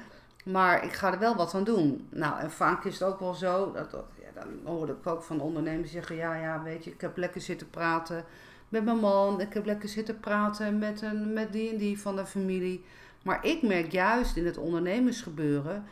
Maar 0.45 0.83
ik 0.83 0.93
ga 0.93 1.13
er 1.13 1.19
wel 1.19 1.35
wat 1.35 1.53
aan 1.53 1.63
doen. 1.63 2.07
Nou, 2.09 2.39
en 2.39 2.51
vaak 2.51 2.85
is 2.85 2.93
het 2.93 3.03
ook 3.03 3.19
wel 3.19 3.33
zo, 3.33 3.71
dat, 3.71 3.91
ja, 3.91 4.41
dan 4.41 4.47
hoorde 4.63 4.91
ik 4.91 5.07
ook 5.07 5.23
van 5.23 5.41
ondernemers 5.41 5.91
zeggen, 5.91 6.15
ja, 6.15 6.35
ja, 6.35 6.63
weet 6.63 6.83
je, 6.83 6.91
ik 6.91 7.01
heb 7.01 7.17
lekker 7.17 7.41
zitten 7.41 7.69
praten 7.69 8.25
met 8.69 8.85
mijn 8.85 8.97
man. 8.97 9.41
Ik 9.41 9.53
heb 9.53 9.65
lekker 9.65 9.89
zitten 9.89 10.19
praten 10.19 10.79
met, 10.79 11.01
een, 11.01 11.33
met 11.33 11.51
die 11.51 11.69
en 11.69 11.77
die 11.77 11.99
van 11.99 12.15
de 12.15 12.25
familie. 12.25 12.85
Maar 13.23 13.45
ik 13.45 13.61
merk 13.61 13.91
juist 13.91 14.35
in 14.35 14.45
het 14.45 14.57
ondernemersgebeuren 14.57 15.85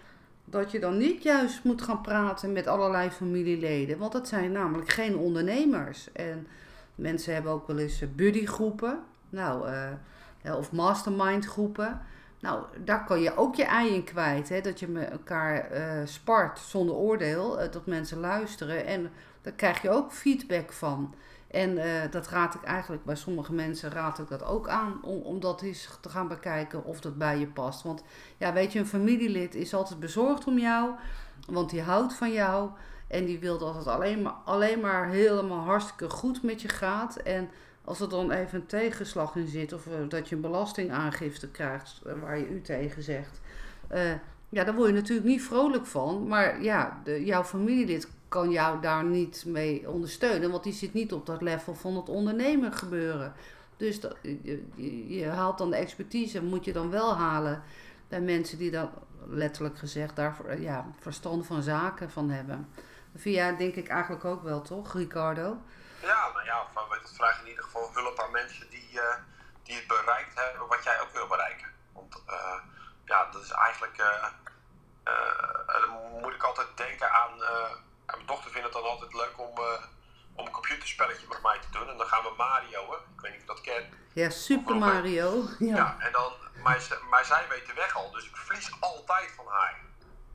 dat 0.54 0.72
je 0.72 0.80
dan 0.80 0.98
niet 0.98 1.24
juist 1.24 1.63
moet 1.63 1.82
gaan 1.82 2.02
praten 2.02 2.52
met 2.52 2.68
allerlei 2.68 3.10
familieleden. 3.10 3.98
Want 3.98 4.12
dat 4.12 4.28
zijn 4.28 4.52
namelijk 4.52 4.89
geen 4.89 5.18
ondernemers. 5.18 6.12
En 6.12 6.48
mensen 6.96 7.34
hebben 7.34 7.52
ook 7.52 7.68
wel 7.68 7.78
eens 7.78 8.04
buddygroepen. 8.16 9.00
Nou, 9.30 9.70
uh, 10.44 10.56
of 10.58 10.72
mastermind 10.72 11.46
groepen. 11.46 12.02
Nou, 12.39 12.63
daar 12.84 13.06
kan 13.06 13.22
je 13.22 13.38
ook 13.38 13.56
je 13.56 13.63
ei 13.63 13.94
in 13.94 14.04
kwijt. 14.04 14.50
Hè? 14.50 14.62
Dat 14.62 14.80
je 14.80 14.88
met 14.88 15.10
elkaar 15.10 15.68
spart 16.06 16.60
zonder 16.60 16.96
oordeel. 16.96 17.58
Dat 17.72 17.86
mensen 17.86 18.20
luisteren. 18.20 18.86
En 18.86 19.12
daar 19.42 19.54
krijg 19.54 19.82
je 19.82 19.89
ook 19.89 20.12
feedback 20.12 20.72
van. 20.72 21.16
En 21.54 21.78
uh, 21.78 21.84
dat 22.12 22.28
raad 22.28 22.56
ik 22.56 22.63
eigenlijk 22.63 23.06
bij 23.06 23.16
sommige 23.16 23.54
mensen 23.54 23.92
raad 23.92 24.20
ik 24.20 24.28
dat 24.28 24.44
ook 24.44 24.68
aan. 24.68 25.00
Om, 25.04 25.22
om 25.22 25.39
dat 25.39 25.62
eens 25.62 25.98
te 26.02 26.10
gaan 26.10 26.28
bekijken 26.28 26.84
of 26.84 27.02
dat 27.02 27.18
bij 27.18 27.39
je 27.39 27.48
past. 27.48 27.84
Want 27.84 28.04
ja, 28.38 28.54
weet 28.54 28.74
je, 28.74 28.80
een 28.80 28.86
familielid 28.86 29.56
is 29.56 29.74
altijd 29.74 30.00
bezorgd 30.00 30.48
om 30.48 30.58
jou. 30.58 30.92
Want 31.48 31.70
die 31.70 31.82
houdt 31.82 32.13
van 32.13 32.32
jou. 32.32 32.70
En 33.08 33.26
die 33.26 33.39
wil 33.39 33.58
dat 33.58 33.76
het 33.76 33.88
alleen 33.88 34.22
maar, 34.22 34.34
alleen 34.46 34.80
maar 34.80 35.10
helemaal 35.10 35.63
hartstikke 35.63 36.10
goed 36.10 36.44
met 36.44 36.62
je 36.62 36.68
gaat. 36.68 37.16
En 37.16 37.50
als 37.84 38.00
er 38.00 38.10
dan 38.10 38.32
even 38.32 38.60
een 38.60 38.66
tegenslag 38.66 39.36
in 39.36 39.48
zit, 39.48 39.74
of 39.74 39.86
uh, 39.86 39.94
dat 40.08 40.30
je 40.30 40.36
een 40.36 40.42
belastingaangifte 40.42 41.50
krijgt 41.50 42.02
uh, 42.06 42.13
waar 42.22 42.38
je 42.38 42.50
u 42.50 42.62
tegen 42.62 43.04
zegt, 43.04 43.42
ja, 44.50 44.63
daar 44.63 44.76
word 44.76 44.89
je 44.89 44.96
natuurlijk 44.96 45.28
niet 45.28 45.44
vrolijk 45.44 45.86
van. 45.86 46.28
Maar 46.28 46.63
ja, 46.63 47.02
de, 47.04 47.26
jouw 47.26 47.44
familielid 47.44 48.08
kan 48.34 48.52
jou 48.52 48.82
daar 48.82 49.04
niet 49.04 49.46
mee 49.46 49.89
ondersteunen, 49.89 50.52
want 50.52 50.63
die 50.63 50.74
zit 50.74 50.93
niet 50.93 51.13
op 51.13 51.26
dat 51.26 51.41
level 51.41 51.76
van 51.76 51.96
het 51.96 52.10
ondernemer 52.10 52.74
gebeuren. 52.74 53.34
Dus 53.78 54.00
dat, 54.00 54.15
je, 54.22 55.08
je, 55.08 55.28
haalt 55.28 55.58
dan 55.58 55.69
de 55.69 55.76
expertise, 55.76 56.41
moet 56.41 56.65
je 56.65 56.74
dan 56.74 56.89
wel 56.89 57.15
halen 57.17 57.63
bij 58.08 58.22
mensen 58.22 58.58
die 58.58 58.72
dan 58.72 58.91
letterlijk 59.28 59.78
gezegd 59.78 60.15
daar 60.15 60.60
ja, 60.60 60.86
verstand 61.00 61.46
van 61.46 61.62
zaken 61.62 62.12
van 62.12 62.30
hebben. 62.30 62.69
Via 63.15 63.52
denk 63.52 63.76
ik 63.76 63.88
eigenlijk 63.88 64.26
ook 64.26 64.43
wel, 64.43 64.62
toch, 64.62 64.93
Ricardo? 64.93 65.58
Ja, 66.02 66.30
nou 66.34 66.46
ja, 66.46 66.65
vraag 67.04 67.41
in 67.41 67.48
ieder 67.48 67.63
geval 67.63 67.89
hulp 67.93 68.19
aan 68.19 68.32
mensen 68.32 68.69
die, 68.69 68.89
uh, 68.93 69.15
die 69.63 69.76
het 69.76 69.88
bereikt 69.88 70.39
hebben 70.39 70.67
wat 70.67 70.84
jij 70.84 71.02
ook 71.02 71.13
wil 71.13 71.28
bereiken. 71.28 71.67
Want 71.93 72.24
uh, 72.30 72.60
ja, 73.06 73.30
dat 73.32 73.41
is 73.41 73.52
eigenlijk. 73.52 73.98
Uh, 74.00 74.28
dan 75.67 76.22
moet 76.22 76.34
ik 76.34 76.43
altijd 76.43 76.67
denken 76.76 77.12
aan. 77.12 77.32
Mijn 78.06 78.26
dochter 78.26 78.52
vindt 78.52 78.66
het 78.66 78.74
dan 78.74 78.84
altijd 78.84 79.13
leuk 79.13 79.39
om, 79.39 79.60
om 80.36 80.46
een 80.46 80.52
computerspelletje 80.52 81.28
met 81.30 81.42
mij 81.42 81.60
te 81.60 81.68
doen. 81.72 81.89
En 81.89 81.98
dan 81.98 82.08
gaan 82.08 82.24
we 82.24 82.34
Mario, 82.38 82.92
hè? 82.92 82.96
ik 82.96 83.22
weet 83.22 83.32
niet 83.32 83.42
of 83.42 83.48
je 83.48 83.54
dat 83.54 83.62
kent. 83.62 83.94
Ja, 84.13 84.30
Super 84.30 84.76
Mario. 84.76 85.44
Ja. 85.60 85.76
ja, 85.76 85.96
en 86.00 86.12
dan. 86.12 86.34
Maar, 86.63 87.00
maar 87.10 87.26
zij 87.26 87.46
weet 87.50 87.66
de 87.66 87.74
weg 87.74 87.96
al, 87.96 88.12
dus 88.12 88.26
ik 88.26 88.36
verlies 88.36 88.72
altijd 88.80 89.32
van 89.32 89.48
haar. 89.48 89.82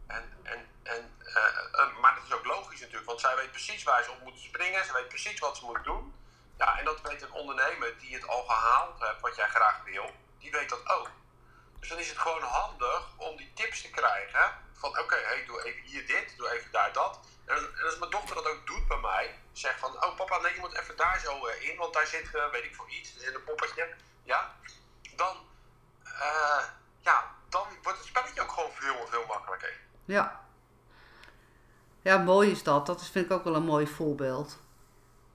En, 0.06 0.32
en, 0.42 0.66
en, 0.82 1.12
uh, 1.20 2.00
maar 2.00 2.14
dat 2.14 2.24
is 2.24 2.32
ook 2.32 2.44
logisch 2.44 2.80
natuurlijk, 2.80 3.06
want 3.06 3.20
zij 3.20 3.36
weet 3.36 3.50
precies 3.50 3.82
waar 3.82 4.04
ze 4.04 4.10
op 4.10 4.22
moet 4.22 4.38
springen, 4.38 4.84
ze 4.84 4.92
weet 4.92 5.08
precies 5.08 5.38
wat 5.38 5.56
ze 5.56 5.64
moet 5.64 5.84
doen. 5.84 6.14
Ja, 6.58 6.78
en 6.78 6.84
dat 6.84 7.00
weet 7.00 7.22
een 7.22 7.32
ondernemer 7.32 7.98
die 7.98 8.14
het 8.14 8.28
al 8.28 8.42
gehaald 8.42 9.00
heeft, 9.00 9.20
wat 9.20 9.36
jij 9.36 9.48
graag 9.48 9.84
wil, 9.84 10.10
die 10.38 10.50
weet 10.50 10.68
dat 10.68 10.88
ook. 10.88 11.10
Dus 11.80 11.88
dan 11.88 11.98
is 11.98 12.08
het 12.08 12.18
gewoon 12.18 12.42
handig 12.42 13.08
om 13.16 13.36
die 13.36 13.52
tips 13.54 13.82
te 13.82 13.90
krijgen 13.90 14.52
van 14.72 14.90
oké, 14.90 15.00
okay, 15.00 15.22
hey, 15.22 15.44
doe 15.46 15.64
even 15.64 15.82
hier 15.82 16.06
dit, 16.06 16.36
doe 16.36 16.50
even 16.50 16.70
daar 16.72 16.92
dat. 16.92 17.18
En, 17.48 17.84
als 17.84 17.98
mijn 17.98 18.10
dochter 18.10 18.34
dat 18.34 18.46
ook 18.46 18.66
doet 18.66 18.88
bij 18.88 18.96
mij, 18.96 19.38
zegt 19.52 19.78
van 19.78 20.04
oh 20.04 20.16
papa, 20.16 20.38
nee, 20.38 20.54
je 20.54 20.60
moet 20.60 20.78
even 20.78 20.96
daar 20.96 21.20
zo 21.20 21.46
in, 21.46 21.76
want 21.76 21.94
daar 21.94 22.06
zit, 22.06 22.34
uh, 22.34 22.50
weet 22.50 22.64
ik 22.64 22.74
voor 22.74 22.88
iets, 22.90 23.16
zit 23.16 23.34
een 23.34 23.44
poppetje, 23.44 23.94
ja. 24.22 24.54
Dan, 25.16 25.36
uh, 26.04 26.64
ja, 27.00 27.34
dan 27.48 27.66
wordt 27.82 27.98
het 27.98 28.06
spelletje 28.06 28.42
ook 28.42 28.52
gewoon 28.52 28.72
veel, 28.72 29.06
veel 29.06 29.24
makkelijker. 29.26 29.80
Ja. 30.04 30.46
Ja, 32.02 32.18
mooi 32.18 32.50
is 32.50 32.62
dat. 32.62 32.86
Dat 32.86 33.00
is, 33.00 33.10
vind 33.10 33.24
ik 33.24 33.32
ook 33.32 33.44
wel 33.44 33.54
een 33.54 33.62
mooi 33.62 33.86
voorbeeld. 33.86 34.58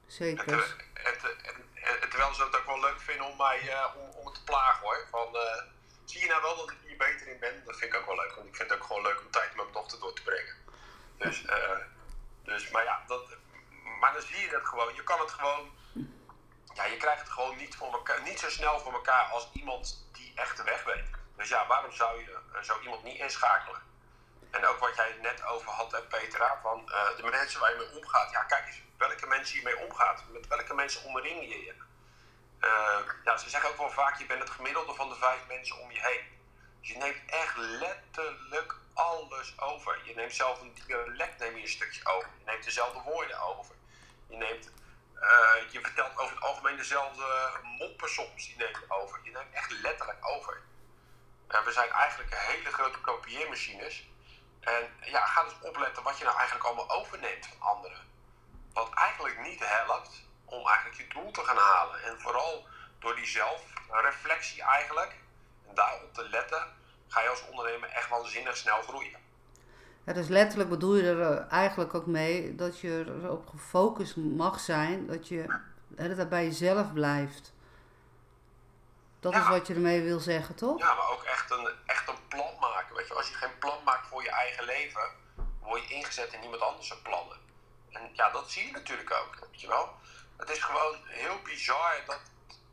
Zeker. 0.08 0.78
En, 0.94 2.10
terwijl 2.10 2.34
ze 2.34 2.44
het 2.44 2.58
ook 2.58 2.66
wel 2.66 2.80
leuk 2.80 3.00
vinden 3.00 3.26
om 3.26 3.38
mij 3.38 3.64
uh, 3.64 3.86
om, 3.96 4.10
om 4.10 4.26
het 4.26 4.36
te 4.36 4.44
plagen 4.44 4.82
hoor. 4.82 5.08
Van, 5.12 5.36
uh, 5.36 5.62
zie 6.06 6.22
je 6.22 6.28
nou 6.28 6.42
wel 6.42 6.56
dat 6.56 6.72
ik 6.72 6.78
hier 6.86 6.98
beter 6.98 7.28
in 7.28 7.40
ben? 7.40 7.64
Dat 7.66 7.78
vind 7.78 7.94
ik 7.94 8.00
ook 8.00 8.06
wel 8.06 8.16
leuk. 8.16 8.36
Want 8.36 8.48
ik 8.48 8.56
vind 8.56 8.70
het 8.70 8.80
ook 8.80 8.86
gewoon 8.86 9.02
leuk 9.02 9.22
om 9.22 9.32
tijd 9.32 9.48
met 9.48 9.56
mijn 9.56 9.72
dochter 9.72 10.00
door 10.00 10.14
te 10.14 10.24
brengen. 10.24 10.56
Dus, 11.18 11.44
uh, 11.44 11.78
dus 12.44 12.70
maar 12.70 12.84
ja, 12.84 13.04
dat, 13.08 13.38
maar 14.00 14.14
dan 14.14 14.22
zie 14.22 14.40
je 14.40 14.56
het 14.56 14.66
gewoon. 14.66 14.96
Je 14.96 15.04
kan 15.04 15.20
het 15.20 15.32
gewoon. 15.32 15.72
Ja, 16.74 16.86
je 16.86 16.98
krijgt 16.98 17.22
het 17.22 17.30
gewoon 17.30 17.58
niet, 17.58 17.76
voor 17.76 17.94
elkaar, 17.94 18.22
niet 18.22 18.40
zo 18.40 18.50
snel 18.50 18.80
voor 18.80 18.94
elkaar 18.94 19.24
als 19.24 19.50
iemand 19.54 20.08
die 20.12 20.32
echt 20.36 20.58
de 20.58 20.64
weg 20.64 20.84
weet. 20.84 21.06
Dus 21.36 21.50
ja, 21.50 21.68
waarom 21.68 21.92
zou 21.92 22.20
je 22.20 22.38
zo 22.64 22.80
iemand 22.80 23.04
niet 23.04 23.20
inschakelen? 23.20 23.82
En 24.52 24.66
ook 24.66 24.80
wat 24.80 24.96
jij 24.96 25.18
net 25.22 25.46
over 25.46 25.72
had, 25.72 26.08
Petra, 26.10 26.60
van 26.62 26.90
uh, 26.90 27.18
de 27.18 27.24
mensen 27.24 27.60
waar 27.60 27.72
je 27.72 27.78
mee 27.78 28.02
omgaat. 28.02 28.32
Ja, 28.32 28.44
kijk 28.44 28.66
eens 28.66 28.82
welke 28.98 29.28
mensen 29.28 29.58
je 29.58 29.64
mee 29.64 29.78
omgaat. 29.78 30.24
Met 30.28 30.48
welke 30.48 30.74
mensen 30.74 31.04
omring 31.04 31.42
je 31.42 31.64
je. 31.66 31.74
Uh, 32.60 32.98
ja, 33.24 33.38
ze 33.38 33.50
zeggen 33.50 33.70
ook 33.70 33.78
wel 33.78 33.90
vaak, 33.90 34.18
je 34.18 34.26
bent 34.26 34.40
het 34.40 34.50
gemiddelde 34.50 34.94
van 34.94 35.10
de 35.10 35.16
vijf 35.16 35.48
mensen 35.48 35.78
om 35.78 35.92
je 35.92 36.00
heen. 36.00 36.33
Je 36.86 36.98
neemt 36.98 37.22
echt 37.26 37.58
letterlijk 37.58 38.76
alles 38.94 39.60
over. 39.60 40.02
Je 40.06 40.16
neemt 40.16 40.34
zelf 40.34 40.62
een 40.62 40.74
dialect 40.74 41.40
neem 41.40 41.56
je 41.56 41.62
een 41.62 41.68
stukje 41.68 42.06
over. 42.06 42.30
Je 42.38 42.46
neemt 42.46 42.64
dezelfde 42.64 43.02
woorden 43.02 43.40
over. 43.42 43.76
Je, 44.28 44.38
neemt, 44.38 44.72
uh, 45.16 45.72
je 45.72 45.82
vertelt 45.82 46.18
over 46.18 46.36
het 46.36 46.44
algemeen 46.44 46.78
dezelfde 46.78 47.60
moppen 47.78 48.10
soms. 48.10 48.46
Die 48.46 48.56
neem 48.58 48.70
je 48.70 48.86
over. 48.88 49.20
Je 49.24 49.32
neemt 49.32 49.54
echt 49.54 49.72
letterlijk 49.72 50.28
over. 50.28 50.62
Uh, 51.50 51.64
we 51.64 51.72
zijn 51.72 51.90
eigenlijk 51.90 52.36
hele 52.36 52.72
grote 52.72 53.00
kopieermachines. 53.00 54.08
En 54.60 54.96
ja, 55.02 55.26
ga 55.26 55.44
dus 55.44 55.60
opletten 55.62 56.04
wat 56.04 56.18
je 56.18 56.24
nou 56.24 56.38
eigenlijk 56.38 56.68
allemaal 56.68 56.92
overneemt 56.92 57.48
van 57.48 57.68
anderen. 57.68 58.08
Wat 58.74 58.94
eigenlijk 58.94 59.40
niet 59.40 59.68
helpt 59.68 60.24
om 60.46 60.68
eigenlijk 60.68 60.98
je 60.98 61.08
doel 61.08 61.32
te 61.32 61.44
gaan 61.44 61.58
halen. 61.58 62.04
En 62.04 62.22
vooral 62.22 62.68
door 63.00 63.16
die 63.16 63.26
zelfreflectie 63.26 64.64
eigenlijk, 64.64 65.12
en 65.12 65.23
daarop 65.76 66.14
te 66.14 66.30
letten, 66.30 66.68
ga 67.08 67.22
je 67.22 67.30
als 67.30 67.48
ondernemer 67.50 67.90
echt 67.90 68.10
waanzinnig 68.10 68.58
snel 68.58 68.82
groeien. 68.82 69.20
Ja, 70.06 70.14
dus 70.14 70.28
letterlijk 70.28 70.70
bedoel 70.70 70.96
je 70.96 71.10
er 71.10 71.48
eigenlijk 71.48 71.94
ook 71.94 72.06
mee 72.06 72.56
dat 72.56 72.80
je 72.80 73.06
erop 73.24 73.48
gefocust 73.48 74.16
mag 74.16 74.60
zijn, 74.60 75.08
dat 75.08 75.28
je 75.28 75.60
dat 75.88 76.30
bij 76.30 76.44
jezelf 76.44 76.94
blijft. 76.94 77.54
Dat 79.20 79.36
is 79.36 79.48
wat 79.48 79.68
je 79.68 79.74
ermee 79.74 80.02
wil 80.02 80.20
zeggen, 80.20 80.56
toch? 80.56 80.80
Ja, 80.80 80.94
maar 80.94 81.10
ook 81.10 81.24
echt 81.24 81.52
een, 81.52 81.70
echt 81.86 82.08
een 82.08 82.28
plan 82.28 82.60
maken. 82.60 82.96
Weet 82.96 83.08
je, 83.08 83.14
als 83.14 83.30
je 83.30 83.36
geen 83.36 83.58
plan 83.60 83.84
maakt 83.84 84.08
voor 84.08 84.24
je 84.24 84.30
eigen 84.30 84.66
leven, 84.66 85.02
word 85.62 85.88
je 85.88 85.94
ingezet 85.94 86.34
in 86.34 86.44
iemand 86.44 86.62
anders 86.62 87.02
plannen. 87.04 87.38
En 87.92 88.10
ja, 88.14 88.30
dat 88.30 88.52
zie 88.52 88.66
je 88.66 88.72
natuurlijk 88.72 89.12
ook, 89.12 89.48
weet 89.52 89.62
je 89.62 89.68
wel. 89.68 89.90
Het 90.38 90.50
is 90.50 90.64
gewoon 90.64 90.96
heel 91.06 91.40
bizar 91.44 92.04
dat, 92.06 92.22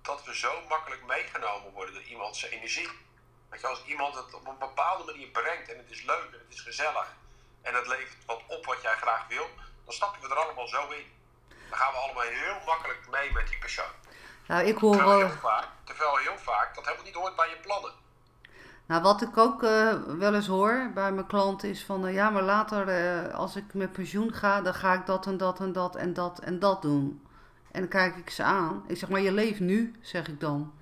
dat 0.02 0.24
we 0.24 0.36
zo 0.36 0.52
makkelijk 0.68 1.06
meegenomen 1.06 1.72
worden 1.72 1.94
door 1.94 2.02
iemand 2.02 2.36
zijn 2.36 2.52
energie. 2.52 2.88
Weet 3.48 3.60
je, 3.60 3.66
als 3.66 3.84
iemand 3.84 4.14
het 4.14 4.34
op 4.34 4.46
een 4.46 4.58
bepaalde 4.58 5.04
manier 5.04 5.28
brengt 5.28 5.68
en 5.72 5.76
het 5.78 5.90
is 5.90 6.02
leuk 6.02 6.28
en 6.32 6.38
het 6.38 6.54
is 6.56 6.60
gezellig 6.60 7.08
en 7.62 7.74
het 7.74 7.86
levert 7.86 8.24
wat 8.26 8.40
op 8.46 8.66
wat 8.66 8.82
jij 8.82 8.96
graag 8.96 9.26
wil, 9.28 9.46
dan 9.84 9.94
stappen 9.94 10.20
we 10.20 10.28
er 10.28 10.40
allemaal 10.44 10.68
zo 10.68 10.88
in. 10.88 11.06
Dan 11.68 11.78
gaan 11.78 11.92
we 11.92 11.98
allemaal 11.98 12.22
heel 12.22 12.58
makkelijk 12.66 13.06
mee 13.10 13.32
met 13.32 13.48
die 13.48 13.58
persoon. 13.58 13.94
Nou, 14.46 14.64
ik 14.66 14.78
hoor 14.78 14.96
Terwijl 14.96 15.18
wel. 15.18 15.28
heel 15.28 15.38
vaak, 15.38 15.68
terwijl 15.84 16.16
heel 16.16 16.38
vaak 16.38 16.74
dat 16.74 16.84
helemaal 16.84 17.04
niet 17.06 17.14
hoort 17.14 17.36
bij 17.36 17.48
je 17.48 17.56
plannen. 17.56 17.92
Nou, 18.86 19.02
wat 19.02 19.22
ik 19.22 19.36
ook 19.36 19.62
eh, 19.62 19.92
wel 20.18 20.34
eens 20.34 20.46
hoor 20.46 20.90
bij 20.94 21.12
mijn 21.12 21.26
klanten 21.26 21.68
is 21.68 21.84
van, 21.84 22.06
eh, 22.06 22.14
ja, 22.14 22.30
maar 22.30 22.42
later 22.42 22.88
eh, 22.88 23.34
als 23.34 23.56
ik 23.56 23.74
met 23.74 23.92
pensioen 23.92 24.32
ga, 24.32 24.60
dan 24.60 24.74
ga 24.74 24.92
ik 24.92 25.06
dat 25.06 25.26
en 25.26 25.36
dat 25.36 25.60
en 25.60 25.72
dat 25.72 25.96
en 25.96 26.12
dat 26.12 26.38
en 26.38 26.58
dat 26.58 26.82
doen. 26.82 27.26
En 27.70 27.80
dan 27.80 27.88
kijk 27.88 28.16
ik 28.16 28.30
ze 28.30 28.42
aan. 28.42 28.82
Ik 28.86 28.96
zeg 28.96 29.08
maar, 29.08 29.20
je 29.20 29.32
leeft 29.32 29.60
nu, 29.60 29.94
zeg 30.00 30.28
ik 30.28 30.40
dan. 30.40 30.72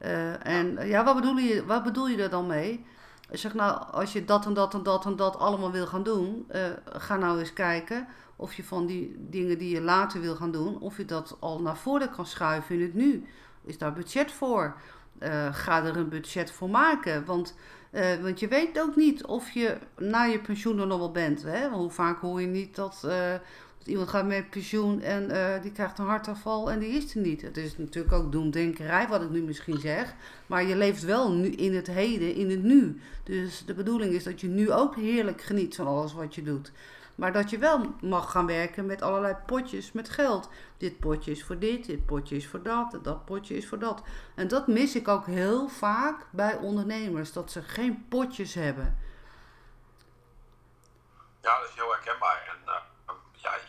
Eh, 0.00 0.46
en 0.46 0.88
ja, 0.88 1.04
wat 1.04 1.14
bedoel, 1.14 1.36
je, 1.36 1.64
wat 1.66 1.82
bedoel 1.82 2.08
je 2.08 2.22
er 2.22 2.30
dan 2.30 2.46
mee? 2.46 2.84
Ik 3.30 3.38
zeg 3.38 3.54
nou, 3.54 3.92
als 3.92 4.12
je 4.12 4.24
dat 4.24 4.46
en 4.46 4.54
dat 4.54 4.74
en 4.74 4.82
dat 4.82 5.04
en 5.04 5.16
dat 5.16 5.38
allemaal 5.38 5.70
wil 5.70 5.86
gaan 5.86 6.02
doen, 6.02 6.44
eh, 6.48 6.62
ga 6.92 7.16
nou 7.16 7.38
eens 7.38 7.52
kijken 7.52 8.06
of 8.36 8.54
je 8.54 8.64
van 8.64 8.86
die 8.86 9.16
dingen 9.18 9.58
die 9.58 9.74
je 9.74 9.80
later 9.80 10.20
wil 10.20 10.36
gaan 10.36 10.50
doen, 10.52 10.80
of 10.80 10.96
je 10.96 11.04
dat 11.04 11.36
al 11.40 11.60
naar 11.60 11.76
voren 11.76 12.10
kan 12.10 12.26
schuiven 12.26 12.74
in 12.74 12.82
het 12.82 12.94
nu. 12.94 13.24
Is 13.64 13.78
daar 13.78 13.92
budget 13.92 14.32
voor? 14.32 14.74
Eh, 15.18 15.54
ga 15.54 15.84
er 15.84 15.96
een 15.96 16.08
budget 16.08 16.50
voor 16.50 16.70
maken. 16.70 17.24
Want, 17.24 17.54
want 18.22 18.40
je 18.40 18.48
weet 18.48 18.80
ook 18.80 18.96
niet 18.96 19.24
of 19.24 19.50
je 19.50 19.78
na 19.98 20.22
je 20.22 20.38
pensioen 20.38 20.78
er 20.78 20.86
nog 20.86 20.98
wel 20.98 21.10
bent. 21.10 21.42
Hè? 21.42 21.68
Hoe 21.68 21.90
vaak 21.90 22.20
hoor 22.20 22.40
je 22.40 22.46
niet 22.46 22.76
dat 22.76 23.06
iemand 23.84 24.08
gaat 24.08 24.26
met 24.26 24.50
pensioen 24.50 25.00
en 25.00 25.30
eh, 25.30 25.62
die 25.62 25.72
krijgt 25.72 25.98
een 25.98 26.06
hartaanval 26.06 26.70
en 26.70 26.78
die 26.78 26.88
is 26.88 27.14
er 27.14 27.20
niet. 27.20 27.42
Het 27.42 27.56
is 27.56 27.78
natuurlijk 27.78 28.14
ook 28.14 28.32
doemdenkerij 28.32 29.08
wat 29.08 29.22
ik 29.22 29.30
nu 29.30 29.42
misschien 29.42 29.78
zeg. 29.78 30.14
Maar 30.46 30.64
je 30.64 30.76
leeft 30.76 31.02
wel 31.02 31.32
nu 31.32 31.48
in 31.48 31.74
het 31.74 31.86
heden, 31.86 32.34
in 32.34 32.50
het 32.50 32.62
nu. 32.62 33.00
Dus 33.24 33.64
de 33.64 33.74
bedoeling 33.74 34.12
is 34.12 34.24
dat 34.24 34.40
je 34.40 34.48
nu 34.48 34.72
ook 34.72 34.96
heerlijk 34.96 35.42
geniet 35.42 35.76
van 35.76 35.86
alles 35.86 36.12
wat 36.12 36.34
je 36.34 36.42
doet. 36.42 36.72
Maar 37.14 37.32
dat 37.32 37.50
je 37.50 37.58
wel 37.58 37.94
mag 38.00 38.30
gaan 38.30 38.46
werken 38.46 38.86
met 38.86 39.02
allerlei 39.02 39.36
potjes 39.46 39.92
met 39.92 40.08
geld. 40.08 40.48
Dit 40.76 40.98
potje 40.98 41.30
is 41.30 41.44
voor 41.44 41.58
dit, 41.58 41.86
dit 41.86 42.06
potje 42.06 42.36
is 42.36 42.46
voor 42.46 42.62
dat, 42.62 42.98
dat 43.02 43.24
potje 43.24 43.56
is 43.56 43.68
voor 43.68 43.78
dat. 43.78 44.02
En 44.34 44.48
dat 44.48 44.66
mis 44.66 44.94
ik 44.94 45.08
ook 45.08 45.26
heel 45.26 45.68
vaak 45.68 46.26
bij 46.30 46.56
ondernemers, 46.56 47.32
dat 47.32 47.50
ze 47.50 47.62
geen 47.62 48.06
potjes 48.08 48.54
hebben. 48.54 48.98
Ja, 51.42 51.58
dat 51.60 51.68
is 51.68 51.74
heel 51.74 51.90
herkenbaar. 51.90 52.42
En 52.48 52.72
eh, 52.72 52.89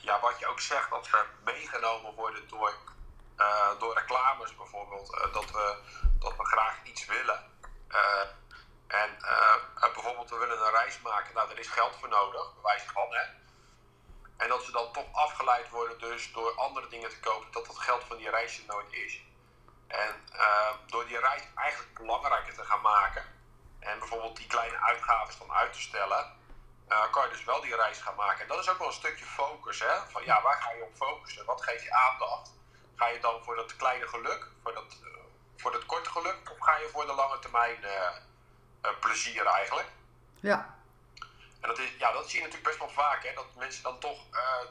ja, 0.01 0.19
wat 0.19 0.39
je 0.39 0.47
ook 0.47 0.59
zegt, 0.59 0.89
dat 0.89 1.05
ze 1.05 1.25
meegenomen 1.43 2.13
worden 2.13 2.47
door, 2.47 2.73
eh, 3.37 3.79
door 3.79 3.93
reclames 3.93 4.55
bijvoorbeeld. 4.55 5.13
eh, 5.13 5.33
dat, 5.33 5.51
we, 5.51 5.77
dat 6.19 6.37
we 6.37 6.45
graag 6.45 6.83
iets 6.83 7.05
willen. 7.05 7.51
Eh, 7.87 8.21
en 8.87 9.17
bijvoorbeeld, 9.93 10.29
we 10.29 10.37
willen 10.37 10.65
een 10.65 10.71
reis 10.71 11.01
maken. 11.01 11.33
Nou, 11.33 11.47
daar 11.47 11.57
is 11.57 11.67
geld 11.67 11.95
voor 11.95 12.09
nodig, 12.09 12.55
bewijs 12.55 12.83
van 12.83 13.13
hè. 13.13 13.23
En 14.37 14.49
dat 14.49 14.63
ze 14.63 14.71
dan 14.71 14.91
toch 14.93 15.13
afgeleid 15.13 15.69
worden 15.69 15.99
dus 15.99 16.31
door 16.33 16.55
andere 16.55 16.87
dingen 16.87 17.09
te 17.09 17.19
kopen, 17.19 17.51
dat 17.51 17.67
het 17.67 17.79
geld 17.79 18.03
van 18.03 18.17
die 18.17 18.29
reis 18.29 18.57
er 18.57 18.65
nooit 18.65 18.93
is. 18.93 19.21
En 19.87 20.25
door 20.87 21.07
die 21.07 21.19
reis 21.19 21.43
eigenlijk 21.55 21.93
belangrijker 21.97 22.53
te 22.53 22.63
gaan 22.65 22.81
maken. 22.81 23.23
En 23.79 23.99
bijvoorbeeld 23.99 24.37
die 24.37 24.47
kleine 24.47 24.77
uitgaven 24.77 25.39
dan 25.39 25.51
uit 25.51 25.73
te 25.73 25.81
stellen. 25.81 26.39
Eh, 26.91 27.11
kan 27.11 27.23
je 27.23 27.29
dus 27.29 27.43
wel 27.43 27.61
die 27.61 27.75
reis 27.75 28.01
gaan 28.01 28.15
maken. 28.15 28.41
En 28.41 28.47
dat 28.47 28.59
is 28.59 28.69
ook 28.69 28.77
wel 28.77 28.87
een 28.87 28.93
stukje 28.93 29.25
focus. 29.25 29.79
Hè? 29.79 29.95
Van 30.09 30.23
ja, 30.23 30.41
waar 30.41 30.61
ga 30.61 30.71
je 30.71 30.83
op 30.83 30.95
focussen? 30.95 31.45
Wat 31.45 31.63
geef 31.63 31.83
je 31.83 31.93
aandacht? 31.93 32.53
Ga 32.95 33.07
je 33.07 33.19
dan 33.19 33.43
voor 33.43 33.55
dat 33.55 33.75
kleine 33.75 34.07
geluk, 34.07 34.47
voor 34.63 34.73
dat, 34.73 34.97
eh, 35.03 35.09
voor 35.57 35.71
dat 35.71 35.85
korte 35.85 36.09
geluk, 36.09 36.51
of 36.51 36.59
ga 36.59 36.77
je 36.77 36.89
voor 36.89 37.05
de 37.05 37.13
lange 37.13 37.39
termijn 37.39 37.83
eh, 37.83 38.89
plezier 38.99 39.45
eigenlijk? 39.45 39.87
Ja, 40.39 40.75
En 41.61 41.67
dat, 41.67 41.79
is, 41.79 41.89
ja, 41.97 42.11
dat 42.11 42.29
zie 42.29 42.39
je 42.39 42.45
natuurlijk 42.45 42.77
best 42.77 42.79
wel 42.79 43.03
vaak, 43.05 43.23
hè? 43.23 43.33
dat 43.33 43.55
mensen 43.55 43.83
dan 43.83 43.99
toch 43.99 44.19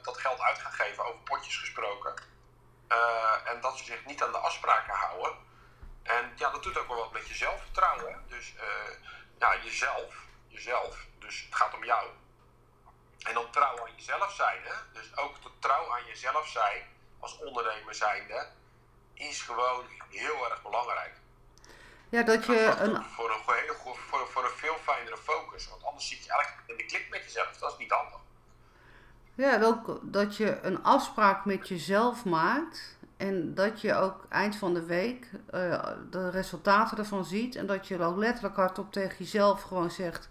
dat 0.02 0.18
geld 0.18 0.40
uit 0.40 0.58
gaan 0.58 0.72
geven, 0.72 1.04
over 1.04 1.20
potjes 1.20 1.56
gesproken. 1.56 2.14
En 3.44 3.60
dat 3.60 3.78
ze 3.78 3.84
zich 3.84 4.04
niet 4.04 4.22
aan 4.22 4.32
de 4.32 4.38
afspraken 4.38 4.94
houden. 4.94 5.32
En 6.02 6.32
ja, 6.36 6.50
dat 6.50 6.62
doet 6.62 6.78
ook 6.78 6.88
wel 6.88 6.96
wat 6.96 7.12
met 7.12 7.28
je 7.28 7.34
zelfvertrouwen. 7.34 8.12
Hè? 8.12 8.18
Dus 8.26 8.54
ja, 9.38 9.56
jezelf, 9.62 10.28
jezelf, 10.50 11.06
dus 11.18 11.44
het 11.44 11.54
gaat 11.54 11.74
om 11.74 11.84
jou. 11.84 12.08
En 13.22 13.34
dan 13.34 13.50
trouw 13.50 13.86
aan 13.86 13.94
jezelf 13.96 14.34
zijn, 14.34 14.62
hè? 14.62 14.74
dus 14.92 15.16
ook 15.16 15.42
de 15.42 15.50
trouw 15.58 15.92
aan 15.92 16.04
jezelf 16.04 16.48
zijn, 16.48 16.82
als 17.18 17.38
ondernemer 17.38 17.94
zijnde, 17.94 18.46
is 19.14 19.42
gewoon 19.42 19.84
heel 20.08 20.50
erg 20.50 20.62
belangrijk. 20.62 21.14
ja 22.08 22.22
dat 22.22 22.46
je 22.46 22.64
Dat 22.66 22.80
een, 22.80 23.04
voor 23.04 23.30
een, 23.30 23.54
hele, 23.54 23.76
voor, 24.08 24.28
voor 24.28 24.44
een 24.44 24.56
veel 24.56 24.76
fijnere 24.82 25.16
focus. 25.16 25.68
Want 25.68 25.84
anders 25.84 26.08
zit 26.08 26.24
je 26.24 26.32
eigenlijk 26.32 26.70
in 26.70 26.76
de 26.76 26.84
klik 26.84 27.08
met 27.10 27.22
jezelf. 27.22 27.56
Dat 27.56 27.72
is 27.72 27.78
niet 27.78 27.90
handig. 27.90 28.20
ja, 29.34 29.62
ook 29.62 29.98
dat 30.02 30.36
je 30.36 30.60
een 30.60 30.82
afspraak 30.82 31.44
met 31.44 31.68
jezelf 31.68 32.24
maakt. 32.24 32.98
En 33.20 33.54
dat 33.54 33.80
je 33.80 33.94
ook 33.94 34.26
eind 34.28 34.56
van 34.56 34.74
de 34.74 34.84
week 34.84 35.30
eh, 35.50 35.86
de 36.10 36.30
resultaten 36.30 36.98
ervan 36.98 37.24
ziet. 37.24 37.56
En 37.56 37.66
dat 37.66 37.88
je 37.88 38.02
ook 38.02 38.16
letterlijk 38.16 38.56
hardop 38.56 38.92
tegen 38.92 39.16
jezelf 39.18 39.62
gewoon 39.62 39.90
zegt. 39.90 40.28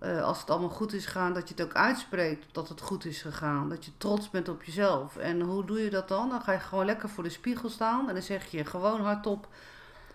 eh, 0.00 0.22
als 0.22 0.40
het 0.40 0.50
allemaal 0.50 0.68
goed 0.70 0.92
is 0.92 1.04
gegaan, 1.06 1.32
dat 1.34 1.48
je 1.48 1.54
het 1.54 1.64
ook 1.64 1.74
uitspreekt 1.74 2.54
dat 2.54 2.68
het 2.68 2.80
goed 2.80 3.04
is 3.04 3.22
gegaan. 3.22 3.68
Dat 3.68 3.84
je 3.84 3.90
trots 3.96 4.30
bent 4.30 4.48
op 4.48 4.62
jezelf. 4.62 5.16
En 5.16 5.40
hoe 5.40 5.64
doe 5.64 5.80
je 5.80 5.90
dat 5.90 6.08
dan? 6.08 6.28
Dan 6.28 6.40
ga 6.40 6.52
je 6.52 6.58
gewoon 6.58 6.84
lekker 6.84 7.08
voor 7.08 7.22
de 7.22 7.30
spiegel 7.30 7.68
staan. 7.68 8.08
En 8.08 8.14
dan 8.14 8.22
zeg 8.22 8.46
je 8.50 8.64
gewoon 8.64 9.00
hardop. 9.00 9.48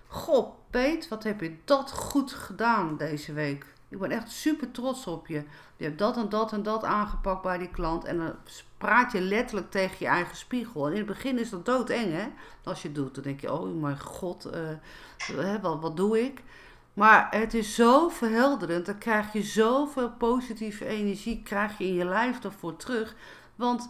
Goh, 0.07 0.55
Peet, 0.69 1.07
wat 1.07 1.23
heb 1.23 1.41
je 1.41 1.57
dat 1.65 1.91
goed 1.91 2.31
gedaan 2.33 2.97
deze 2.97 3.33
week. 3.33 3.65
Ik 3.89 3.99
ben 3.99 4.11
echt 4.11 4.31
super 4.31 4.71
trots 4.71 5.07
op 5.07 5.27
je. 5.27 5.43
Je 5.77 5.83
hebt 5.83 5.99
dat 5.99 6.17
en 6.17 6.29
dat 6.29 6.51
en 6.51 6.63
dat 6.63 6.83
aangepakt 6.83 7.41
bij 7.41 7.57
die 7.57 7.69
klant. 7.69 8.05
En 8.05 8.17
dan 8.17 8.33
praat 8.77 9.11
je 9.11 9.21
letterlijk 9.21 9.71
tegen 9.71 9.95
je 9.99 10.05
eigen 10.05 10.35
spiegel. 10.35 10.85
En 10.85 10.91
in 10.91 10.97
het 10.97 11.07
begin 11.07 11.39
is 11.39 11.49
dat 11.49 11.65
doodeng, 11.65 12.13
hè? 12.13 12.27
Als 12.63 12.81
je 12.81 12.87
het 12.87 12.97
doet, 12.97 13.15
dan 13.15 13.23
denk 13.23 13.41
je, 13.41 13.53
oh 13.53 13.81
mijn 13.81 13.99
god, 13.99 14.45
eh, 14.45 15.61
wat, 15.61 15.81
wat 15.81 15.97
doe 15.97 16.23
ik? 16.23 16.43
Maar 16.93 17.27
het 17.29 17.53
is 17.53 17.75
zo 17.75 18.09
verhelderend. 18.09 18.85
Dan 18.85 18.97
krijg 18.97 19.33
je 19.33 19.43
zoveel 19.43 20.09
positieve 20.09 20.85
energie 20.85 21.41
krijg 21.43 21.77
je 21.77 21.85
in 21.85 21.93
je 21.93 22.05
lijf 22.05 22.43
ervoor 22.43 22.75
terug. 22.75 23.15
Want 23.55 23.89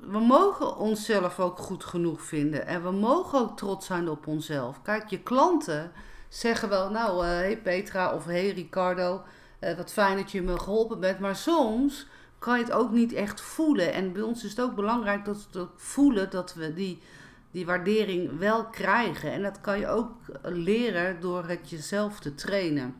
we 0.00 0.18
mogen 0.18 0.76
onszelf 0.76 1.40
ook 1.40 1.58
goed 1.58 1.84
genoeg 1.84 2.22
vinden. 2.22 2.66
En 2.66 2.82
we 2.82 2.90
mogen 2.90 3.38
ook 3.38 3.56
trots 3.56 3.86
zijn 3.86 4.08
op 4.08 4.26
onszelf. 4.26 4.82
Kijk, 4.82 5.10
je 5.10 5.18
klanten 5.18 5.92
zeggen 6.28 6.68
wel, 6.68 6.90
nou, 6.90 7.24
hé 7.24 7.32
hey 7.32 7.58
Petra 7.58 8.14
of 8.14 8.24
hey 8.24 8.50
Ricardo, 8.50 9.22
eh, 9.58 9.76
wat 9.76 9.92
fijn 9.92 10.16
dat 10.16 10.30
je 10.30 10.42
me 10.42 10.58
geholpen 10.58 11.00
bent. 11.00 11.18
Maar 11.18 11.36
soms 11.36 12.06
kan 12.38 12.58
je 12.58 12.64
het 12.64 12.72
ook 12.72 12.90
niet 12.90 13.12
echt 13.12 13.40
voelen. 13.40 13.92
En 13.92 14.12
bij 14.12 14.22
ons 14.22 14.44
is 14.44 14.50
het 14.50 14.60
ook 14.60 14.74
belangrijk 14.74 15.24
dat 15.24 15.48
we 15.52 15.66
voelen 15.76 16.30
dat 16.30 16.54
we 16.54 16.74
die, 16.74 17.02
die 17.50 17.66
waardering 17.66 18.38
wel 18.38 18.64
krijgen. 18.64 19.32
En 19.32 19.42
dat 19.42 19.60
kan 19.60 19.78
je 19.78 19.88
ook 19.88 20.12
leren 20.42 21.20
door 21.20 21.44
het 21.44 21.70
jezelf 21.70 22.20
te 22.20 22.34
trainen. 22.34 22.94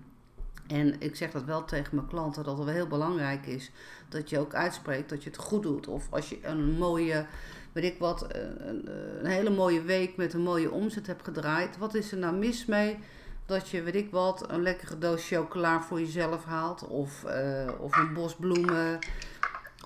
En 0.66 1.00
ik 1.00 1.16
zeg 1.16 1.30
dat 1.30 1.44
wel 1.44 1.64
tegen 1.64 1.94
mijn 1.94 2.08
klanten, 2.08 2.44
dat 2.44 2.56
het 2.56 2.64
wel 2.64 2.74
heel 2.74 2.86
belangrijk 2.86 3.46
is 3.46 3.70
dat 4.08 4.30
je 4.30 4.38
ook 4.38 4.54
uitspreekt 4.54 5.08
dat 5.08 5.22
je 5.22 5.30
het 5.30 5.38
goed 5.38 5.62
doet. 5.62 5.88
Of 5.88 6.06
als 6.10 6.28
je 6.28 6.38
een 6.42 6.72
mooie, 6.72 7.26
weet 7.74 7.84
ik 7.84 7.98
wat, 7.98 8.26
een, 8.34 8.88
een 9.18 9.26
hele 9.26 9.50
mooie 9.50 9.82
week 9.82 10.16
met 10.16 10.32
een 10.32 10.42
mooie 10.42 10.70
omzet 10.70 11.06
hebt 11.06 11.24
gedraaid. 11.24 11.78
Wat 11.78 11.94
is 11.94 12.12
er 12.12 12.18
nou 12.18 12.36
mis 12.36 12.66
mee 12.66 12.98
dat 13.46 13.68
je, 13.68 13.82
weet 13.82 13.94
ik 13.94 14.10
wat, 14.10 14.50
een 14.50 14.62
lekkere 14.62 14.98
doos 14.98 15.26
chocola 15.26 15.82
voor 15.82 16.00
jezelf 16.00 16.44
haalt? 16.44 16.86
Of, 16.86 17.24
eh, 17.24 17.68
of 17.78 17.96
een 17.96 18.12
bos 18.12 18.34
bloemen 18.34 18.98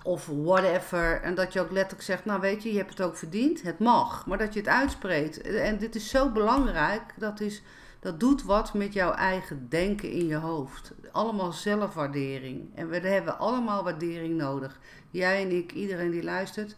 of 0.02 0.26
whatever. 0.26 1.20
En 1.22 1.34
dat 1.34 1.52
je 1.52 1.60
ook 1.60 1.70
letterlijk 1.70 2.02
zegt, 2.02 2.24
nou 2.24 2.40
weet 2.40 2.62
je, 2.62 2.72
je 2.72 2.78
hebt 2.78 2.90
het 2.90 3.00
ook 3.00 3.16
verdiend. 3.16 3.62
Het 3.62 3.78
mag, 3.78 4.26
maar 4.26 4.38
dat 4.38 4.52
je 4.52 4.60
het 4.60 4.68
uitspreekt. 4.68 5.40
En 5.40 5.78
dit 5.78 5.94
is 5.94 6.08
zo 6.10 6.30
belangrijk, 6.30 7.02
dat 7.16 7.40
is... 7.40 7.62
Dat 8.00 8.20
doet 8.20 8.42
wat 8.42 8.74
met 8.74 8.92
jouw 8.92 9.12
eigen 9.12 9.66
denken 9.68 10.10
in 10.10 10.26
je 10.26 10.36
hoofd. 10.36 10.92
Allemaal 11.12 11.52
zelfwaardering. 11.52 12.70
En 12.74 12.88
we 12.88 12.98
hebben 12.98 13.38
allemaal 13.38 13.84
waardering 13.84 14.36
nodig. 14.36 14.78
Jij 15.10 15.42
en 15.42 15.50
ik, 15.50 15.72
iedereen 15.72 16.10
die 16.10 16.22
luistert. 16.22 16.76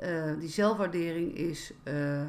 Eh, 0.00 0.32
die 0.38 0.48
zelfwaardering 0.48 1.36
is, 1.36 1.72
eh, 1.82 2.26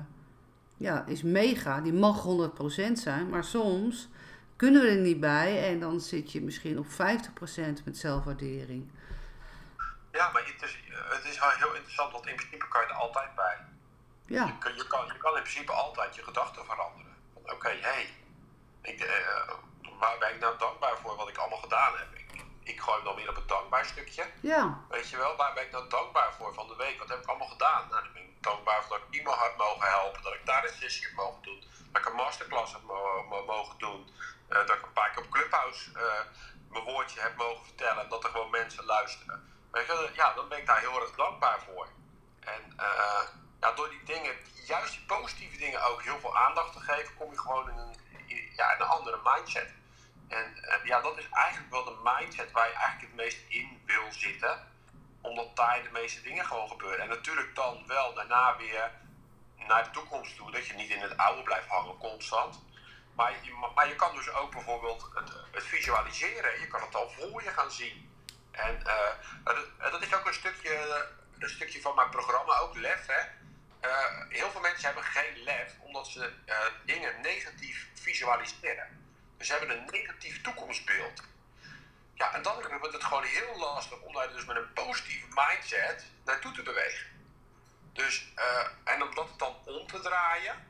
ja, 0.77 1.05
is 1.07 1.21
mega. 1.21 1.81
Die 1.81 1.93
mag 1.93 2.21
100% 2.21 2.99
zijn. 2.99 3.29
Maar 3.29 3.43
soms 3.43 4.09
kunnen 4.55 4.81
we 4.81 4.87
er 4.87 4.95
niet 4.95 5.19
bij. 5.19 5.69
En 5.69 5.79
dan 5.79 5.99
zit 5.99 6.31
je 6.31 6.41
misschien 6.41 6.79
op 6.79 6.85
50% 6.85 7.85
met 7.85 7.97
zelfwaardering. 7.97 8.91
Ja, 10.11 10.31
maar 10.31 10.43
het 10.45 10.61
is, 10.61 10.79
het 10.89 11.25
is 11.25 11.39
wel 11.39 11.49
heel 11.49 11.73
interessant, 11.75 12.11
want 12.11 12.27
in 12.27 12.35
principe 12.35 12.67
kan 12.67 12.81
je 12.81 12.87
er 12.87 12.93
altijd 12.93 13.35
bij. 13.35 13.57
Ja, 14.25 14.45
Je, 14.45 14.57
kan, 14.57 14.75
je, 14.75 14.87
kan, 14.87 15.05
je 15.05 15.17
kan 15.17 15.35
in 15.35 15.41
principe 15.41 15.71
altijd 15.71 16.15
je 16.15 16.23
gedachten 16.23 16.65
veranderen. 16.65 17.15
Oké, 17.33 17.69
hé, 17.69 17.77
hey, 17.79 18.09
ik, 18.81 18.99
eh, 18.99 19.53
waar 19.99 20.17
ben 20.19 20.33
ik 20.33 20.39
nou 20.39 20.57
dankbaar 20.57 20.97
voor 20.97 21.15
wat 21.15 21.29
ik 21.29 21.37
allemaal 21.37 21.57
gedaan 21.57 21.93
heb? 21.97 22.07
Ik, 22.13 22.43
ik 22.63 22.79
gooi 22.81 22.95
hem 22.95 23.05
dan 23.05 23.15
weer 23.15 23.29
op 23.29 23.35
het 23.35 23.47
dankbaar 23.47 23.85
stukje. 23.85 24.29
ja, 24.41 24.77
Weet 24.89 25.09
je 25.09 25.17
wel, 25.17 25.35
waar 25.35 25.53
ben 25.53 25.63
ik 25.63 25.71
nou 25.71 25.89
dankbaar 25.89 26.33
voor 26.33 26.53
van 26.53 26.67
de 26.67 26.75
week? 26.75 26.99
Wat 26.99 27.09
heb 27.09 27.19
ik 27.19 27.25
allemaal 27.25 27.47
gedaan? 27.47 27.87
Nou, 27.89 28.03
dan 28.03 28.13
ben 28.13 28.21
ik 28.23 28.43
dankbaar 28.43 28.83
voor 28.83 28.97
dat 28.97 29.07
ik 29.07 29.13
iemand 29.15 29.37
had 29.37 29.57
mogen 29.57 29.87
helpen, 29.87 30.21
dat 30.23 30.33
ik 30.33 30.45
daar 30.45 30.63
een 30.63 30.73
sessie 30.73 31.05
heb 31.07 31.15
mogen 31.15 31.41
doen, 31.41 31.63
dat 31.91 32.01
ik 32.01 32.07
een 32.09 32.15
masterclass 32.15 32.73
heb 32.73 32.81
mo- 32.81 33.23
mo- 33.23 33.45
mogen 33.45 33.77
doen, 33.77 34.13
eh, 34.49 34.57
dat 34.57 34.75
ik 34.77 34.83
een 34.85 34.93
paar 34.93 35.09
keer 35.11 35.23
op 35.23 35.29
Clubhouse 35.29 35.89
eh, 35.99 36.21
mijn 36.69 36.83
woordje 36.83 37.19
heb 37.21 37.35
mogen 37.35 37.65
vertellen 37.65 38.03
en 38.03 38.09
dat 38.09 38.23
er 38.23 38.29
gewoon 38.29 38.49
mensen 38.49 38.85
luisteren. 38.85 39.49
Weet 39.71 39.85
je, 39.85 40.09
ja, 40.13 40.33
dan 40.33 40.47
ben 40.49 40.57
ik 40.57 40.65
daar 40.65 40.79
heel 40.79 41.01
erg 41.01 41.11
dankbaar 41.15 41.61
voor. 41.61 41.87
En 42.39 42.75
ja, 43.59 43.71
door 43.71 43.89
die 43.89 44.03
dingen, 44.03 44.35
juist 44.65 44.91
die 44.93 45.05
positieve 45.05 45.57
dingen 45.57 45.83
ook 45.83 46.01
heel 46.01 46.19
veel 46.19 46.37
aandacht 46.37 46.73
te 46.73 46.79
geven, 46.79 47.15
kom 47.15 47.31
je 47.31 47.39
gewoon 47.39 47.69
in 47.69 47.77
een, 47.77 47.95
ja, 48.55 48.73
in 48.75 48.81
een 48.81 48.87
andere 48.87 49.19
mindset. 49.23 49.73
En 50.31 50.79
ja, 50.83 51.01
dat 51.01 51.17
is 51.17 51.29
eigenlijk 51.29 51.71
wel 51.71 51.83
de 51.83 51.99
mindset 52.03 52.51
waar 52.51 52.67
je 52.67 52.73
eigenlijk 52.73 53.07
het 53.07 53.15
meest 53.15 53.39
in 53.47 53.81
wil 53.85 54.11
zitten 54.11 54.69
omdat 55.21 55.55
daar 55.55 55.83
de 55.83 55.89
meeste 55.91 56.21
dingen 56.21 56.45
gewoon 56.45 56.67
gebeuren. 56.67 56.99
En 56.99 57.07
natuurlijk 57.07 57.55
dan 57.55 57.83
wel 57.87 58.13
daarna 58.13 58.57
weer 58.57 58.91
naar 59.57 59.83
de 59.83 59.89
toekomst 59.89 60.35
toe. 60.35 60.51
Dat 60.51 60.67
je 60.67 60.73
niet 60.73 60.89
in 60.89 61.01
het 61.01 61.17
oude 61.17 61.43
blijft 61.43 61.67
hangen 61.67 61.97
constant. 61.97 62.59
Maar 63.15 63.33
je, 63.41 63.69
maar 63.75 63.87
je 63.87 63.95
kan 63.95 64.15
dus 64.15 64.29
ook 64.29 64.51
bijvoorbeeld 64.51 65.09
het, 65.13 65.33
het 65.51 65.63
visualiseren. 65.63 66.59
Je 66.59 66.67
kan 66.67 66.81
het 66.81 66.95
al 66.95 67.09
voor 67.09 67.43
je 67.43 67.49
gaan 67.49 67.71
zien. 67.71 68.09
En 68.51 68.79
uh, 68.85 69.09
dat, 69.43 69.91
dat, 69.91 70.01
is 70.01 70.13
ook 70.13 70.27
een 70.27 70.33
stukje, 70.33 71.05
een 71.39 71.49
stukje 71.49 71.81
van 71.81 71.95
mijn 71.95 72.09
programma, 72.09 72.57
ook 72.57 72.75
lef. 72.75 73.05
Hè? 73.07 73.21
Uh, 73.89 74.29
heel 74.29 74.51
veel 74.51 74.61
mensen 74.61 74.85
hebben 74.85 75.03
geen 75.03 75.43
lef 75.43 75.73
omdat 75.79 76.07
ze 76.07 76.33
uh, 76.45 76.55
dingen 76.85 77.21
negatief 77.21 77.87
visualiseren. 77.93 79.10
Dus 79.41 79.49
ze 79.49 79.57
hebben 79.57 79.77
een 79.77 79.85
negatief 79.91 80.41
toekomstbeeld. 80.41 81.23
Ja, 82.13 82.33
en 82.33 82.41
dan 82.41 82.77
wordt 82.79 82.93
het 82.93 83.03
gewoon 83.03 83.23
heel 83.23 83.57
lastig 83.57 83.99
om 83.99 84.13
daar 84.13 84.33
dus 84.33 84.45
met 84.45 84.55
een 84.55 84.73
positieve 84.73 85.25
mindset 85.29 86.05
naartoe 86.25 86.51
te 86.51 86.63
bewegen. 86.63 87.07
Dus, 87.93 88.31
uh, 88.35 88.67
en 88.83 89.03
om 89.03 89.15
dat 89.15 89.39
dan 89.39 89.55
om 89.65 89.87
te 89.87 89.99
draaien. 89.99 90.67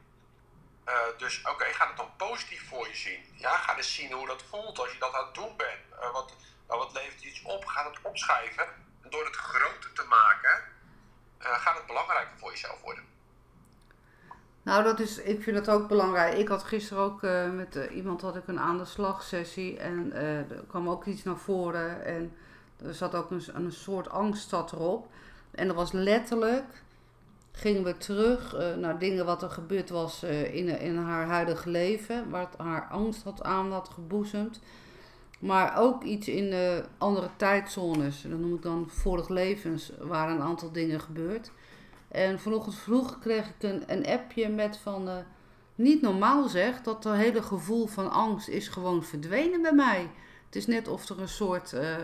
Uh, 0.87 0.95
dus 1.17 1.41
oké, 1.43 1.65
ga 1.65 1.87
het 1.87 1.97
dan 1.97 2.15
positief 2.15 2.67
voor 2.67 2.87
je 2.87 2.95
zien. 2.95 3.33
Ja, 3.37 3.57
ga 3.57 3.77
eens 3.77 3.95
zien 3.95 4.11
hoe 4.11 4.27
dat 4.27 4.43
voelt 4.49 4.79
als 4.79 4.91
je 4.91 4.99
dat 4.99 5.13
aan 5.13 5.25
het 5.25 5.35
doen 5.35 5.57
bent. 5.57 5.85
Uh, 5.91 6.11
wat, 6.11 6.33
wat 6.67 6.93
levert 6.93 7.21
iets 7.21 7.41
op? 7.41 7.65
Ga 7.65 7.89
het 7.89 8.01
opschrijven. 8.01 8.67
En 9.01 9.09
door 9.09 9.25
het 9.25 9.35
groter 9.35 9.93
te 9.93 10.03
maken, 10.03 10.63
gaat 11.39 11.77
het 11.77 11.85
belangrijker 11.85 12.37
voor 12.37 12.51
jezelf 12.51 12.81
worden. 12.81 13.10
Nou, 14.63 14.83
dat 14.83 14.99
is, 14.99 15.17
ik 15.17 15.41
vind 15.41 15.57
het 15.57 15.69
ook 15.69 15.87
belangrijk. 15.87 16.37
Ik 16.37 16.47
had 16.47 16.63
gisteren 16.63 17.03
ook 17.03 17.23
uh, 17.23 17.51
met 17.51 17.75
uh, 17.75 17.95
iemand 17.95 18.21
had 18.21 18.35
ik 18.35 18.47
een 18.47 18.59
aan 18.59 18.77
de 18.77 18.85
slag 18.85 19.23
sessie 19.23 19.77
en 19.77 20.11
uh, 20.13 20.37
er 20.37 20.63
kwam 20.67 20.89
ook 20.89 21.05
iets 21.05 21.23
naar 21.23 21.37
voren 21.37 22.05
en 22.05 22.31
er 22.85 22.93
zat 22.93 23.15
ook 23.15 23.31
een, 23.31 23.43
een 23.53 23.71
soort 23.71 24.09
angst 24.09 24.53
erop. 24.53 25.07
En 25.51 25.67
dat 25.67 25.75
was 25.75 25.91
letterlijk, 25.91 26.83
gingen 27.51 27.83
we 27.83 27.97
terug 27.97 28.55
naar 28.77 28.99
dingen 28.99 29.25
wat 29.25 29.43
er 29.43 29.49
gebeurd 29.49 29.89
was 29.89 30.23
in, 30.23 30.79
in 30.79 30.97
haar 30.97 31.25
huidige 31.25 31.69
leven, 31.69 32.29
waar 32.29 32.49
haar 32.57 32.87
angst 32.91 33.23
had 33.23 33.43
aan 33.43 33.71
had 33.71 33.89
geboezemd. 33.89 34.59
Maar 35.39 35.77
ook 35.77 36.03
iets 36.03 36.27
in 36.27 36.53
andere 36.97 37.29
tijdzones, 37.35 38.21
dat 38.21 38.39
noem 38.39 38.55
ik 38.55 38.61
dan 38.61 38.89
vorig 38.89 39.29
levens, 39.29 39.91
waren 39.99 40.35
een 40.35 40.41
aantal 40.41 40.71
dingen 40.71 40.99
gebeurd. 40.99 41.51
En 42.11 42.39
vanochtend 42.39 42.75
vroeg 42.75 43.19
kreeg 43.19 43.47
ik 43.47 43.63
een, 43.69 43.83
een 43.87 44.05
appje 44.07 44.49
met 44.49 44.77
van... 44.77 45.07
Uh, 45.07 45.15
niet 45.75 46.01
normaal 46.01 46.47
zeg, 46.47 46.81
dat 46.81 47.03
het 47.03 47.13
hele 47.13 47.41
gevoel 47.41 47.87
van 47.87 48.11
angst 48.11 48.47
is 48.47 48.67
gewoon 48.67 49.03
verdwenen 49.03 49.61
bij 49.61 49.73
mij. 49.73 50.09
Het 50.45 50.55
is 50.55 50.67
net 50.67 50.87
of 50.87 51.09
er 51.09 51.19
een 51.19 51.29
soort... 51.29 51.73
Uh, 51.73 51.95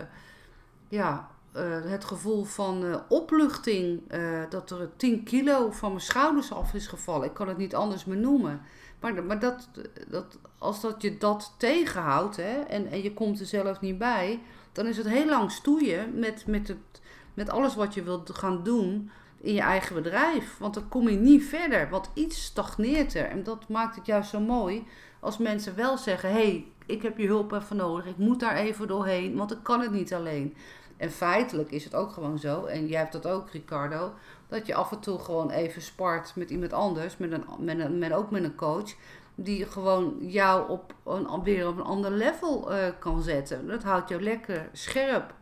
ja, 0.88 1.30
uh, 1.56 1.84
het 1.84 2.04
gevoel 2.04 2.44
van 2.44 3.02
opluchting... 3.08 4.02
dat 4.48 4.70
er 4.70 4.90
10 4.96 5.24
kilo 5.24 5.70
van 5.70 5.88
mijn 5.90 6.02
schouders 6.02 6.52
af 6.52 6.74
is 6.74 6.86
gevallen. 6.86 7.26
Ik 7.26 7.34
kan 7.34 7.48
het 7.48 7.56
niet 7.56 7.74
anders 7.74 8.04
meer 8.04 8.16
noemen. 8.16 8.60
Maar, 9.00 9.24
maar 9.24 9.38
dat, 9.38 9.68
dat, 10.08 10.38
als 10.58 10.80
dat 10.80 11.02
je 11.02 11.18
dat 11.18 11.54
tegenhoudt 11.56 12.36
hè, 12.36 12.60
en, 12.60 12.86
en 12.86 13.02
je 13.02 13.14
komt 13.14 13.40
er 13.40 13.46
zelf 13.46 13.80
niet 13.80 13.98
bij... 13.98 14.40
dan 14.72 14.86
is 14.86 14.96
het 14.96 15.08
heel 15.08 15.26
lang 15.26 15.50
stoeien 15.50 16.18
met, 16.18 16.46
met, 16.46 16.68
het, 16.68 17.00
met 17.34 17.50
alles 17.50 17.74
wat 17.74 17.94
je 17.94 18.02
wilt 18.02 18.30
gaan 18.34 18.62
doen 18.62 19.10
in 19.40 19.54
je 19.54 19.60
eigen 19.60 19.94
bedrijf. 19.94 20.58
Want 20.58 20.74
dan 20.74 20.88
kom 20.88 21.08
je 21.08 21.16
niet 21.16 21.44
verder. 21.44 21.88
Want 21.88 22.10
iets 22.14 22.44
stagneert 22.44 23.14
er. 23.14 23.24
En 23.24 23.42
dat 23.42 23.68
maakt 23.68 23.96
het 23.96 24.06
juist 24.06 24.30
zo 24.30 24.40
mooi 24.40 24.86
als 25.20 25.38
mensen 25.38 25.76
wel 25.76 25.98
zeggen: 25.98 26.32
hey, 26.32 26.66
ik 26.86 27.02
heb 27.02 27.18
je 27.18 27.26
hulp 27.26 27.52
even 27.52 27.76
nodig. 27.76 28.06
Ik 28.06 28.16
moet 28.16 28.40
daar 28.40 28.56
even 28.56 28.88
doorheen, 28.88 29.36
want 29.36 29.52
ik 29.52 29.62
kan 29.62 29.80
het 29.80 29.90
niet 29.90 30.14
alleen. 30.14 30.56
En 30.96 31.10
feitelijk 31.10 31.70
is 31.70 31.84
het 31.84 31.94
ook 31.94 32.10
gewoon 32.10 32.38
zo, 32.38 32.64
en 32.64 32.86
jij 32.86 32.98
hebt 32.98 33.12
dat 33.12 33.26
ook, 33.26 33.50
Ricardo, 33.50 34.12
dat 34.48 34.66
je 34.66 34.74
af 34.74 34.92
en 34.92 35.00
toe 35.00 35.18
gewoon 35.18 35.50
even 35.50 35.82
spart 35.82 36.32
met 36.36 36.50
iemand 36.50 36.72
anders, 36.72 37.16
met 37.16 37.32
een, 37.32 37.44
met 37.58 37.78
een, 37.78 38.14
ook 38.14 38.30
met 38.30 38.44
een 38.44 38.54
coach, 38.54 38.94
die 39.34 39.66
gewoon 39.66 40.16
jou 40.20 40.68
op 40.70 40.94
een, 41.04 41.42
weer 41.42 41.68
op 41.68 41.76
een 41.76 41.84
ander 41.84 42.10
level 42.10 42.72
uh, 42.72 42.84
kan 42.98 43.22
zetten. 43.22 43.66
Dat 43.66 43.82
houdt 43.82 44.08
jou 44.08 44.22
lekker 44.22 44.68
scherp. 44.72 45.34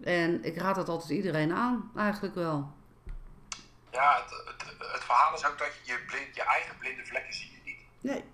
En 0.00 0.44
ik 0.44 0.56
raad 0.56 0.74
dat 0.74 0.88
altijd 0.88 1.10
iedereen 1.10 1.52
aan, 1.52 1.90
eigenlijk 1.96 2.34
wel. 2.34 2.68
Ja, 3.98 4.22
het, 4.22 4.30
het, 4.30 4.92
het, 4.92 5.04
verhaal 5.04 5.34
is 5.34 5.44
ook 5.44 5.58
dat 5.58 5.74
je 5.74 5.92
je, 5.92 5.98
blind, 5.98 6.34
je 6.34 6.42
eigen 6.42 6.78
blinde 6.78 7.06
vlekken 7.06 7.34
zie 7.34 7.52
je 7.52 7.60
niet. 7.64 7.80
Nee. 8.00 8.24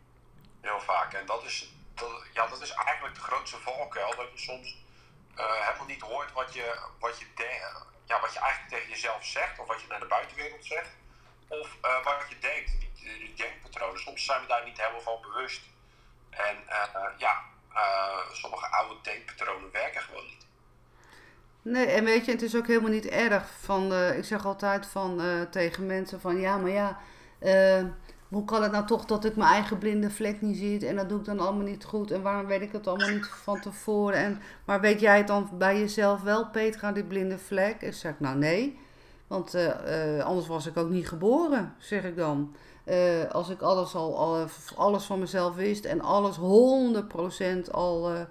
Heel 0.60 0.80
vaak. 0.80 1.12
En 1.12 1.26
dat 1.26 1.44
is, 1.44 1.72
dat, 1.94 2.10
ja, 2.32 2.46
dat 2.46 2.60
is 2.62 2.70
eigenlijk 2.70 3.14
de 3.14 3.20
grootste 3.20 3.58
valkuil. 3.58 4.16
Dat 4.16 4.32
je 4.32 4.38
soms 4.38 4.76
uh, 5.38 5.66
helemaal 5.66 5.86
niet 5.86 6.00
hoort 6.00 6.32
wat 6.32 6.54
je, 6.54 6.78
wat, 6.98 7.18
je 7.18 7.26
de, 7.34 7.82
ja, 8.04 8.20
wat 8.20 8.32
je 8.32 8.38
eigenlijk 8.38 8.72
tegen 8.72 8.88
jezelf 8.88 9.24
zegt. 9.24 9.58
Of 9.58 9.66
wat 9.66 9.80
je 9.80 9.86
naar 9.86 10.00
de 10.00 10.06
buitenwereld 10.06 10.64
zegt. 10.64 10.90
Of 11.48 11.76
uh, 11.84 12.04
wat 12.04 12.24
je 12.28 12.38
denkt. 12.38 12.72
Die 12.94 13.34
denkpatronen. 13.34 14.00
Soms 14.00 14.24
zijn 14.24 14.40
we 14.40 14.46
daar 14.46 14.64
niet 14.64 14.78
helemaal 14.78 15.00
van 15.00 15.20
bewust. 15.20 15.62
En 16.30 16.56
uh, 16.68 17.06
ja, 17.16 17.44
sommige 18.32 18.66
oude 18.66 19.00
denkpatronen 19.00 19.70
werken 19.70 20.02
gewoon 20.02 20.26
niet. 20.26 20.46
Nee, 21.64 21.86
en 21.86 22.04
weet 22.04 22.24
je, 22.24 22.30
het 22.30 22.42
is 22.42 22.56
ook 22.56 22.66
helemaal 22.66 22.90
niet 22.90 23.06
erg. 23.06 23.50
Van, 23.60 23.92
ik 23.94 24.24
zeg 24.24 24.46
altijd 24.46 24.86
van, 24.86 25.20
uh, 25.20 25.40
tegen 25.50 25.86
mensen 25.86 26.20
van, 26.20 26.40
ja, 26.40 26.56
maar 26.56 26.70
ja, 26.70 26.98
uh, 27.42 27.84
hoe 28.28 28.44
kan 28.44 28.62
het 28.62 28.72
nou 28.72 28.86
toch 28.86 29.04
dat 29.04 29.24
ik 29.24 29.36
mijn 29.36 29.52
eigen 29.52 29.78
blinde 29.78 30.10
vlek 30.10 30.40
niet 30.40 30.56
zie 30.56 30.86
en 30.86 30.96
dat 30.96 31.08
doe 31.08 31.18
ik 31.18 31.24
dan 31.24 31.38
allemaal 31.38 31.66
niet 31.66 31.84
goed 31.84 32.10
en 32.10 32.22
waarom 32.22 32.46
weet 32.46 32.60
ik 32.60 32.72
het 32.72 32.86
allemaal 32.86 33.08
niet 33.08 33.26
van 33.26 33.60
tevoren? 33.60 34.18
En, 34.18 34.40
maar 34.64 34.80
weet 34.80 35.00
jij 35.00 35.16
het 35.16 35.26
dan 35.26 35.50
bij 35.58 35.78
jezelf 35.78 36.22
wel, 36.22 36.46
Petra, 36.46 36.92
die 36.92 37.04
blinde 37.04 37.38
vlek? 37.38 37.80
Ik 37.80 37.94
zeg, 37.94 38.14
nou 38.18 38.36
nee, 38.36 38.78
want 39.26 39.54
anders 40.24 40.46
was 40.46 40.66
ik 40.66 40.76
ook 40.76 40.90
niet 40.90 41.08
geboren, 41.08 41.74
zeg 41.78 42.04
ik 42.04 42.16
dan. 42.16 42.54
als 43.32 43.48
ik 43.48 43.60
alles, 43.60 43.94
al, 43.94 44.18
al, 44.18 44.46
alles 44.76 45.04
van 45.04 45.18
mezelf 45.18 45.54
wist 45.54 45.84
en 45.84 46.00
alles 46.00 46.36
100% 47.66 47.70
al 47.70 48.26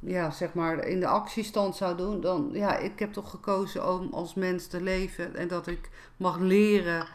ja, 0.00 0.30
zeg 0.30 0.54
maar 0.54 0.86
in 0.86 1.00
de 1.00 1.06
actiestand 1.06 1.76
zou 1.76 1.96
doen, 1.96 2.20
dan 2.20 2.50
ja, 2.52 2.76
ik 2.76 2.98
heb 2.98 3.12
toch 3.12 3.30
gekozen 3.30 3.88
om 3.88 4.08
als 4.12 4.34
mens 4.34 4.66
te 4.66 4.82
leven 4.82 5.36
en 5.36 5.48
dat 5.48 5.66
ik 5.66 5.90
mag 6.16 6.38
leren 6.38 7.06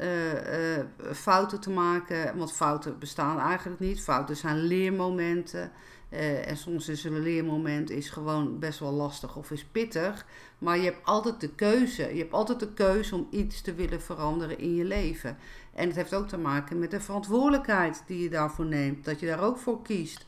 uh, 0.00 0.32
uh, 0.32 0.84
fouten 1.12 1.60
te 1.60 1.70
maken. 1.70 2.36
Want 2.36 2.52
fouten 2.52 2.98
bestaan 2.98 3.38
eigenlijk 3.40 3.80
niet. 3.80 4.02
Fouten 4.02 4.36
zijn 4.36 4.56
leermomenten. 4.56 5.72
Uh, 6.10 6.48
en 6.48 6.56
soms 6.56 6.88
is 6.88 7.04
een 7.04 7.20
leermoment 7.20 7.90
is 7.90 8.10
gewoon 8.10 8.58
best 8.58 8.78
wel 8.78 8.92
lastig 8.92 9.36
of 9.36 9.50
is 9.50 9.64
pittig. 9.64 10.26
Maar 10.58 10.76
je 10.76 10.84
hebt 10.84 11.04
altijd 11.04 11.40
de 11.40 11.54
keuze. 11.54 12.14
Je 12.14 12.20
hebt 12.20 12.32
altijd 12.32 12.60
de 12.60 12.72
keuze 12.72 13.14
om 13.14 13.26
iets 13.30 13.60
te 13.60 13.74
willen 13.74 14.02
veranderen 14.02 14.58
in 14.58 14.74
je 14.74 14.84
leven. 14.84 15.36
En 15.74 15.86
het 15.86 15.96
heeft 15.96 16.14
ook 16.14 16.28
te 16.28 16.38
maken 16.38 16.78
met 16.78 16.90
de 16.90 17.00
verantwoordelijkheid 17.00 18.02
die 18.06 18.22
je 18.22 18.30
daarvoor 18.30 18.66
neemt. 18.66 19.04
Dat 19.04 19.20
je 19.20 19.26
daar 19.26 19.42
ook 19.42 19.58
voor 19.58 19.82
kiest. 19.82 20.26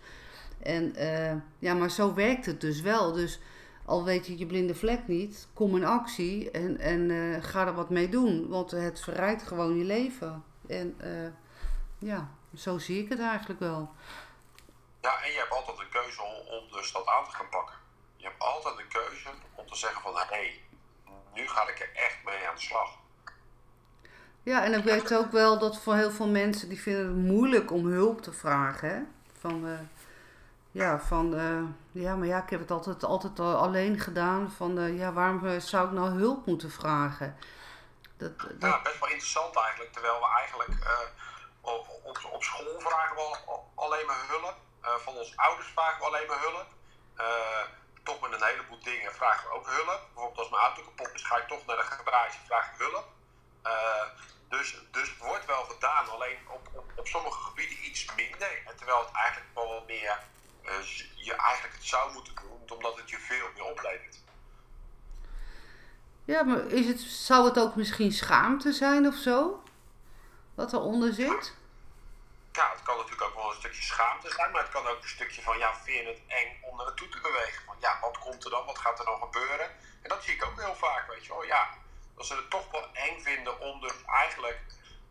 En 0.62 0.92
uh, 0.96 1.32
ja, 1.58 1.74
maar 1.74 1.90
zo 1.90 2.14
werkt 2.14 2.46
het 2.46 2.60
dus 2.60 2.80
wel. 2.80 3.12
Dus 3.12 3.40
al 3.84 4.04
weet 4.04 4.26
je 4.26 4.38
je 4.38 4.46
blinde 4.46 4.74
vlek 4.74 5.06
niet, 5.06 5.48
kom 5.54 5.76
in 5.76 5.84
actie 5.84 6.50
en, 6.50 6.78
en 6.78 7.10
uh, 7.10 7.42
ga 7.42 7.66
er 7.66 7.74
wat 7.74 7.90
mee 7.90 8.08
doen. 8.08 8.48
Want 8.48 8.70
het 8.70 9.00
verrijkt 9.00 9.42
gewoon 9.42 9.76
je 9.76 9.84
leven. 9.84 10.44
En 10.68 10.96
uh, 11.04 11.28
ja, 11.98 12.28
zo 12.54 12.78
zie 12.78 13.02
ik 13.02 13.08
het 13.08 13.20
eigenlijk 13.20 13.60
wel. 13.60 13.90
Ja, 15.00 15.22
en 15.22 15.30
je 15.30 15.38
hebt 15.38 15.52
altijd 15.52 15.78
de 15.78 15.88
keuze 15.88 16.22
om, 16.22 16.72
dus 16.72 16.92
dat 16.92 17.06
aan 17.06 17.24
te 17.24 17.30
gaan 17.30 17.48
pakken. 17.48 17.76
Je 18.16 18.24
hebt 18.24 18.42
altijd 18.42 18.76
de 18.76 18.86
keuze 18.86 19.28
om 19.54 19.66
te 19.66 19.76
zeggen 19.76 20.02
van, 20.02 20.12
hé, 20.14 20.24
hey, 20.28 20.60
nu 21.34 21.48
ga 21.48 21.68
ik 21.68 21.80
er 21.80 21.90
echt 21.94 22.18
mee 22.24 22.48
aan 22.48 22.54
de 22.54 22.60
slag. 22.60 22.98
Ja, 24.42 24.64
en 24.64 24.74
ik 24.74 24.84
weet 24.84 25.14
ook 25.14 25.32
wel 25.32 25.58
dat 25.58 25.80
voor 25.80 25.94
heel 25.94 26.10
veel 26.10 26.28
mensen 26.28 26.68
die 26.68 26.80
vinden 26.80 27.06
het 27.06 27.16
moeilijk 27.16 27.70
om 27.70 27.86
hulp 27.86 28.22
te 28.22 28.32
vragen. 28.32 28.88
Hè? 28.88 29.00
Van, 29.38 29.66
uh, 29.66 29.78
ja, 30.78 31.00
van, 31.00 31.34
uh, 31.34 31.62
ja, 32.04 32.16
maar 32.16 32.26
ja, 32.26 32.42
ik 32.42 32.50
heb 32.50 32.60
het 32.60 32.70
altijd, 32.70 33.04
altijd 33.04 33.40
alleen 33.40 33.98
gedaan. 33.98 34.52
Van, 34.56 34.78
uh, 34.78 34.98
ja, 34.98 35.12
waarom 35.12 35.46
eh, 35.46 35.60
zou 35.60 35.86
ik 35.86 35.92
nou 35.92 36.08
hulp 36.08 36.46
moeten 36.46 36.70
vragen? 36.70 37.36
Dat, 38.16 38.38
dat... 38.38 38.70
Ja, 38.70 38.82
best 38.82 39.00
wel 39.00 39.08
interessant 39.08 39.56
eigenlijk. 39.56 39.92
Terwijl 39.92 40.18
we 40.20 40.28
eigenlijk 40.36 40.74
op, 41.60 41.86
op, 42.04 42.18
op, 42.32 42.42
school 42.42 42.80
vragen 42.80 43.16
we 43.16 43.36
alleen 43.74 44.06
maar 44.06 44.24
hulp. 44.28 44.56
van 44.80 45.14
onze 45.14 45.32
ouders 45.36 45.68
vragen 45.68 45.98
we 45.98 46.06
alleen 46.06 46.26
maar 46.26 46.40
hulp. 46.40 46.68
toch 48.02 48.20
met 48.20 48.32
een 48.32 48.46
heleboel 48.46 48.82
dingen 48.82 49.12
vragen 49.14 49.48
we 49.48 49.54
ook 49.54 49.66
hulp. 49.66 50.00
Bijvoorbeeld 50.06 50.38
als 50.38 50.50
mijn 50.50 50.62
auto 50.62 50.82
kapot 50.82 51.14
is, 51.14 51.24
ga 51.24 51.36
ik 51.36 51.48
toch 51.48 51.66
naar 51.66 51.76
de 51.76 51.82
garage, 51.82 52.38
vraag 52.46 52.66
ik 52.72 52.78
hulp. 52.78 53.06
dus, 54.48 54.76
dus 54.90 55.08
het 55.08 55.18
wordt 55.18 55.46
wel 55.46 55.64
gedaan, 55.64 56.08
alleen 56.08 56.38
op, 56.48 56.68
op, 56.72 56.86
op 56.96 57.06
sommige 57.06 57.40
gebieden 57.40 57.86
iets 57.86 58.14
minder. 58.14 58.52
Terwijl 58.76 58.98
het 58.98 59.14
eigenlijk 59.14 59.54
wel 59.54 59.68
wat 59.68 59.86
meer 59.86 60.18
je 61.14 61.34
eigenlijk 61.34 61.74
het 61.74 61.84
zou 61.84 62.12
moeten 62.12 62.34
doen, 62.34 62.76
omdat 62.76 62.96
het 62.96 63.10
je 63.10 63.18
veel 63.18 63.46
meer 63.54 63.64
oplevert. 63.64 64.18
Ja, 66.24 66.42
maar 66.42 66.66
is 66.66 66.86
het, 66.86 67.00
zou 67.00 67.44
het 67.44 67.58
ook 67.58 67.76
misschien 67.76 68.12
schaamte 68.12 68.72
zijn 68.72 69.06
of 69.06 69.14
zo? 69.14 69.62
Wat 70.54 70.72
eronder 70.72 71.12
zit? 71.12 71.56
Ja, 72.52 72.70
het 72.70 72.82
kan 72.82 72.96
natuurlijk 72.96 73.22
ook 73.22 73.34
wel 73.34 73.50
een 73.50 73.56
stukje 73.56 73.82
schaamte 73.82 74.30
zijn, 74.30 74.50
maar 74.50 74.62
het 74.62 74.70
kan 74.70 74.86
ook 74.86 75.02
een 75.02 75.08
stukje 75.08 75.42
van, 75.42 75.58
ja, 75.58 75.74
vind 75.74 75.98
je 75.98 76.06
het 76.06 76.22
eng 76.26 76.62
om 76.62 76.76
naar 76.76 76.86
naartoe 76.86 77.08
te 77.08 77.20
bewegen? 77.20 77.62
Van, 77.66 77.76
ja, 77.80 77.98
wat 78.00 78.18
komt 78.18 78.44
er 78.44 78.50
dan? 78.50 78.66
Wat 78.66 78.78
gaat 78.78 78.98
er 78.98 79.04
dan 79.04 79.20
gebeuren? 79.20 79.70
En 80.02 80.08
dat 80.08 80.24
zie 80.24 80.34
ik 80.34 80.44
ook 80.44 80.60
heel 80.60 80.74
vaak, 80.74 81.08
weet 81.08 81.24
je 81.24 81.32
wel. 81.32 81.44
Ja, 81.44 81.74
dat 82.16 82.26
ze 82.26 82.34
het 82.34 82.50
toch 82.50 82.70
wel 82.70 82.88
eng 82.92 83.20
vinden 83.20 83.60
om 83.60 83.80
dus 83.80 83.94
eigenlijk 84.06 84.60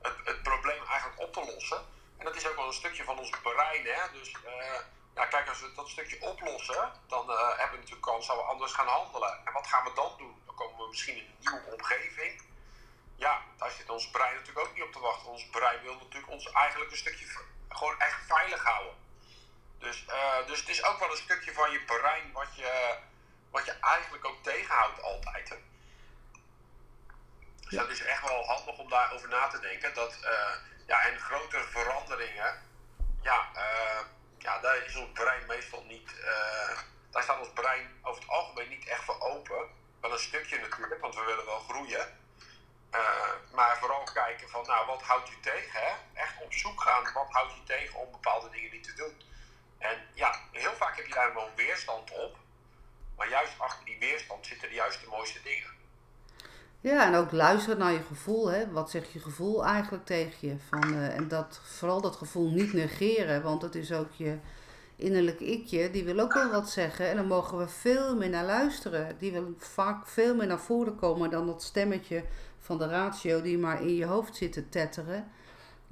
het, 0.01 0.16
het 0.24 0.43
probleem 0.43 0.84
eigenlijk 0.89 1.20
op 1.20 1.34
te 1.34 1.51
lossen. 1.53 1.86
En 2.18 2.26
dat 2.26 2.36
is 2.36 2.47
ook 2.47 2.55
wel 2.55 2.68
een 2.68 2.74
stukje 2.74 3.03
van 3.03 3.20
ons 3.20 3.30
brein, 3.30 3.86
hè. 3.86 4.12
Dus, 4.12 4.32
eh, 4.32 4.80
ja, 5.18 5.26
kijk, 5.26 5.49
als 5.49 5.61
we 5.61 5.72
dat 5.76 5.89
stukje 5.89 6.22
oplossen, 6.22 6.91
dan 7.07 7.32
eh, 7.32 7.47
hebben 7.47 7.72
we 7.72 7.78
natuurlijk 7.78 8.01
kans 8.01 8.28
dat 8.28 8.36
we 8.36 8.41
anders 8.41 8.74
gaan 8.74 8.88
handelen. 8.88 9.45
En 9.45 9.53
wat 9.53 9.68
gaan 9.68 9.84
we 9.84 9.91
dan 9.93 10.13
doen? 10.18 10.41
Dan 10.45 10.55
komen 10.55 10.78
we 10.78 10.88
misschien 10.88 11.15
in 11.15 11.24
een 11.24 11.38
nieuwe 11.39 11.72
omgeving. 11.72 12.41
Ja, 13.15 13.41
daar 13.57 13.72
zit 13.72 13.89
ons 13.89 14.09
brein 14.09 14.36
natuurlijk 14.36 14.68
ook 14.68 14.74
niet 14.74 14.84
op 14.84 14.91
te 14.91 14.99
wachten. 14.99 15.32
Ons 15.32 15.49
brein 15.49 15.82
wil 15.82 15.95
natuurlijk 15.95 16.32
ons 16.32 16.51
eigenlijk 16.51 16.91
een 16.91 16.97
stukje 16.97 17.26
gewoon 17.70 17.99
echt 17.99 18.26
veilig 18.28 18.63
houden. 18.63 18.95
Dus, 19.80 20.05
eh, 20.05 20.47
dus 20.47 20.59
het 20.59 20.70
is 20.70 20.84
ook 20.84 20.99
wel 20.99 21.11
een 21.11 21.18
stukje 21.18 21.53
van 21.53 21.72
je 21.72 21.82
brein 21.82 22.32
wat 22.32 22.55
je, 22.55 22.97
wat 23.51 23.65
je 23.65 23.72
eigenlijk 23.72 24.26
ook 24.26 24.43
tegenhoudt 24.43 25.01
altijd. 25.01 25.49
Hè? 25.49 25.55
Dus 27.59 27.80
dat 27.80 27.89
is 27.89 28.01
echt 28.01 28.22
wel 28.22 28.45
handig 28.45 28.78
om 28.78 28.89
daarover 28.89 29.30
na 29.30 29.47
te 29.47 29.59
denken. 29.59 29.93
Dat, 29.93 30.20
eh, 30.22 30.55
ja, 30.88 31.01
en 31.01 31.20
grotere 31.20 31.63
veranderingen, 31.63 32.61
ja, 33.22 33.49
ja, 34.38 34.60
daar 34.60 34.86
is 34.86 34.96
ons 34.96 35.12
brein 35.14 35.46
meestal 35.46 35.84
niet, 35.84 36.20
eh, 36.20 36.78
daar 37.12 37.24
staat 37.24 37.40
ons 37.40 37.54
brein 37.54 38.00
over 38.02 38.22
het 38.22 38.32
algemeen 38.32 38.70
niet 38.70 38.88
echt 38.88 39.04
voor 39.04 39.22
open. 39.22 39.70
Wel 40.02 40.12
een 40.12 40.20
stukje 40.20 40.60
natuurlijk, 40.60 41.02
want 41.02 41.16
we 41.16 41.24
willen 41.24 41.46
wel 41.46 41.60
groeien. 41.60 42.18
Eh, 42.90 43.34
maar 43.52 43.78
vooral 43.78 44.04
kijken 44.04 44.50
van, 44.50 44.66
nou, 44.66 44.86
wat 44.86 45.02
houdt 45.02 45.30
u 45.30 45.40
tegen? 45.42 45.82
Hè? 45.82 45.94
Echt 46.14 46.42
op 46.42 46.54
zoek 46.54 46.82
gaan, 46.82 47.14
wat 47.14 47.32
houdt 47.32 47.54
u 47.54 47.64
tegen 47.66 48.00
om 48.00 48.12
bepaalde 48.12 48.50
dingen 48.50 48.72
niet 48.72 48.84
te 48.84 48.94
doen? 48.94 49.22
En 49.78 50.08
ja, 50.14 50.40
heel 50.52 50.74
vaak 50.74 50.96
heb 50.96 51.08
je 51.08 51.14
daar 51.14 51.34
wel 51.34 51.52
weerstand 51.56 52.12
op. 52.12 52.38
Maar 53.16 53.30
juist 53.30 53.54
achter 53.58 53.86
die 53.86 54.00
weerstand 54.00 54.46
zitten 54.46 54.70
de 54.70 54.76
juiste 54.76 55.08
mooiste 55.08 55.42
dingen. 55.42 55.77
Ja, 56.82 57.06
en 57.06 57.16
ook 57.16 57.32
luisteren 57.32 57.80
naar 57.80 57.92
je 57.92 58.02
gevoel. 58.02 58.52
Hè? 58.52 58.72
Wat 58.72 58.90
zegt 58.90 59.12
je 59.12 59.20
gevoel 59.20 59.66
eigenlijk 59.66 60.06
tegen 60.06 60.48
je? 60.48 60.56
Van, 60.70 60.94
eh, 60.94 61.16
en 61.16 61.28
dat, 61.28 61.60
vooral 61.64 62.02
dat 62.02 62.16
gevoel 62.16 62.50
niet 62.50 62.74
negeren, 62.74 63.42
want 63.42 63.62
het 63.62 63.76
is 63.76 63.94
ook 63.94 64.12
je 64.12 64.38
innerlijk 64.96 65.40
ikje. 65.40 65.92
Die 65.92 66.04
wil 66.04 66.20
ook 66.20 66.34
wel 66.34 66.52
wat 66.52 66.70
zeggen. 66.70 67.10
En 67.10 67.16
dan 67.16 67.28
mogen 67.28 67.58
we 67.58 67.68
veel 67.68 68.16
meer 68.16 68.30
naar 68.30 68.46
luisteren. 68.46 69.16
Die 69.18 69.32
wil 69.32 69.56
vaak 69.58 70.08
veel 70.08 70.36
meer 70.36 70.48
naar 70.48 70.60
voren 70.60 70.96
komen 70.96 71.30
dan 71.30 71.46
dat 71.46 71.64
stemmetje 71.64 72.24
van 72.60 72.78
de 72.78 72.88
ratio 72.88 73.42
die 73.42 73.58
maar 73.58 73.82
in 73.82 73.96
je 73.96 74.06
hoofd 74.06 74.36
zit 74.36 74.54
te 74.54 74.70
tetteren. 74.70 75.32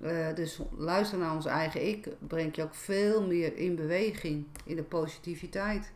Eh, 0.03 0.33
dus 0.35 0.59
luisteren 0.77 1.25
naar 1.25 1.35
ons 1.35 1.45
eigen 1.45 1.87
ik 1.87 2.07
brengt 2.19 2.55
je 2.55 2.63
ook 2.63 2.75
veel 2.75 3.27
meer 3.27 3.57
in 3.57 3.75
beweging, 3.75 4.47
in 4.65 4.75
de 4.75 4.83
positiviteit. 4.83 5.91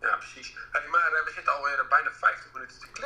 Ja, 0.00 0.16
precies. 0.16 0.56
Hey, 0.70 0.88
maar 0.88 1.12
eh, 1.12 1.24
we 1.24 1.30
zitten 1.34 1.52
alweer 1.52 1.86
bijna 1.88 2.10
50 2.10 2.51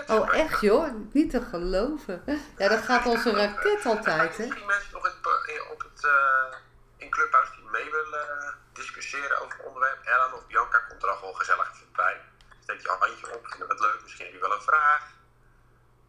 Oh, 0.07 0.35
echt 0.35 0.61
joh? 0.61 1.13
Niet 1.13 1.31
te 1.31 1.43
geloven. 1.43 2.23
Ja, 2.57 2.69
dat 2.69 2.83
gaat 2.83 3.07
als 3.07 3.25
een 3.25 3.35
raket 3.35 3.87
altijd, 3.87 4.37
hè? 4.37 4.47
mensen 4.47 4.93
nog 4.93 5.07
in, 5.47 5.63
op 5.71 5.79
het, 5.79 6.05
eh, 6.05 6.59
in 6.97 7.11
Clubhouse 7.11 7.53
die 7.57 7.71
mee 7.71 7.91
willen 7.91 8.41
eh, 8.41 8.53
discussiëren 8.73 9.41
over 9.41 9.59
het 9.59 9.67
onderwerp. 9.67 10.05
Ellen 10.05 10.35
of 10.35 10.47
Bianca 10.47 10.79
komt 10.79 11.03
er 11.03 11.09
al 11.09 11.17
gewoon 11.17 11.37
gezellig 11.37 11.71
even 11.75 11.93
bij. 11.93 12.21
Steek 12.63 12.81
je 12.81 12.89
handje 12.89 13.35
op, 13.35 13.47
vinden 13.47 13.69
we 13.69 13.75
het 13.75 13.83
leuk. 13.83 14.03
Misschien 14.03 14.25
heb 14.25 14.35
je 14.35 14.41
wel 14.41 14.53
een 14.53 14.63
vraag. 14.63 15.03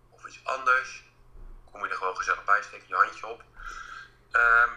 Of 0.10 0.26
iets 0.26 0.42
anders. 0.44 1.06
Kom 1.72 1.84
je 1.84 1.90
er 1.90 1.98
gewoon 1.98 2.18
gezellig 2.18 2.44
bij, 2.44 2.62
steek 2.62 2.84
je 2.88 2.96
handje 2.96 3.28
op. 3.28 3.44
Ehm, 4.32 4.70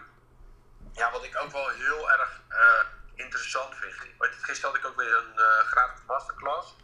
ja, 0.92 1.10
wat 1.10 1.24
ik 1.24 1.40
ook 1.42 1.52
wel 1.52 1.68
heel 1.68 2.10
erg 2.10 2.40
eh, 2.48 2.84
interessant 3.14 3.74
vind. 3.74 3.94
Je, 3.94 4.28
gisteren 4.40 4.70
had 4.70 4.78
ik 4.78 4.86
ook 4.86 4.96
weer 4.96 5.16
een 5.16 5.38
eh, 5.38 5.66
gratis 5.66 6.00
masterclass. 6.06 6.76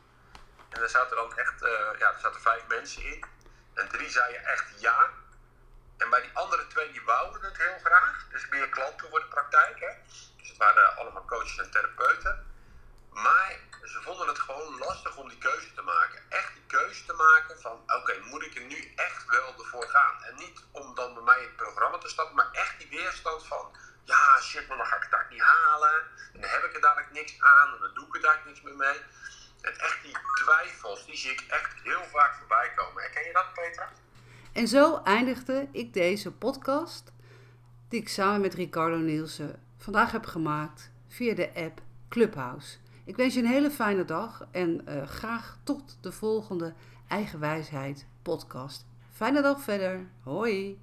En 0.68 0.80
daar 0.80 0.88
zaten 0.88 1.16
dan 1.16 1.36
echt, 1.36 1.62
eh, 1.62 1.98
ja, 1.98 2.12
er 2.12 2.20
zaten 2.20 2.40
vijf 2.40 2.66
mensen 2.66 3.02
in. 3.02 3.24
En 3.74 3.88
drie 3.88 4.10
zeiden 4.10 4.44
echt 4.44 4.80
ja. 4.80 5.10
En 5.96 6.10
bij 6.10 6.20
die 6.20 6.30
andere 6.34 6.66
twee, 6.66 6.92
die 6.92 7.04
wouden 7.04 7.42
het 7.42 7.56
heel 7.56 7.78
graag. 7.84 8.26
Dus 8.30 8.48
meer 8.48 8.68
klanten 8.68 9.08
voor 9.10 9.20
de 9.20 9.26
praktijk, 9.26 9.80
hè. 9.80 9.90
Dus 10.36 10.48
het 10.48 10.56
waren 10.56 10.96
allemaal 10.96 11.24
coaches 11.24 11.58
en 11.58 11.70
therapeuten. 11.70 12.54
Maar 13.10 13.58
ze 13.82 14.00
vonden 14.02 14.28
het 14.28 14.38
gewoon 14.38 14.78
lastig 14.78 15.16
om 15.16 15.28
die 15.28 15.38
keuze 15.38 15.74
te 15.74 15.82
maken. 15.82 16.22
Echt 16.28 16.52
die 16.54 16.66
keuze 16.66 17.04
te 17.04 17.12
maken 17.12 17.60
van, 17.60 17.82
oké, 17.86 18.18
moet 18.20 18.42
ik 18.42 18.54
er 18.54 18.64
nu 18.64 18.92
echt 18.96 19.24
wel 19.26 19.54
ervoor 19.58 19.88
gaan? 19.88 20.22
En 20.22 20.34
niet 20.34 20.64
om 20.70 20.94
dan 20.94 21.14
bij 21.14 21.22
mij 21.22 21.40
het 21.40 21.56
programma 21.56 21.98
te 21.98 22.08
stappen, 22.08 22.36
maar 22.36 22.50
echt 22.52 22.78
die 22.78 22.88
weerstand 22.88 23.46
van, 23.46 23.76
ja, 24.04 24.40
shit, 24.40 24.68
maar 24.68 24.76
dan 24.76 24.86
ga 24.86 24.96
ik 24.96 25.02
het 25.02 25.10
daar 25.10 25.26
niet 25.30 25.40
halen. 25.40 25.94
En 26.32 26.40
dan 26.40 26.50
heb 26.50 26.64
ik 26.64 26.74
er 26.74 26.80
dadelijk 26.80 27.10
niks 27.10 27.40
aan, 27.40 27.74
en 27.74 27.80
dan 27.80 27.94
doe 27.94 28.06
ik 28.06 28.14
er 28.14 28.20
dadelijk 28.20 28.46
niks 28.46 28.60
meer 28.60 28.76
mee. 28.76 29.02
En 29.60 29.72
echt 29.72 30.02
die 30.02 30.16
twijfels, 30.44 31.06
die 31.06 31.16
zie 31.16 31.30
ik 31.30 31.44
echt 31.48 31.74
heel 31.82 32.04
vaak 32.04 32.34
voorbij 32.34 32.72
komen. 32.74 33.02
Herken 33.02 33.26
je 33.26 33.32
dat, 33.32 33.52
Petra? 33.54 33.88
En 34.52 34.68
zo 34.68 35.00
eindigde 35.04 35.68
ik 35.72 35.92
deze 35.92 36.32
podcast, 36.32 37.12
die 37.88 38.00
ik 38.00 38.08
samen 38.08 38.40
met 38.40 38.54
Ricardo 38.54 38.96
Nielsen 38.96 39.62
vandaag 39.76 40.12
heb 40.12 40.26
gemaakt 40.26 40.90
via 41.08 41.34
de 41.34 41.50
app 41.54 41.80
Clubhouse. 42.08 42.76
Ik 43.04 43.16
wens 43.16 43.34
je 43.34 43.40
een 43.40 43.46
hele 43.46 43.70
fijne 43.70 44.04
dag 44.04 44.46
en 44.50 44.86
eh, 44.86 45.06
graag 45.06 45.58
tot 45.62 45.98
de 46.00 46.12
volgende 46.12 46.74
Eigen 47.08 47.40
Wijsheid 47.40 48.06
podcast. 48.22 48.86
Fijne 49.12 49.42
dag 49.42 49.60
verder. 49.60 50.06
Hoi. 50.22 50.78